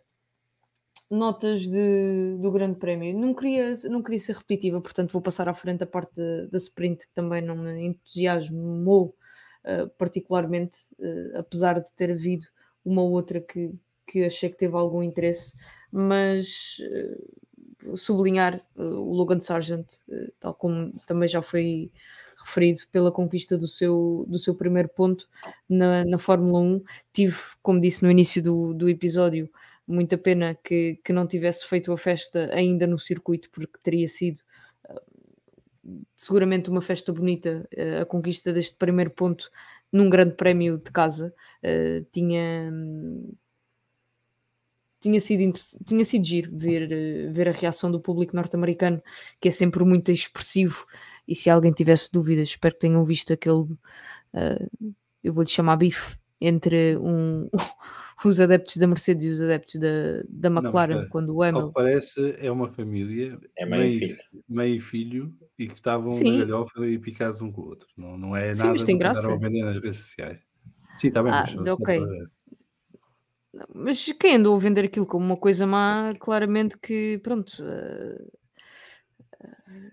[1.09, 3.17] notas de, do Grande Prémio.
[3.17, 7.07] Não queria, não queria ser repetitiva, portanto vou passar à frente a parte da sprint,
[7.07, 9.15] que também não me entusiasmou
[9.65, 12.49] uh, particularmente, uh, apesar de ter havido
[12.85, 13.73] uma outra que,
[14.07, 15.57] que achei que teve algum interesse,
[15.91, 21.91] mas uh, sublinhar uh, o Logan Sargent, uh, tal como também já foi
[22.39, 25.29] referido pela conquista do seu, do seu primeiro ponto
[25.69, 26.83] na, na Fórmula 1.
[27.13, 29.49] Tive, como disse no início do, do episódio,
[29.87, 34.41] muita pena que, que não tivesse feito a festa ainda no circuito, porque teria sido
[36.17, 37.69] seguramente uma festa bonita
[38.01, 39.51] a conquista deste primeiro ponto
[39.93, 41.35] num grande prémio de casa.
[41.63, 42.73] Uh, tinha,
[45.01, 46.85] tinha, sido tinha sido giro ver,
[47.29, 49.03] uh, ver a reação do público norte-americano,
[49.41, 50.87] que é sempre muito expressivo.
[51.29, 53.61] E se alguém tivesse dúvidas, espero que tenham visto aquele.
[54.33, 57.49] Uh, eu vou-lhe chamar bife entre um,
[58.29, 61.73] os adeptos da Mercedes e os adeptos da, da McLaren, não, quando o Hamilton.
[61.73, 64.19] parece, é uma família, é meio, filho.
[64.49, 66.39] meio filho, e que estavam Sim.
[66.39, 67.89] na galhofa e picados um com o outro.
[67.97, 69.33] Não, não é Sim, nada mas tem graça.
[69.33, 70.41] a vender nas redes sociais.
[70.97, 72.07] Sim, está bem, ah, mas, ok.
[73.75, 78.33] Mas quem andou a vender aquilo como uma coisa má, claramente que, pronto, uh,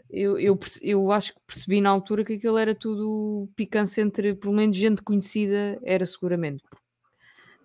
[0.09, 4.53] eu, eu, eu acho que percebi na altura que aquilo era tudo picância entre, pelo
[4.53, 6.63] menos, gente conhecida, era seguramente.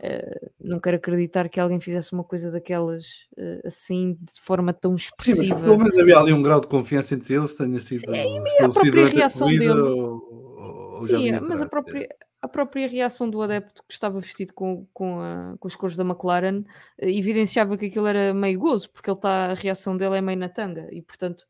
[0.05, 4.95] Uh, não quero acreditar que alguém fizesse uma coisa daquelas uh, assim de forma tão
[4.95, 5.57] expressiva.
[5.57, 8.69] Sim, pelo menos havia ali um grau de confiança entre eles, tenha sido Sim, a
[8.69, 9.71] própria reação dele.
[9.71, 12.09] Ou, ou Sim, mas a própria,
[12.43, 16.05] a própria reação do adepto que estava vestido com, com, a, com os cores da
[16.05, 16.65] McLaren uh,
[16.99, 20.49] evidenciava que aquilo era meio gozo, porque ele está, a reação dele é meio na
[20.51, 21.47] tanga e portanto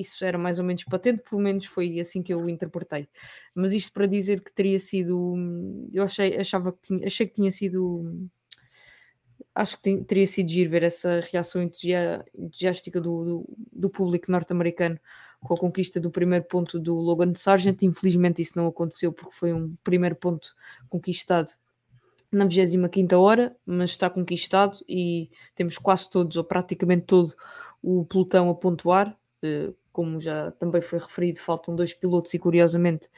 [0.00, 3.08] isso era mais ou menos patente, pelo menos foi assim que eu interpretei.
[3.54, 5.34] Mas isto para dizer que teria sido.
[5.92, 8.28] Eu achei, achava que tinha, achei que tinha sido.
[9.54, 15.00] Acho que teria sido giro ver essa reação entusiástica do, do, do público norte-americano
[15.40, 17.82] com a conquista do primeiro ponto do Logan Sargent.
[17.82, 20.54] Infelizmente isso não aconteceu porque foi um primeiro ponto
[20.88, 21.52] conquistado
[22.30, 27.34] na 25 hora, mas está conquistado e temos quase todos, ou praticamente todo,
[27.82, 29.16] o pelotão a pontuar.
[29.98, 33.08] Eh, como já também foi referido, faltam dois pilotos e curiosamente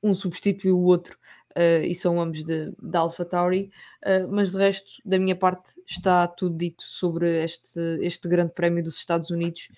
[0.00, 1.18] um substitui o outro
[1.56, 3.70] uh, e são ambos de, de Alpha Tauri,
[4.04, 8.84] uh, mas de resto, da minha parte, está tudo dito sobre este, este grande prémio
[8.84, 9.68] dos Estados Unidos.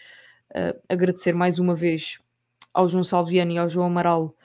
[0.50, 2.18] Uh, agradecer mais uma vez
[2.74, 4.36] ao João Salviano e ao João Amaral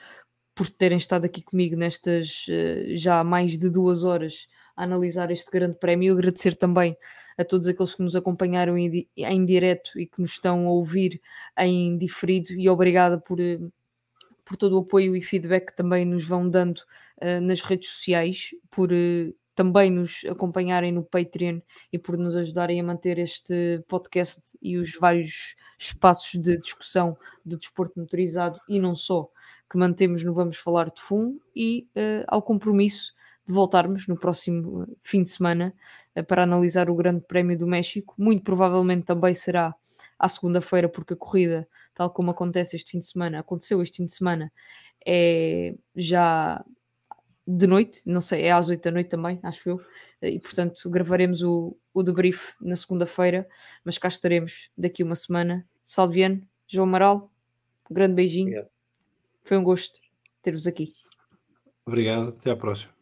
[0.54, 2.46] por terem estado aqui comigo nestas
[2.94, 6.14] já mais de duas horas a analisar este grande prémio.
[6.14, 6.96] Agradecer também
[7.36, 11.20] a todos aqueles que nos acompanharam em, em direto e que nos estão a ouvir
[11.58, 13.58] em diferido e obrigada por, eh,
[14.44, 16.78] por todo o apoio e feedback que também nos vão dando
[17.22, 21.60] uh, nas redes sociais, por uh, também nos acompanharem no Patreon
[21.92, 27.56] e por nos ajudarem a manter este podcast e os vários espaços de discussão de
[27.56, 29.30] desporto motorizado e não só
[29.70, 33.14] que mantemos no Vamos Falar de Fundo e uh, ao compromisso
[33.52, 35.74] voltarmos no próximo fim de semana
[36.16, 38.14] uh, para analisar o Grande Prémio do México.
[38.18, 39.74] Muito provavelmente também será
[40.18, 44.06] à segunda-feira, porque a corrida, tal como acontece este fim de semana, aconteceu este fim
[44.06, 44.52] de semana,
[45.06, 46.62] é já
[47.46, 49.80] de noite, não sei, é às oito da noite também, acho eu,
[50.22, 53.48] e portanto gravaremos o, o debrief na segunda-feira,
[53.84, 55.66] mas cá estaremos daqui uma semana.
[55.82, 57.30] Salviano, João Amaral,
[57.90, 58.48] um grande beijinho.
[58.48, 58.70] Obrigado.
[59.42, 59.98] Foi um gosto
[60.42, 60.92] ter-vos aqui.
[61.86, 62.99] Obrigado, até à próxima.